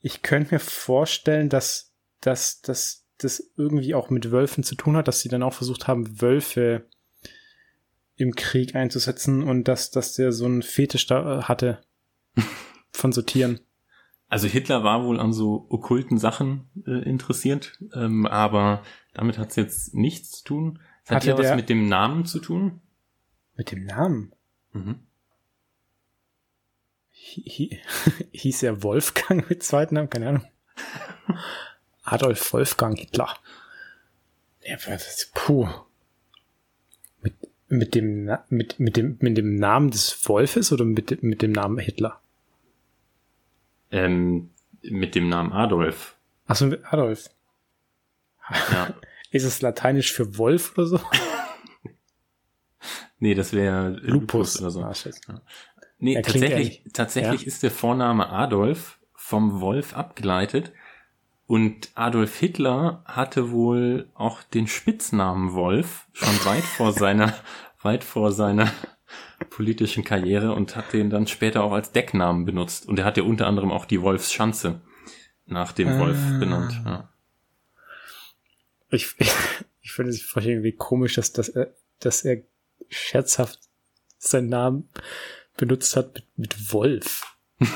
ich 0.00 0.22
könnte 0.22 0.54
mir 0.54 0.60
vorstellen, 0.60 1.48
dass, 1.48 1.94
dass, 2.20 2.60
dass 2.60 3.06
das 3.18 3.52
irgendwie 3.56 3.94
auch 3.94 4.10
mit 4.10 4.30
Wölfen 4.30 4.62
zu 4.62 4.74
tun 4.74 4.96
hat, 4.96 5.08
dass 5.08 5.20
sie 5.20 5.28
dann 5.28 5.42
auch 5.42 5.54
versucht 5.54 5.88
haben, 5.88 6.20
Wölfe 6.20 6.86
im 8.16 8.34
Krieg 8.34 8.74
einzusetzen 8.74 9.42
und 9.42 9.68
dass, 9.68 9.90
dass 9.90 10.14
der 10.14 10.32
so 10.32 10.46
einen 10.46 10.62
Fetisch 10.62 11.06
da 11.06 11.38
äh, 11.38 11.42
hatte 11.42 11.82
von 12.92 13.12
so 13.12 13.22
Tieren. 13.22 13.60
Also 14.28 14.48
Hitler 14.48 14.82
war 14.82 15.04
wohl 15.04 15.20
an 15.20 15.32
so 15.32 15.66
okkulten 15.68 16.18
Sachen 16.18 16.68
äh, 16.86 17.08
interessiert, 17.08 17.78
ähm, 17.94 18.26
aber 18.26 18.82
damit 19.14 19.38
hat 19.38 19.50
es 19.50 19.56
jetzt 19.56 19.94
nichts 19.94 20.32
zu 20.32 20.44
tun. 20.44 20.78
Es 21.04 21.10
hat 21.10 21.24
ja 21.24 21.38
was 21.38 21.54
mit 21.54 21.68
dem 21.68 21.88
Namen 21.88 22.24
zu 22.24 22.40
tun. 22.40 22.80
Mit 23.54 23.70
dem 23.70 23.84
Namen? 23.84 24.34
Mhm. 24.72 24.96
Hieß 28.32 28.62
er 28.62 28.82
Wolfgang 28.82 29.48
mit 29.48 29.62
zweiten 29.62 29.96
Namen? 29.96 30.10
Keine 30.10 30.28
Ahnung. 30.28 30.44
Adolf 32.04 32.52
Wolfgang 32.52 32.98
Hitler. 32.98 33.36
Ja, 34.62 34.76
puh. 35.34 35.68
Mit, 37.20 37.34
mit, 37.68 37.94
dem, 37.94 38.30
mit, 38.48 38.78
mit, 38.78 38.96
dem, 38.96 39.16
mit 39.20 39.36
dem 39.36 39.56
Namen 39.56 39.90
des 39.90 40.28
Wolfes 40.28 40.72
oder 40.72 40.84
mit, 40.84 41.22
mit 41.22 41.42
dem 41.42 41.52
Namen 41.52 41.78
Hitler? 41.78 42.20
Ähm, 43.90 44.50
mit 44.82 45.14
dem 45.14 45.28
Namen 45.28 45.52
Adolf. 45.52 46.16
Achso, 46.46 46.72
Adolf. 46.84 47.30
Ja. 48.70 48.94
Ist 49.30 49.44
es 49.44 49.60
lateinisch 49.60 50.12
für 50.12 50.38
Wolf 50.38 50.78
oder 50.78 50.86
so? 50.86 51.00
nee, 53.18 53.34
das 53.34 53.52
wäre 53.52 53.90
Lupus. 53.90 54.60
Lupus 54.60 54.62
oder 54.62 54.70
so. 54.70 54.82
Ah. 54.82 55.42
Nee, 55.98 56.14
er 56.14 56.22
tatsächlich, 56.22 56.82
tatsächlich 56.92 57.42
ja? 57.42 57.46
ist 57.46 57.62
der 57.62 57.70
Vorname 57.70 58.28
Adolf 58.28 58.98
vom 59.14 59.60
Wolf 59.60 59.94
abgeleitet. 59.96 60.72
Und 61.46 61.90
Adolf 61.94 62.38
Hitler 62.38 63.02
hatte 63.04 63.50
wohl 63.50 64.10
auch 64.14 64.42
den 64.42 64.66
Spitznamen 64.66 65.52
Wolf 65.54 66.06
schon 66.12 66.44
weit 66.44 66.64
vor 66.64 66.92
seiner, 66.92 67.34
weit 67.82 68.04
vor 68.04 68.32
seiner 68.32 68.72
politischen 69.50 70.02
Karriere 70.02 70.52
und 70.52 70.76
hat 70.76 70.92
den 70.92 71.10
dann 71.10 71.26
später 71.26 71.62
auch 71.62 71.72
als 71.72 71.92
Decknamen 71.92 72.44
benutzt. 72.44 72.86
Und 72.86 72.98
er 72.98 73.04
hat 73.04 73.16
ja 73.16 73.22
unter 73.22 73.46
anderem 73.46 73.70
auch 73.70 73.84
die 73.84 74.02
Wolfsschanze 74.02 74.80
nach 75.46 75.72
dem 75.72 75.88
ah. 75.88 75.98
Wolf 76.00 76.18
benannt. 76.40 76.80
Ja. 76.84 77.08
Ich, 78.90 79.14
ich, 79.18 79.32
ich 79.80 79.92
finde 79.92 80.10
es 80.10 80.32
irgendwie 80.34 80.72
komisch, 80.72 81.14
dass, 81.14 81.32
dass, 81.32 81.48
er, 81.48 81.74
dass 82.00 82.24
er 82.24 82.42
scherzhaft 82.88 83.60
seinen 84.18 84.48
Namen 84.48 84.88
benutzt 85.56 85.96
hat 85.96 86.14
mit, 86.14 86.24
mit 86.36 86.72
Wolf. 86.72 87.36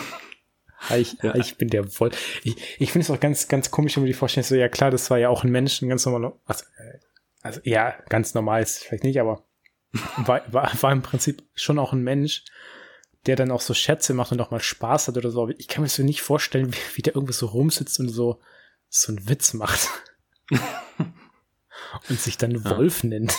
ich, 0.96 1.16
ja. 1.22 1.34
ich 1.34 1.56
bin 1.56 1.68
der 1.68 1.98
Wolf. 2.00 2.40
Ich, 2.44 2.56
ich 2.78 2.92
finde 2.92 3.04
es 3.04 3.10
auch 3.10 3.20
ganz, 3.20 3.48
ganz 3.48 3.70
komisch, 3.70 3.96
wenn 3.96 4.02
man 4.04 4.08
die 4.08 4.14
vorstellt, 4.14 4.46
so, 4.46 4.54
ja 4.54 4.68
klar, 4.68 4.90
das 4.90 5.10
war 5.10 5.18
ja 5.18 5.28
auch 5.28 5.44
ein 5.44 5.50
Mensch, 5.50 5.82
ein 5.82 5.88
ganz 5.88 6.04
normaler, 6.06 6.38
also, 6.46 6.64
äh, 6.78 6.98
also 7.42 7.60
ja, 7.64 7.94
ganz 8.08 8.34
normal 8.34 8.62
ist 8.62 8.84
vielleicht 8.84 9.04
nicht, 9.04 9.20
aber 9.20 9.44
war, 10.16 10.42
war, 10.52 10.70
war 10.80 10.92
im 10.92 11.02
Prinzip 11.02 11.42
schon 11.54 11.78
auch 11.78 11.92
ein 11.92 12.02
Mensch, 12.02 12.44
der 13.26 13.36
dann 13.36 13.50
auch 13.50 13.60
so 13.60 13.74
Schätze 13.74 14.14
macht 14.14 14.32
und 14.32 14.40
auch 14.40 14.50
mal 14.50 14.60
Spaß 14.60 15.08
hat 15.08 15.16
oder 15.16 15.30
so. 15.30 15.42
Aber 15.42 15.58
ich 15.58 15.68
kann 15.68 15.82
mir 15.82 15.88
so 15.88 16.02
nicht 16.02 16.22
vorstellen, 16.22 16.72
wie, 16.72 16.96
wie 16.96 17.02
der 17.02 17.14
irgendwo 17.14 17.32
so 17.32 17.46
rumsitzt 17.46 18.00
und 18.00 18.08
so, 18.08 18.40
so 18.88 19.12
einen 19.12 19.28
Witz 19.28 19.52
macht. 19.52 19.88
und 22.08 22.20
sich 22.20 22.38
dann 22.38 22.52
ja. 22.52 22.64
Wolf 22.64 23.04
nennt. 23.04 23.34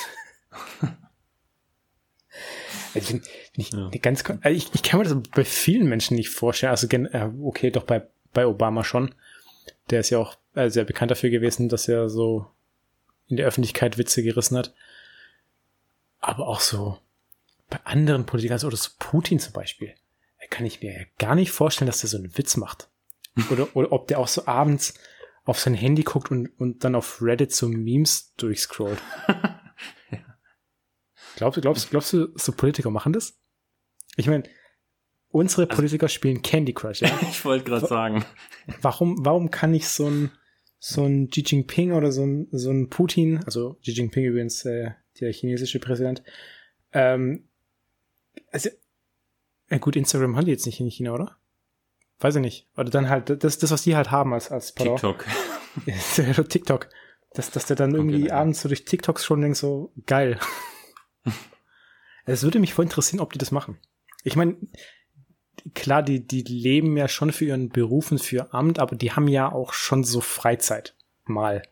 Also 2.94 3.16
ich, 3.16 3.22
ich, 3.56 3.72
ja. 3.72 3.90
ganz, 4.02 4.24
also 4.26 4.50
ich, 4.50 4.74
ich 4.74 4.84
kann 4.84 5.00
mir 5.00 5.06
das 5.06 5.16
bei 5.34 5.46
vielen 5.46 5.88
Menschen 5.88 6.16
nicht 6.16 6.30
vorstellen. 6.30 6.72
Also 6.72 6.88
äh, 6.88 7.30
okay, 7.44 7.72
doch 7.72 7.84
bei, 7.84 8.08
bei 8.34 8.46
Obama 8.46 8.84
schon. 8.84 9.14
Der 9.90 10.02
ist 10.02 10.10
ja 10.10 10.20
auch 10.20 10.38
äh, 10.56 10.70
sehr 10.70 10.84
bekannt 10.84 11.12
dafür 11.12 11.30
gewesen, 11.30 11.70
dass 11.70 11.88
er 11.88 12.10
so 12.10 12.48
in 13.28 13.38
der 13.38 13.48
Öffentlichkeit 13.48 13.98
Witze 13.98 14.24
gerissen 14.24 14.58
hat 14.58 14.74
aber 16.22 16.48
auch 16.48 16.62
so 16.62 17.00
bei 17.70 17.80
anderen 17.84 18.26
Politikern, 18.26 18.54
also 18.54 18.68
oder 18.68 18.78
so 18.78 18.92
Putin 19.00 19.40
zum 19.40 19.54
Beispiel, 19.54 19.94
kann 20.50 20.66
ich 20.66 20.82
mir 20.82 20.94
ja 20.94 21.06
gar 21.18 21.36
nicht 21.36 21.52
vorstellen, 21.52 21.88
dass 21.88 22.02
der 22.02 22.10
so 22.10 22.18
einen 22.18 22.38
Witz 22.38 22.58
macht. 22.58 22.90
Oder, 23.50 23.74
oder 23.78 23.94
ob 23.94 24.10
der 24.10 24.20
auch 24.20 24.28
so 24.28 24.46
abends 24.46 24.94
auf 25.46 25.58
sein 25.58 25.74
Handy 25.74 26.04
guckt 26.04 26.32
und, 26.32 26.48
und 26.60 26.84
dann 26.84 26.96
auf 26.96 27.22
Reddit 27.22 27.56
so 27.56 27.70
Memes 27.70 28.34
durchscrollt. 28.36 29.02
Glaubst 31.42 31.58
du, 31.58 31.62
glaubst, 31.62 31.90
glaubst 31.90 32.14
du, 32.14 32.28
so 32.36 32.52
Politiker 32.52 32.92
machen 32.92 33.14
das? 33.14 33.36
Ich 34.16 34.28
meine, 34.28 34.44
unsere 35.30 35.64
also 35.64 35.76
Politiker 35.76 36.04
also, 36.04 36.14
spielen 36.14 36.44
Candy 36.44 36.72
Crush, 36.72 37.02
ja? 37.02 37.10
ich 37.32 37.44
wollte 37.44 37.66
gerade 37.66 37.88
sagen. 37.88 38.24
Warum, 38.80 39.26
warum 39.26 39.50
kann 39.50 39.74
ich 39.74 39.88
so 39.88 40.06
ein, 40.06 40.30
so 40.78 41.04
ein 41.04 41.30
Xi 41.32 41.42
Jinping 41.42 41.94
oder 41.94 42.12
so 42.12 42.24
ein, 42.24 42.48
so 42.52 42.70
ein 42.70 42.92
Putin, 42.92 43.44
also 43.44 43.74
Xi 43.82 43.90
Jinping 43.90 44.24
übrigens, 44.24 44.64
äh, 44.66 44.92
der 45.20 45.34
chinesische 45.34 45.80
Präsident. 45.80 46.22
Ähm, 46.94 47.48
also, 48.52 48.70
ja 49.72 49.80
gut, 49.80 49.96
Instagram 49.96 50.38
haben 50.38 50.46
die 50.46 50.52
jetzt 50.52 50.68
nicht 50.68 50.80
in 50.80 50.92
China, 50.92 51.12
oder? 51.12 51.38
Weiß 52.20 52.36
ich 52.36 52.42
nicht. 52.42 52.68
Oder 52.78 52.92
dann 52.92 53.10
halt, 53.10 53.44
das, 53.44 53.58
das 53.58 53.72
was 53.72 53.82
die 53.82 53.96
halt 53.96 54.12
haben 54.12 54.32
als, 54.36 54.52
als 54.52 54.76
TikTok. 54.76 55.26
TikTok. 56.50 56.88
Dass, 57.34 57.50
dass 57.50 57.66
der 57.66 57.78
dann 57.78 57.96
irgendwie 57.96 58.26
okay, 58.26 58.32
abends 58.32 58.62
so 58.62 58.68
durch 58.68 58.86
TikToks 58.86 59.26
schon 59.26 59.42
denkt, 59.42 59.58
so, 59.58 59.92
geil. 60.06 60.38
Es 62.26 62.44
würde 62.44 62.60
mich 62.60 62.74
voll 62.74 62.86
interessieren, 62.86 63.20
ob 63.20 63.34
die 63.34 63.40
das 63.40 63.52
machen. 63.52 63.78
Ich 64.24 64.36
meine, 64.36 64.58
klar, 65.74 66.04
die, 66.04 66.26
die 66.26 66.44
leben 66.44 66.96
ja 66.98 67.08
schon 67.08 67.32
für 67.32 67.46
ihren 67.46 67.70
Beruf 67.70 68.12
und 68.12 68.22
für 68.22 68.54
Amt, 68.54 68.80
aber 68.80 68.96
die 68.96 69.12
haben 69.12 69.28
ja 69.28 69.52
auch 69.52 69.74
schon 69.74 70.04
so 70.04 70.22
Freizeit. 70.22 70.96
Mal. 71.26 71.64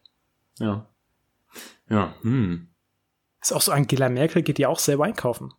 Ja. 0.60 0.88
Ja, 1.90 2.16
hm. 2.22 2.68
Ist 3.42 3.54
auch 3.54 3.62
so, 3.62 3.72
Angela 3.72 4.10
Merkel 4.10 4.42
geht 4.42 4.60
ja 4.60 4.68
auch 4.68 4.80
selber 4.80 5.06
einkaufen. 5.06 5.54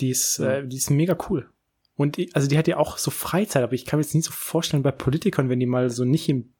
Die 0.00 0.10
ist, 0.10 0.38
ja. 0.38 0.58
äh, 0.58 0.68
die 0.68 0.76
ist 0.76 0.90
mega 0.90 1.16
cool. 1.28 1.50
Und 1.96 2.16
die, 2.16 2.32
also 2.34 2.46
die 2.46 2.56
hat 2.56 2.68
ja 2.68 2.76
auch 2.76 2.98
so 2.98 3.10
Freizeit, 3.10 3.64
aber 3.64 3.72
ich 3.72 3.84
kann 3.84 3.98
mir 3.98 4.04
jetzt 4.04 4.14
nicht 4.14 4.24
so 4.24 4.30
vorstellen 4.30 4.84
bei 4.84 4.92
Politikern, 4.92 5.48
wenn 5.48 5.58
die 5.58 5.66
mal 5.66 5.90
so 5.90 6.04
nicht 6.04 6.28
im 6.28 6.52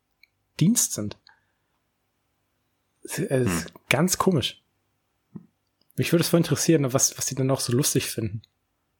Dienst 0.58 0.94
sind. 0.94 1.16
Das 3.04 3.18
ist 3.18 3.68
hm. 3.68 3.74
ganz 3.88 4.18
komisch. 4.18 4.62
Mich 5.98 6.12
würde 6.12 6.22
es 6.22 6.28
voll 6.28 6.40
interessieren, 6.40 6.92
was, 6.92 7.18
was 7.18 7.26
die 7.26 7.34
dann 7.34 7.50
auch 7.50 7.60
so 7.60 7.72
lustig 7.72 8.06
finden. 8.06 8.42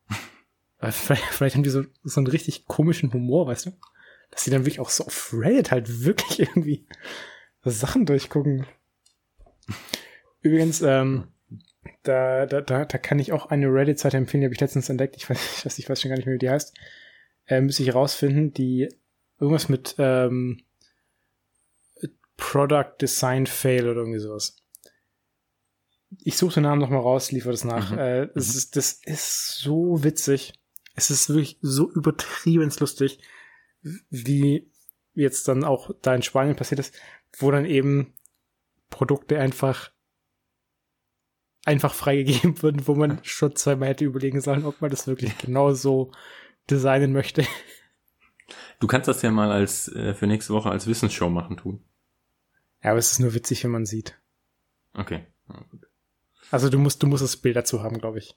Weil 0.80 0.92
vielleicht, 0.92 1.22
vielleicht 1.22 1.54
haben 1.54 1.62
die 1.62 1.70
so, 1.70 1.84
so 2.02 2.20
einen 2.20 2.26
richtig 2.26 2.66
komischen 2.66 3.12
Humor, 3.12 3.46
weißt 3.46 3.66
du? 3.66 3.72
Dass 4.30 4.44
die 4.44 4.50
dann 4.50 4.64
wirklich 4.64 4.80
auch 4.80 4.90
so 4.90 5.04
auf 5.06 5.32
Reddit 5.32 5.70
halt 5.70 6.04
wirklich 6.04 6.40
irgendwie 6.40 6.86
Sachen 7.64 8.04
durchgucken. 8.04 8.66
Übrigens, 10.40 10.82
ähm, 10.82 11.28
da, 12.02 12.46
da, 12.46 12.60
da, 12.60 12.84
da 12.84 12.98
kann 12.98 13.18
ich 13.18 13.32
auch 13.32 13.46
eine 13.46 13.72
Reddit-Seite 13.72 14.16
empfehlen, 14.16 14.40
die 14.40 14.46
habe 14.46 14.54
ich 14.54 14.60
letztens 14.60 14.88
entdeckt. 14.88 15.16
Ich 15.16 15.28
weiß, 15.28 15.38
ich 15.58 15.66
weiß, 15.66 15.78
ich 15.78 15.88
weiß 15.88 16.00
schon 16.00 16.08
gar 16.08 16.16
nicht 16.16 16.26
mehr, 16.26 16.34
wie 16.34 16.40
die 16.40 16.50
heißt. 16.50 16.76
Äh, 17.46 17.60
müsste 17.60 17.82
ich 17.82 17.94
rausfinden, 17.94 18.52
die 18.52 18.88
irgendwas 19.38 19.68
mit 19.68 19.94
ähm, 19.98 20.62
Product 22.36 22.94
Design 23.00 23.46
Fail 23.46 23.88
oder 23.88 24.00
irgendwie 24.00 24.20
sowas. 24.20 24.56
Ich 26.22 26.36
suche 26.36 26.54
den 26.54 26.62
Namen 26.64 26.80
nochmal 26.80 27.00
raus, 27.00 27.32
liefere 27.32 27.52
das 27.52 27.64
nach. 27.64 27.90
Mhm. 27.92 27.98
Äh, 27.98 28.28
das, 28.34 28.48
mhm. 28.48 28.58
ist, 28.58 28.76
das 28.76 28.92
ist 29.04 29.58
so 29.58 30.02
witzig. 30.02 30.54
Es 30.94 31.10
ist 31.10 31.28
wirklich 31.28 31.58
so 31.60 31.90
übertrieben 31.90 32.72
lustig, 32.80 33.20
wie 34.10 34.70
jetzt 35.14 35.48
dann 35.48 35.64
auch 35.64 35.90
da 36.02 36.14
in 36.14 36.22
Spanien 36.22 36.56
passiert 36.56 36.80
ist, 36.80 36.94
wo 37.38 37.50
dann 37.50 37.64
eben 37.64 38.14
Produkte 38.90 39.38
einfach 39.38 39.92
einfach 41.64 41.92
freigegeben 41.92 42.62
würden, 42.62 42.86
wo 42.86 42.94
man 42.94 43.20
schon 43.22 43.54
zweimal 43.54 43.90
hätte 43.90 44.04
überlegen 44.04 44.40
sollen, 44.40 44.64
ob 44.64 44.80
man 44.80 44.90
das 44.90 45.06
wirklich 45.06 45.36
genau 45.38 45.72
so 45.72 46.12
designen 46.70 47.12
möchte. 47.12 47.44
Du 48.80 48.86
kannst 48.86 49.08
das 49.08 49.22
ja 49.22 49.30
mal 49.30 49.50
als 49.50 49.88
äh, 49.88 50.14
für 50.14 50.26
nächste 50.26 50.54
Woche 50.54 50.70
als 50.70 50.86
Wissensshow 50.86 51.28
machen 51.28 51.56
tun. 51.56 51.84
Ja, 52.82 52.90
aber 52.90 52.98
es 52.98 53.12
ist 53.12 53.18
nur 53.18 53.34
witzig, 53.34 53.64
wenn 53.64 53.72
man 53.72 53.86
sieht. 53.86 54.18
Okay. 54.94 55.26
Ja, 55.48 55.64
also 56.50 56.68
du 56.68 56.78
musst, 56.78 57.02
du 57.02 57.06
musst 57.06 57.22
das 57.22 57.36
Bild 57.36 57.56
dazu 57.56 57.82
haben, 57.82 57.98
glaube 57.98 58.18
ich. 58.18 58.34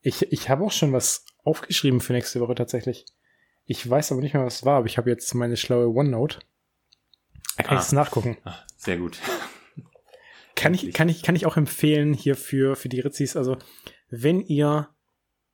Ich, 0.00 0.22
ich 0.32 0.48
habe 0.50 0.64
auch 0.64 0.72
schon 0.72 0.92
was 0.92 1.24
aufgeschrieben 1.44 2.00
für 2.00 2.12
nächste 2.12 2.40
Woche 2.40 2.54
tatsächlich. 2.54 3.06
Ich 3.64 3.88
weiß 3.88 4.12
aber 4.12 4.20
nicht 4.20 4.34
mehr, 4.34 4.44
was 4.44 4.56
es 4.56 4.64
war, 4.64 4.78
aber 4.78 4.86
ich 4.86 4.98
habe 4.98 5.10
jetzt 5.10 5.32
meine 5.34 5.56
schlaue 5.56 5.88
OneNote. 5.88 6.40
Da 7.56 7.62
kann 7.62 7.76
ah. 7.76 7.80
ich 7.80 7.86
es 7.86 7.92
nachgucken. 7.92 8.36
Ach, 8.44 8.64
sehr 8.76 8.98
gut. 8.98 9.18
Kann 10.54 10.74
ich, 10.74 10.92
kann 10.92 11.08
ich, 11.08 11.22
kann 11.22 11.36
ich 11.36 11.46
auch 11.46 11.56
empfehlen 11.56 12.14
hier 12.14 12.36
für, 12.36 12.76
für 12.76 12.88
die 12.88 13.00
Ritzis. 13.00 13.36
Also, 13.36 13.56
wenn 14.08 14.40
ihr 14.40 14.88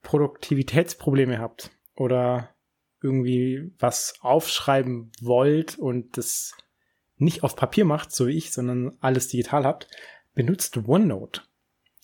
Produktivitätsprobleme 0.03 1.39
habt 1.39 1.71
oder 1.95 2.55
irgendwie 3.03 3.73
was 3.79 4.15
aufschreiben 4.21 5.13
wollt 5.21 5.79
und 5.79 6.17
das 6.17 6.53
nicht 7.17 7.43
auf 7.43 7.57
Papier 7.57 7.85
macht, 7.85 8.13
so 8.13 8.27
wie 8.27 8.37
ich, 8.37 8.53
sondern 8.53 8.97
alles 9.01 9.29
digital 9.29 9.65
habt, 9.65 9.89
benutzt 10.41 10.79
OneNote. 10.87 11.43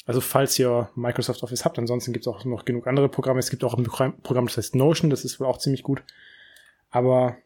Also 0.05 0.21
falls 0.21 0.59
ihr 0.59 0.91
Microsoft 0.95 1.43
Office 1.43 1.65
habt, 1.65 1.79
ansonsten 1.79 2.13
gibt 2.13 2.27
es 2.27 2.29
auch 2.29 2.45
noch 2.45 2.67
genug 2.67 2.87
andere 2.87 3.09
Programme. 3.09 3.41
Es 3.41 3.49
gibt 3.49 3.65
auch 3.65 3.73
ein 3.73 3.85
Programm, 3.85 4.47
das 4.47 4.59
heißt 4.59 4.75
Notion, 4.75 5.09
das 5.09 5.25
ist 5.25 5.41
wohl 5.41 5.47
auch 5.47 5.57
ziemlich 5.57 5.83
gut. 5.83 6.05
Aber 6.91 7.39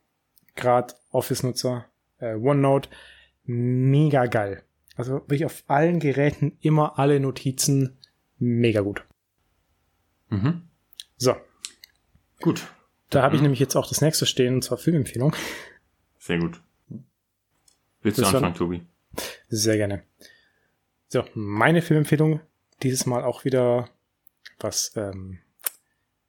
gerade 0.57 0.95
Office-Nutzer, 1.12 1.84
äh, 2.18 2.34
OneNote, 2.34 2.88
mega 3.45 4.26
geil. 4.26 4.64
Also 4.97 5.12
wirklich 5.12 5.45
auf 5.45 5.62
allen 5.68 6.01
Geräten 6.01 6.59
immer 6.61 6.99
alle 6.99 7.20
Notizen, 7.20 7.97
mega 8.41 8.80
gut. 8.80 9.05
Mhm. 10.28 10.62
So. 11.18 11.36
Gut. 12.41 12.66
Da 13.11 13.22
habe 13.22 13.36
ich 13.36 13.43
mhm. 13.43 13.45
nämlich 13.45 13.61
jetzt 13.61 13.76
auch 13.76 13.88
das 13.88 14.01
nächste 14.01 14.26
stehen, 14.26 14.55
und 14.55 14.64
zwar 14.64 14.76
Filmempfehlung. 14.76 15.36
Sehr 16.18 16.41
gut. 16.41 16.61
Willst 18.03 18.18
du 18.18 18.26
anfangen, 18.26 18.55
Tobi? 18.55 18.82
Sehr 19.49 19.76
gerne. 19.76 20.03
So, 21.12 21.24
meine 21.34 21.82
Filmempfehlung, 21.82 22.40
dieses 22.84 23.04
Mal 23.04 23.24
auch 23.24 23.44
wieder 23.44 23.90
was 24.61 24.92
ähm, 24.94 25.40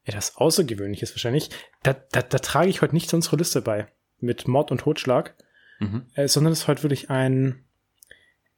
etwas 0.03 0.37
Außergewöhnliches 0.37 1.11
wahrscheinlich. 1.11 1.51
Da, 1.83 1.93
da, 1.93 2.23
da 2.23 2.39
trage 2.39 2.69
ich 2.69 2.81
heute 2.81 2.95
nicht 2.95 3.07
zu 3.07 3.15
unserer 3.15 3.37
Liste 3.37 3.61
bei 3.61 3.87
mit 4.19 4.47
Mord 4.47 4.71
und 4.71 4.79
Totschlag, 4.79 5.35
mhm. 5.79 6.07
äh, 6.15 6.27
sondern 6.27 6.51
es 6.51 6.61
ist 6.61 6.67
heute 6.67 6.81
wirklich 6.81 7.11
ein 7.11 7.63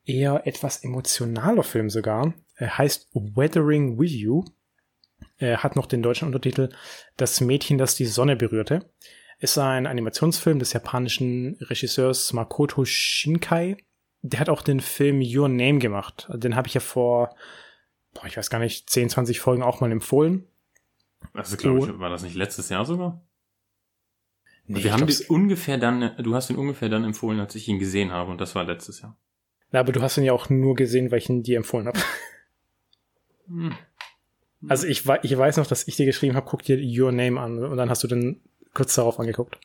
eher 0.05 0.47
etwas 0.47 0.85
emotionaler 0.85 1.63
Film 1.63 1.89
sogar. 1.89 2.33
Er 2.55 2.77
heißt 2.77 3.09
Weathering 3.13 3.99
with 3.99 4.11
You. 4.11 4.45
Er 5.37 5.61
hat 5.61 5.75
noch 5.75 5.87
den 5.87 6.03
deutschen 6.03 6.27
Untertitel 6.27 6.69
Das 7.17 7.41
Mädchen, 7.41 7.77
das 7.77 7.95
die 7.95 8.05
Sonne 8.05 8.37
berührte. 8.37 8.89
Ist 9.39 9.57
ein 9.57 9.87
Animationsfilm 9.87 10.59
des 10.59 10.71
japanischen 10.71 11.57
Regisseurs 11.59 12.31
Makoto 12.31 12.85
Shinkai. 12.85 13.75
Der 14.23 14.39
hat 14.39 14.49
auch 14.49 14.61
den 14.61 14.79
Film 14.79 15.21
Your 15.21 15.49
Name 15.49 15.79
gemacht. 15.79 16.27
Den 16.33 16.55
habe 16.55 16.67
ich 16.67 16.73
ja 16.73 16.79
vor, 16.79 17.35
boah, 18.13 18.25
ich 18.25 18.37
weiß 18.37 18.49
gar 18.49 18.59
nicht, 18.59 18.89
10, 18.89 19.09
20 19.09 19.39
Folgen 19.39 19.63
auch 19.63 19.81
mal 19.81 19.91
empfohlen. 19.91 20.47
Also 21.33 21.57
glaube 21.57 21.79
ich, 21.79 21.99
war 21.99 22.09
das 22.09 22.23
nicht 22.23 22.35
letztes 22.35 22.69
Jahr 22.69 22.85
sogar? 22.85 23.21
Nee, 24.65 24.83
wir 24.83 24.93
haben 24.93 25.05
den 25.05 25.17
ungefähr 25.27 25.77
dann, 25.77 26.15
du 26.17 26.35
hast 26.35 26.49
ihn 26.49 26.55
ungefähr 26.55 26.89
dann 26.89 27.03
empfohlen, 27.03 27.39
als 27.39 27.53
ich 27.55 27.67
ihn 27.67 27.79
gesehen 27.79 28.11
habe, 28.11 28.31
und 28.31 28.39
das 28.39 28.55
war 28.55 28.63
letztes 28.63 29.01
Jahr. 29.01 29.17
Na, 29.71 29.81
aber 29.81 29.91
du 29.91 30.01
hast 30.01 30.17
ihn 30.17 30.23
ja 30.23 30.31
auch 30.31 30.49
nur 30.49 30.75
gesehen, 30.75 31.11
weil 31.11 31.17
ich 31.17 31.29
ihn 31.29 31.43
dir 31.43 31.57
empfohlen 31.57 31.87
habe. 31.87 31.99
Hm. 33.47 33.75
Also 34.69 34.87
ich, 34.87 35.05
ich 35.23 35.37
weiß 35.37 35.57
noch, 35.57 35.67
dass 35.67 35.87
ich 35.87 35.97
dir 35.97 36.05
geschrieben 36.05 36.35
habe, 36.35 36.45
guck 36.49 36.63
dir 36.63 36.77
Your 36.77 37.11
Name 37.11 37.41
an 37.41 37.61
und 37.61 37.75
dann 37.75 37.89
hast 37.89 38.03
du 38.03 38.07
den 38.07 38.39
kurz 38.73 38.95
darauf 38.95 39.19
angeguckt. 39.19 39.59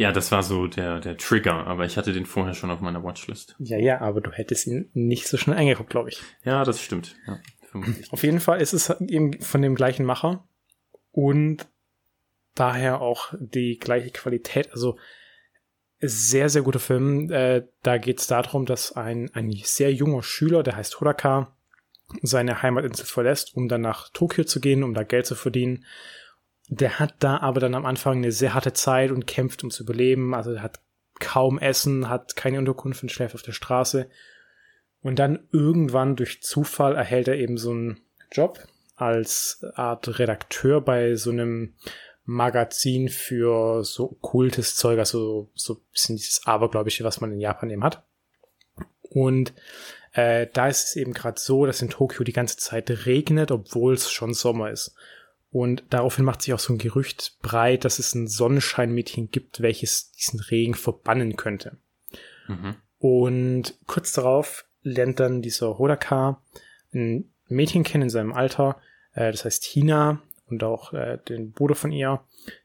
Ja, 0.00 0.12
das 0.12 0.32
war 0.32 0.42
so 0.42 0.66
der, 0.66 0.98
der 0.98 1.18
Trigger, 1.18 1.66
aber 1.66 1.84
ich 1.84 1.98
hatte 1.98 2.14
den 2.14 2.24
vorher 2.24 2.54
schon 2.54 2.70
auf 2.70 2.80
meiner 2.80 3.04
Watchlist. 3.04 3.54
Ja, 3.58 3.76
ja, 3.76 4.00
aber 4.00 4.22
du 4.22 4.32
hättest 4.32 4.66
ihn 4.66 4.88
nicht 4.94 5.28
so 5.28 5.36
schnell 5.36 5.58
eingeguckt, 5.58 5.90
glaube 5.90 6.08
ich. 6.08 6.22
Ja, 6.42 6.64
das 6.64 6.80
stimmt. 6.80 7.16
Ja, 7.26 7.38
auf 8.10 8.22
jeden 8.22 8.40
Fall 8.40 8.62
ist 8.62 8.72
es 8.72 8.88
eben 9.08 9.38
von 9.42 9.60
dem 9.60 9.74
gleichen 9.74 10.06
Macher 10.06 10.42
und 11.12 11.66
daher 12.54 13.02
auch 13.02 13.34
die 13.38 13.78
gleiche 13.78 14.10
Qualität. 14.10 14.72
Also 14.72 14.96
sehr, 16.00 16.48
sehr 16.48 16.62
guter 16.62 16.80
Film. 16.80 17.30
Äh, 17.30 17.66
da 17.82 17.98
geht 17.98 18.20
es 18.20 18.26
darum, 18.26 18.64
dass 18.64 18.92
ein, 18.92 19.30
ein 19.34 19.52
sehr 19.64 19.92
junger 19.92 20.22
Schüler, 20.22 20.62
der 20.62 20.76
heißt 20.76 20.98
Hodaka, 20.98 21.54
seine 22.22 22.62
Heimatinsel 22.62 23.04
verlässt, 23.04 23.54
um 23.54 23.68
dann 23.68 23.82
nach 23.82 24.08
Tokio 24.08 24.44
zu 24.44 24.60
gehen, 24.60 24.82
um 24.82 24.94
da 24.94 25.02
Geld 25.02 25.26
zu 25.26 25.34
verdienen. 25.34 25.84
Der 26.72 27.00
hat 27.00 27.14
da 27.18 27.38
aber 27.38 27.58
dann 27.58 27.74
am 27.74 27.84
Anfang 27.84 28.18
eine 28.18 28.30
sehr 28.30 28.54
harte 28.54 28.72
Zeit 28.72 29.10
und 29.10 29.26
kämpft 29.26 29.64
ums 29.64 29.80
Überleben. 29.80 30.34
Also 30.34 30.52
er 30.52 30.62
hat 30.62 30.78
kaum 31.18 31.58
Essen, 31.58 32.08
hat 32.08 32.36
keine 32.36 32.58
Unterkunft 32.58 33.02
und 33.02 33.10
schläft 33.10 33.34
auf 33.34 33.42
der 33.42 33.52
Straße. 33.52 34.08
Und 35.02 35.18
dann 35.18 35.48
irgendwann 35.50 36.14
durch 36.14 36.42
Zufall 36.42 36.94
erhält 36.94 37.26
er 37.26 37.36
eben 37.36 37.58
so 37.58 37.72
einen 37.72 38.00
Job 38.30 38.60
als 38.94 39.64
Art 39.74 40.20
Redakteur 40.20 40.80
bei 40.80 41.16
so 41.16 41.30
einem 41.30 41.74
Magazin 42.24 43.08
für 43.08 43.82
so 43.82 44.12
okkultes 44.12 44.76
Zeug, 44.76 45.00
also 45.00 45.50
so 45.54 45.74
ein 45.74 45.80
bisschen 45.90 46.16
dieses 46.16 46.46
Abergläubische, 46.46 47.02
was 47.02 47.20
man 47.20 47.32
in 47.32 47.40
Japan 47.40 47.70
eben 47.70 47.82
hat. 47.82 48.04
Und 49.02 49.54
äh, 50.12 50.46
da 50.52 50.68
ist 50.68 50.88
es 50.88 50.96
eben 50.96 51.14
gerade 51.14 51.40
so, 51.40 51.66
dass 51.66 51.82
in 51.82 51.90
Tokio 51.90 52.22
die 52.22 52.32
ganze 52.32 52.58
Zeit 52.58 52.90
regnet, 53.06 53.50
obwohl 53.50 53.94
es 53.94 54.08
schon 54.08 54.34
Sommer 54.34 54.70
ist. 54.70 54.94
Und 55.50 55.84
daraufhin 55.90 56.24
macht 56.24 56.42
sich 56.42 56.54
auch 56.54 56.60
so 56.60 56.72
ein 56.72 56.78
Gerücht 56.78 57.38
breit, 57.42 57.84
dass 57.84 57.98
es 57.98 58.14
ein 58.14 58.28
Sonnenscheinmädchen 58.28 59.30
gibt, 59.30 59.60
welches 59.60 60.12
diesen 60.12 60.38
Regen 60.40 60.74
verbannen 60.74 61.36
könnte. 61.36 61.78
Mhm. 62.46 62.76
Und 62.98 63.78
kurz 63.86 64.12
darauf 64.12 64.64
lernt 64.82 65.18
dann 65.18 65.42
dieser 65.42 65.78
Hodaka 65.78 66.42
ein 66.92 67.32
Mädchen 67.48 67.82
kennen 67.82 68.04
in 68.04 68.10
seinem 68.10 68.32
Alter, 68.32 68.80
äh, 69.12 69.30
das 69.32 69.44
heißt 69.44 69.64
Hina 69.64 70.22
und 70.46 70.62
auch 70.62 70.92
äh, 70.92 71.18
den 71.28 71.52
Bruder 71.52 71.74
von 71.74 71.92
ihr, 71.92 72.24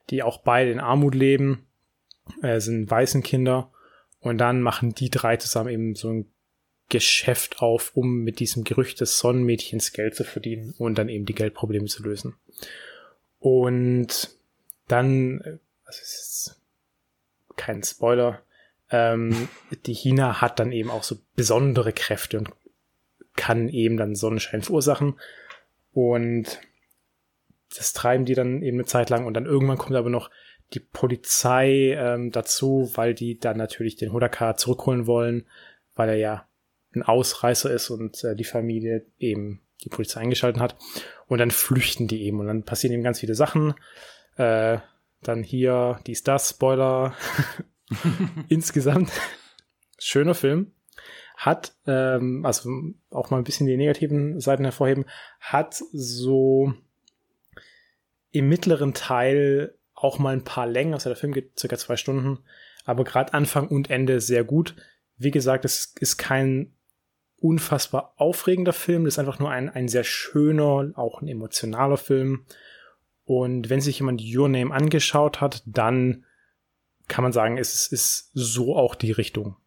die 0.10 0.24
auch 0.24 0.40
beide 0.40 0.72
in 0.72 0.80
Armut 0.80 1.16
leben, 1.16 1.68
äh, 2.42 2.60
sind 2.60 2.90
weißen 2.90 3.24
Kinder 3.24 3.72
und 4.20 4.38
dann 4.38 4.62
machen 4.62 4.94
die 4.94 5.10
drei 5.10 5.38
zusammen 5.38 5.70
eben 5.70 5.96
so 5.96 6.10
ein 6.10 6.32
Geschäft 6.90 7.60
auf, 7.62 7.92
um 7.96 8.24
mit 8.24 8.40
diesem 8.40 8.64
Gerücht 8.64 9.02
des 9.02 9.18
Sonnenmädchens 9.18 9.94
Geld 9.94 10.16
zu 10.16 10.24
verdienen 10.24 10.76
und 10.78 10.98
dann 10.98 11.10
eben 11.10 11.26
die 11.26 11.34
Geldprobleme 11.34 11.88
zu 11.88 12.04
lösen. 12.04 12.36
Und 13.40 14.36
dann, 14.88 15.42
also 15.86 16.02
es 16.02 16.14
ist 16.48 16.62
kein 17.56 17.84
Spoiler, 17.84 18.42
ähm, 18.92 19.48
die 19.86 19.94
China 19.94 20.42
hat 20.42 20.60
dann 20.60 20.72
eben 20.72 20.92
auch 20.92 21.04
so 21.04 21.18
besondere 21.36 21.94
Kräfte 21.94 22.40
und 22.40 22.52
kann 23.36 23.68
eben 23.70 23.98
dann 23.98 24.16
Sonnenschein 24.16 24.62
verursachen. 24.62 25.20
Und 25.94 26.60
das 27.76 27.94
treiben 27.94 28.26
die 28.26 28.36
dann 28.36 28.62
eben 28.62 28.78
eine 28.78 28.86
Zeit 28.86 29.10
lang 29.10 29.26
und 29.26 29.34
dann 29.34 29.46
irgendwann 29.46 29.78
kommt 29.78 29.96
aber 29.96 30.10
noch 30.10 30.30
die 30.74 30.80
Polizei 30.80 31.96
ähm, 31.98 32.32
dazu, 32.32 32.92
weil 32.96 33.14
die 33.14 33.40
dann 33.40 33.58
natürlich 33.58 33.96
den 33.96 34.14
Hodaka 34.14 34.56
zurückholen 34.56 35.08
wollen, 35.08 35.46
weil 35.96 36.10
er 36.10 36.16
ja 36.16 36.48
ein 36.96 37.04
Ausreißer 37.04 37.72
ist 37.72 37.90
und 37.90 38.24
äh, 38.24 38.36
die 38.36 38.44
Familie 38.44 39.06
eben 39.20 39.62
die 39.84 39.90
Polizei 39.90 40.22
eingeschaltet 40.22 40.62
hat. 40.62 40.76
Und 41.28 41.40
dann 41.40 41.52
flüchten 41.52 42.08
die 42.08 42.24
eben 42.24 42.40
und 42.40 42.48
dann 42.48 42.64
passieren 42.64 42.94
eben 42.94 43.04
ganz 43.04 43.20
viele 43.20 43.36
Sachen. 43.36 43.74
Äh, 44.38 44.80
dann 45.22 45.44
hier 45.44 46.00
dies, 46.06 46.24
das, 46.24 46.52
Spoiler. 46.52 47.16
Insgesamt 48.50 49.12
schöner 50.00 50.36
Film. 50.36 50.72
Hat, 51.38 51.74
ähm, 51.86 52.46
also 52.46 52.70
auch 53.10 53.30
mal 53.30 53.38
ein 53.38 53.44
bisschen 53.44 53.68
die 53.68 53.76
negativen 53.76 54.40
Seiten 54.40 54.64
hervorheben, 54.64 55.06
hat 55.42 55.76
so 55.92 56.74
im 58.32 58.48
mittleren 58.48 58.94
Teil 58.94 59.76
auch 59.94 60.20
mal 60.20 60.34
ein 60.34 60.44
paar 60.44 60.68
Längen, 60.68 60.94
also 60.94 61.10
der 61.10 61.18
Film 61.18 61.34
geht 61.34 61.60
circa 61.60 61.78
zwei 61.78 61.98
Stunden, 61.98 62.40
aber 62.86 63.04
gerade 63.04 63.34
Anfang 63.34 63.68
und 63.68 63.90
Ende 63.90 64.22
sehr 64.22 64.44
gut. 64.44 64.76
Wie 65.18 65.32
gesagt, 65.32 65.66
es 65.66 65.94
ist 66.00 66.18
kein 66.18 66.75
unfassbar 67.38 68.14
aufregender 68.18 68.74
Film, 68.74 69.06
das 69.06 69.16
ist 69.16 69.20
einfach 69.20 69.40
nur 69.40 69.52
ein, 69.52 69.70
ein 69.70 69.88
sehr 69.88 70.04
schöner, 70.04 70.92
auch 70.96 71.22
ein 71.22 71.28
emotionaler 71.28 71.98
Film. 71.98 72.46
Und 73.26 73.70
wenn 73.70 73.82
sich 73.82 74.00
jemand 74.00 74.22
Your 74.24 74.50
Name 74.50 74.74
angeschaut 74.74 75.42
hat, 75.42 75.64
dann 75.66 76.26
kann 77.08 77.24
man 77.24 77.34
sagen, 77.34 77.58
es 77.58 77.88
ist 77.88 78.32
so 78.34 78.76
auch 78.76 78.96
die 78.96 79.12
Richtung. 79.12 79.58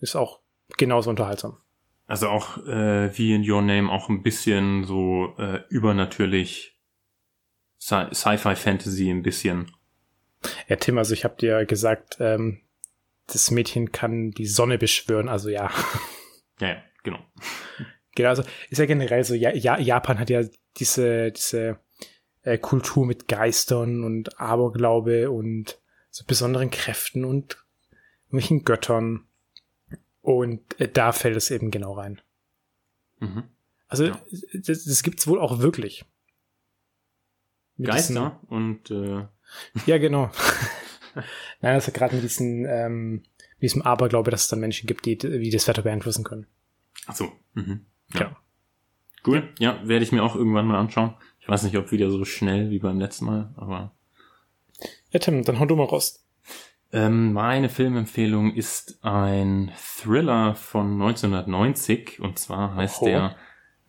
Ist 0.00 0.16
auch 0.16 0.40
genauso 0.76 1.10
unterhaltsam. 1.10 1.58
Also 2.06 2.28
auch 2.28 2.58
äh, 2.66 3.16
wie 3.18 3.34
in 3.34 3.48
Your 3.48 3.62
Name 3.62 3.90
auch 3.90 4.08
ein 4.08 4.22
bisschen 4.22 4.84
so 4.84 5.34
äh, 5.38 5.60
übernatürlich 5.68 6.78
Sci-Fi 7.80 8.56
Fantasy 8.56 9.10
ein 9.10 9.22
bisschen. 9.22 9.70
Ja, 10.68 10.76
Tim, 10.76 10.98
also 10.98 11.14
ich 11.14 11.24
habe 11.24 11.36
dir 11.36 11.66
gesagt, 11.66 12.16
ähm, 12.20 12.60
das 13.26 13.50
Mädchen 13.50 13.92
kann 13.92 14.30
die 14.30 14.46
Sonne 14.46 14.78
beschwören, 14.78 15.28
also 15.28 15.48
ja. 15.48 15.70
Ja, 16.60 16.68
ja 16.68 16.82
genau. 17.02 17.18
Genau, 18.14 18.30
also 18.30 18.42
ist 18.70 18.78
ja 18.78 18.86
generell 18.86 19.22
so, 19.24 19.34
ja, 19.34 19.54
ja, 19.54 19.78
Japan 19.78 20.18
hat 20.18 20.30
ja 20.30 20.42
diese, 20.76 21.30
diese 21.30 21.78
äh, 22.42 22.58
Kultur 22.58 23.06
mit 23.06 23.28
Geistern 23.28 24.02
und 24.02 24.40
Aberglaube 24.40 25.30
und 25.30 25.78
so 26.10 26.24
besonderen 26.26 26.70
Kräften 26.70 27.24
und 27.24 27.64
irgendwelchen 28.26 28.64
Göttern. 28.64 29.26
Und 30.20 30.80
äh, 30.80 30.88
da 30.88 31.12
fällt 31.12 31.36
es 31.36 31.50
eben 31.50 31.70
genau 31.70 31.92
rein. 31.92 32.20
Mhm. 33.20 33.44
Also 33.86 34.06
ja. 34.06 34.20
das, 34.52 34.84
das 34.84 35.02
gibt's 35.02 35.26
wohl 35.26 35.40
auch 35.40 35.60
wirklich. 35.60 36.04
Geister 37.80 38.40
diesen, 38.42 38.48
und 38.48 38.90
äh. 38.90 39.26
ja 39.86 39.98
genau. 39.98 40.30
Nein, 41.60 41.74
das 41.74 41.86
ist 41.86 41.94
ja 41.94 41.98
gerade 41.98 42.16
mit 42.16 42.24
diesem 42.24 42.66
ähm, 42.66 43.12
mit 43.60 43.62
diesem 43.62 43.82
Aberglaube, 43.82 44.30
dass 44.30 44.42
es 44.42 44.48
dann 44.48 44.60
Menschen 44.60 44.86
gibt, 44.86 45.06
die 45.06 45.18
wie 45.22 45.50
das 45.50 45.68
Wetter 45.68 45.82
beeinflussen 45.82 46.24
können. 46.24 46.46
Ach 47.06 47.14
so. 47.14 47.32
Mhm. 47.54 47.86
Ja. 48.12 48.20
Genau. 48.20 48.36
Cool. 49.26 49.48
Ja, 49.58 49.80
werde 49.86 50.04
ich 50.04 50.12
mir 50.12 50.22
auch 50.22 50.36
irgendwann 50.36 50.66
mal 50.66 50.78
anschauen. 50.78 51.14
Ich 51.40 51.48
weiß 51.48 51.62
nicht, 51.64 51.76
ob 51.76 51.92
wieder 51.92 52.10
so 52.10 52.24
schnell 52.24 52.70
wie 52.70 52.78
beim 52.78 52.98
letzten 52.98 53.26
Mal, 53.26 53.52
aber. 53.56 53.92
Ja, 55.10 55.18
Tim, 55.18 55.42
dann 55.44 55.58
hau 55.58 55.66
du 55.66 55.76
mal 55.76 55.84
raus. 55.84 56.24
Ähm, 56.92 57.32
meine 57.34 57.68
Filmempfehlung 57.68 58.54
ist 58.54 58.98
ein 59.02 59.72
Thriller 59.76 60.54
von 60.54 60.92
1990 60.92 62.20
und 62.20 62.38
zwar 62.38 62.74
heißt 62.74 63.02
Oho. 63.02 63.06
der 63.06 63.36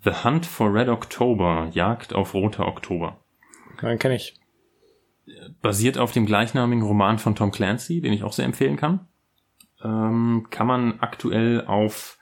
The 0.03 0.11
Hunt 0.23 0.45
for 0.45 0.73
Red 0.73 0.89
October, 0.89 1.69
Jagd 1.71 2.13
auf 2.13 2.33
roter 2.33 2.67
Oktober. 2.67 3.23
Den 3.81 3.99
kenne 3.99 4.15
ich. 4.15 4.39
Basiert 5.61 5.97
auf 5.97 6.11
dem 6.11 6.25
gleichnamigen 6.25 6.83
Roman 6.83 7.19
von 7.19 7.35
Tom 7.35 7.51
Clancy, 7.51 8.01
den 8.01 8.11
ich 8.11 8.23
auch 8.23 8.33
sehr 8.33 8.45
empfehlen 8.45 8.75
kann. 8.75 9.07
Ähm, 9.81 10.47
kann 10.49 10.67
man 10.67 10.99
aktuell 10.99 11.65
auf 11.65 12.18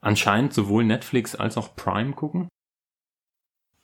anscheinend 0.00 0.52
sowohl 0.54 0.84
Netflix 0.84 1.34
als 1.34 1.56
auch 1.56 1.76
Prime 1.76 2.12
gucken. 2.12 2.48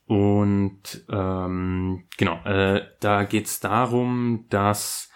Und 0.07 1.05
ähm, 1.11 2.05
genau, 2.17 2.43
äh, 2.45 2.87
da 3.01 3.25
geht's 3.25 3.61
darum, 3.61 4.47
dass 4.51 5.11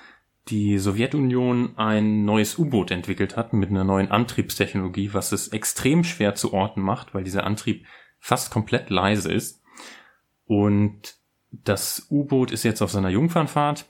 die 0.48 0.78
Sowjetunion 0.78 1.76
ein 1.78 2.24
neues 2.24 2.58
U-Boot 2.58 2.90
entwickelt 2.90 3.36
hat 3.36 3.52
mit 3.52 3.70
einer 3.70 3.84
neuen 3.84 4.10
Antriebstechnologie, 4.10 5.14
was 5.14 5.30
es 5.30 5.48
extrem 5.48 6.02
schwer 6.02 6.34
zu 6.34 6.52
orten 6.52 6.80
macht, 6.80 7.14
weil 7.14 7.22
dieser 7.22 7.44
Antrieb 7.44 7.86
fast 8.18 8.50
komplett 8.50 8.90
leise 8.90 9.32
ist. 9.32 9.62
Und 10.44 11.16
das 11.52 12.08
U-Boot 12.10 12.50
ist 12.50 12.64
jetzt 12.64 12.82
auf 12.82 12.90
seiner 12.90 13.10
Jungfernfahrt 13.10 13.86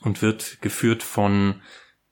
und 0.00 0.22
wird 0.22 0.60
geführt 0.62 1.02
von 1.02 1.60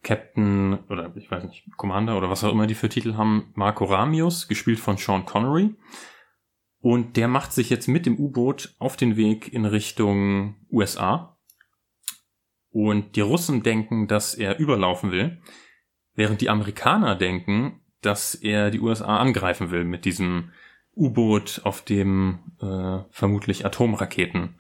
Captain 0.03 0.81
oder 0.89 1.13
ich 1.17 1.31
weiß 1.31 1.45
nicht, 1.45 1.65
Commander 1.77 2.19
oder 2.19 2.29
was 2.29 2.43
auch 2.43 2.53
immer 2.53 2.67
die 2.67 2.75
für 2.75 2.89
Titel 2.89 3.15
haben, 3.15 3.53
Marco 3.55 3.85
Ramius, 3.85 4.49
gespielt 4.49 4.81
von 4.81 4.97
Sean 4.97 5.25
Connery. 5.25 5.75
Und 6.81 7.17
der 7.17 7.29
macht 7.29 7.53
sich 7.53 7.71
jetzt 7.71 7.87
mit 7.87 8.07
dem 8.07 8.19
U-Boot 8.19 8.75
auf 8.79 8.97
den 8.97 9.17
Weg 9.17 9.53
in 9.53 9.65
Richtung 9.65 10.57
USA. 10.71 11.39
Und 12.71 13.15
die 13.15 13.21
Russen 13.21 13.63
denken, 13.63 14.09
dass 14.09 14.35
er 14.35 14.59
überlaufen 14.59 15.13
will, 15.13 15.41
während 16.15 16.41
die 16.41 16.51
Amerikaner 16.51 17.15
denken, 17.15 17.81
dass 18.01 18.35
er 18.35 18.71
die 18.71 18.81
USA 18.81 19.19
angreifen 19.19 19.71
will 19.71 19.85
mit 19.85 20.05
diesem 20.05 20.51
U-Boot, 20.97 21.61
auf 21.65 21.83
dem 21.83 22.41
äh, 22.61 22.99
vermutlich 23.11 23.65
Atomraketen 23.65 24.57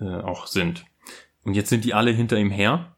äh, 0.00 0.04
auch 0.04 0.46
sind. 0.46 0.84
Und 1.42 1.54
jetzt 1.54 1.70
sind 1.70 1.84
die 1.84 1.94
alle 1.94 2.12
hinter 2.12 2.38
ihm 2.38 2.50
her 2.50 2.95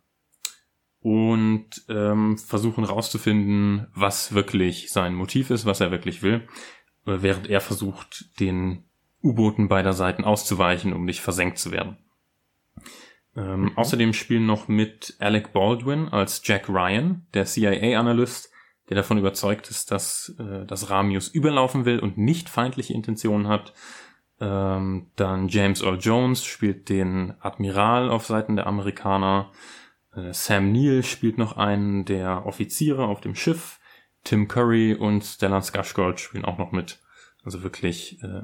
und 1.00 1.68
ähm, 1.88 2.38
versuchen 2.38 2.84
rauszufinden, 2.84 3.86
was 3.94 4.34
wirklich 4.34 4.90
sein 4.90 5.14
Motiv 5.14 5.50
ist, 5.50 5.64
was 5.64 5.80
er 5.80 5.90
wirklich 5.90 6.22
will, 6.22 6.48
äh, 7.06 7.18
während 7.20 7.48
er 7.48 7.60
versucht, 7.60 8.38
den 8.40 8.84
U-Booten 9.22 9.68
beider 9.68 9.92
Seiten 9.92 10.24
auszuweichen, 10.24 10.92
um 10.92 11.04
nicht 11.04 11.20
versenkt 11.20 11.58
zu 11.58 11.70
werden. 11.70 11.98
Ähm, 13.36 13.62
mhm. 13.62 13.78
Außerdem 13.78 14.12
spielen 14.12 14.46
noch 14.46 14.68
mit 14.68 15.16
Alec 15.20 15.52
Baldwin 15.52 16.08
als 16.08 16.42
Jack 16.44 16.68
Ryan, 16.68 17.26
der 17.34 17.44
CIA-Analyst, 17.44 18.50
der 18.88 18.96
davon 18.96 19.18
überzeugt 19.18 19.70
ist, 19.70 19.90
dass, 19.90 20.34
äh, 20.38 20.64
dass 20.66 20.90
Ramius 20.90 21.28
überlaufen 21.28 21.84
will 21.84 22.00
und 22.00 22.18
nicht 22.18 22.48
feindliche 22.48 22.94
Intentionen 22.94 23.46
hat. 23.46 23.72
Ähm, 24.40 25.10
dann 25.16 25.48
James 25.48 25.82
Earl 25.82 25.98
Jones 26.00 26.44
spielt 26.44 26.88
den 26.88 27.34
Admiral 27.40 28.08
auf 28.08 28.26
Seiten 28.26 28.56
der 28.56 28.66
Amerikaner. 28.66 29.50
Äh, 30.18 30.32
Sam 30.34 30.72
Neill 30.72 31.02
spielt 31.02 31.38
noch 31.38 31.56
einen 31.56 32.04
der 32.04 32.46
Offiziere 32.46 33.06
auf 33.06 33.20
dem 33.20 33.34
Schiff. 33.34 33.78
Tim 34.24 34.48
Curry 34.48 34.94
und 34.94 35.24
Stellan 35.24 35.62
Skarsgård 35.62 36.18
spielen 36.18 36.44
auch 36.44 36.58
noch 36.58 36.72
mit. 36.72 37.00
Also 37.44 37.62
wirklich 37.62 38.22
äh, 38.22 38.42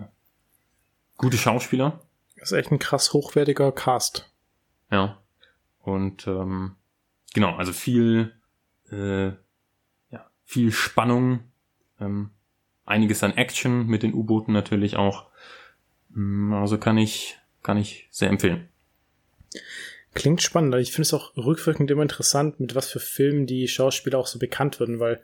gute 1.17 1.37
Schauspieler. 1.37 2.01
Das 2.37 2.53
ist 2.53 2.59
echt 2.59 2.71
ein 2.71 2.79
krass 2.79 3.13
hochwertiger 3.13 3.73
Cast. 3.73 4.31
Ja. 4.91 5.21
Und 5.81 6.27
ähm, 6.27 6.77
genau, 7.35 7.57
also 7.57 7.73
viel, 7.73 8.35
äh, 8.91 9.29
ja, 10.11 10.31
viel 10.45 10.73
Spannung, 10.73 11.41
ähm, 12.01 12.31
einiges 12.87 13.23
an 13.23 13.33
Action 13.37 13.87
mit 13.87 14.03
den 14.03 14.15
U-Booten 14.15 14.53
natürlich 14.53 14.97
auch. 14.97 15.27
Mm, 16.11 16.55
also 16.55 16.79
kann 16.79 16.97
ich, 16.97 17.39
kann 17.63 17.77
ich 17.77 18.09
sehr 18.11 18.31
empfehlen. 18.31 18.69
Klingt 20.15 20.43
spannend. 20.43 20.75
Ich 20.77 20.93
finde 20.93 21.03
es 21.03 21.15
auch 21.15 21.37
rückwirkend 21.37 21.91
immer 21.91 22.03
interessant, 22.03 22.61
mit 22.61 22.75
was 22.75 22.89
für 22.89 23.01
Filmen 23.01 23.47
die 23.47 23.67
Schauspieler 23.67 24.19
auch 24.19 24.29
so 24.29 24.39
bekannt 24.39 24.79
würden, 24.79 25.01
weil 25.01 25.21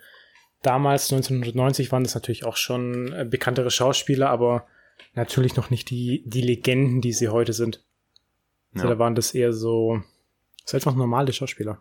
damals 0.62 1.12
1990 1.12 1.92
waren 1.92 2.02
das 2.02 2.14
natürlich 2.14 2.44
auch 2.44 2.56
schon 2.56 3.12
äh, 3.12 3.24
bekanntere 3.24 3.70
Schauspieler, 3.70 4.30
aber 4.30 4.66
natürlich 5.14 5.56
noch 5.56 5.70
nicht 5.70 5.90
die, 5.90 6.22
die 6.26 6.42
Legenden, 6.42 7.00
die 7.00 7.12
sie 7.12 7.28
heute 7.28 7.52
sind. 7.52 7.84
Ja. 8.74 8.82
Also 8.82 8.88
da 8.88 8.98
waren 8.98 9.14
das 9.14 9.32
eher 9.32 9.52
so, 9.52 10.02
so 10.64 10.76
einfach 10.76 10.94
normale 10.94 11.32
Schauspieler. 11.32 11.80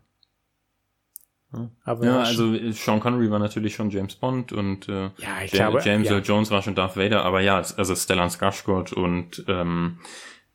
Ja, 1.51 1.71
aber 1.83 2.05
ja 2.05 2.19
also 2.19 2.71
Sean 2.71 2.99
Connery 2.99 3.31
war 3.31 3.39
natürlich 3.39 3.73
schon 3.73 3.89
James 3.89 4.15
Bond 4.15 4.53
und 4.53 4.87
äh, 4.87 5.09
ja, 5.17 5.41
ich 5.43 5.51
James, 5.51 5.51
glaube, 5.51 5.81
James 5.83 6.07
ja. 6.07 6.13
Earl 6.13 6.23
Jones 6.23 6.51
war 6.51 6.61
schon 6.61 6.75
Darth 6.75 6.95
Vader, 6.95 7.25
aber 7.25 7.41
ja, 7.41 7.57
also 7.57 7.95
Stellan 7.95 8.29
Skarsgård 8.29 8.93
und 8.93 9.43
ähm, 9.47 9.99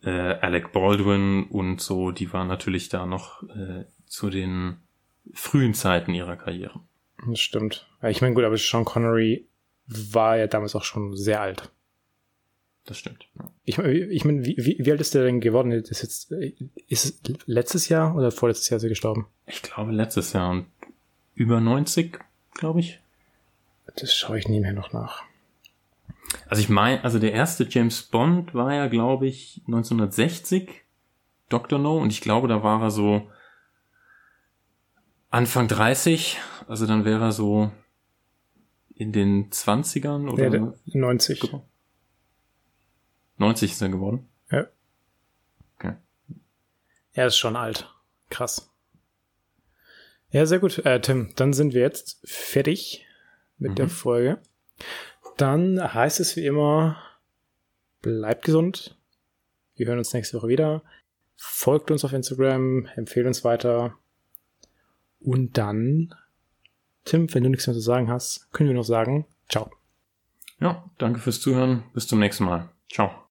äh, 0.04 0.10
Alec 0.10 0.72
Baldwin 0.72 1.44
und 1.44 1.80
so, 1.80 2.10
die 2.10 2.32
waren 2.32 2.48
natürlich 2.48 2.88
da 2.88 3.06
noch 3.06 3.42
äh, 3.44 3.84
zu 4.06 4.30
den 4.30 4.76
frühen 5.32 5.74
Zeiten 5.74 6.14
ihrer 6.14 6.36
Karriere. 6.36 6.80
Das 7.26 7.40
stimmt. 7.40 7.88
Ich 8.02 8.20
meine, 8.20 8.34
gut, 8.34 8.44
aber 8.44 8.56
Sean 8.58 8.84
Connery 8.84 9.46
war 9.86 10.36
ja 10.36 10.46
damals 10.46 10.74
auch 10.74 10.84
schon 10.84 11.16
sehr 11.16 11.40
alt. 11.40 11.70
Das 12.86 12.98
stimmt. 12.98 13.26
Ja. 13.38 13.50
Ich, 13.64 13.78
ich 13.78 14.24
meine, 14.26 14.44
wie, 14.44 14.56
wie, 14.58 14.76
wie 14.78 14.90
alt 14.90 15.00
ist 15.00 15.14
der 15.14 15.24
denn 15.24 15.40
geworden? 15.40 15.72
Ist 15.72 16.02
jetzt 16.02 16.30
ist 16.30 17.04
es 17.04 17.22
letztes 17.46 17.88
Jahr 17.88 18.14
oder 18.14 18.30
vorletztes 18.30 18.68
Jahr 18.68 18.76
ist 18.76 18.82
er 18.82 18.90
gestorben? 18.90 19.26
Ich 19.46 19.62
glaube 19.62 19.92
letztes 19.92 20.34
Jahr 20.34 20.50
und 20.50 20.66
über 21.34 21.60
90, 21.60 22.18
glaube 22.52 22.80
ich. 22.80 23.00
Das 23.96 24.14
schaue 24.14 24.38
ich 24.38 24.48
nie 24.48 24.60
mehr 24.60 24.74
noch 24.74 24.92
nach. 24.92 25.22
Also 26.48 26.60
ich 26.60 26.68
meine, 26.68 27.02
also 27.04 27.18
der 27.18 27.32
erste 27.32 27.66
James 27.68 28.02
Bond 28.02 28.54
war 28.54 28.72
ja, 28.74 28.88
glaube 28.88 29.26
ich, 29.26 29.62
1960, 29.66 30.84
Dr. 31.48 31.78
No, 31.78 31.98
und 31.98 32.10
ich 32.10 32.20
glaube, 32.20 32.48
da 32.48 32.62
war 32.62 32.82
er 32.82 32.90
so 32.90 33.30
Anfang 35.30 35.68
30, 35.68 36.38
also 36.68 36.86
dann 36.86 37.04
wäre 37.04 37.24
er 37.24 37.32
so 37.32 37.70
in 38.94 39.12
den 39.12 39.50
20ern 39.50 40.30
oder 40.30 40.48
ja, 40.48 40.72
90. 40.84 41.50
90 43.36 43.72
ist 43.72 43.82
er 43.82 43.88
geworden? 43.88 44.28
Ja. 44.50 44.66
Okay. 45.76 45.94
Er 47.12 47.26
ist 47.26 47.36
schon 47.36 47.56
alt. 47.56 47.92
Krass. 48.30 48.70
Ja, 50.30 50.46
sehr 50.46 50.58
gut. 50.58 50.78
Äh, 50.84 51.00
Tim, 51.00 51.32
dann 51.36 51.52
sind 51.52 51.74
wir 51.74 51.80
jetzt 51.80 52.20
fertig 52.24 53.06
mit 53.58 53.72
mhm. 53.72 53.76
der 53.76 53.88
Folge. 53.88 54.40
Dann 55.36 55.80
heißt 55.94 56.20
es 56.20 56.36
wie 56.36 56.46
immer, 56.46 56.96
bleibt 58.02 58.44
gesund. 58.44 58.96
Wir 59.76 59.86
hören 59.86 59.98
uns 59.98 60.12
nächste 60.12 60.36
Woche 60.36 60.48
wieder. 60.48 60.82
Folgt 61.36 61.90
uns 61.90 62.04
auf 62.04 62.12
Instagram, 62.12 62.86
empfehlt 62.94 63.26
uns 63.26 63.44
weiter. 63.44 63.96
Und 65.20 65.58
dann, 65.58 66.14
Tim, 67.04 67.32
wenn 67.34 67.42
du 67.42 67.50
nichts 67.50 67.66
mehr 67.66 67.74
zu 67.74 67.80
sagen 67.80 68.10
hast, 68.10 68.52
können 68.52 68.68
wir 68.68 68.76
noch 68.76 68.84
sagen, 68.84 69.26
ciao. 69.48 69.70
Ja, 70.60 70.84
danke 70.98 71.18
fürs 71.18 71.40
Zuhören. 71.40 71.84
Bis 71.92 72.06
zum 72.06 72.20
nächsten 72.20 72.44
Mal. 72.44 72.68
Ciao. 72.90 73.23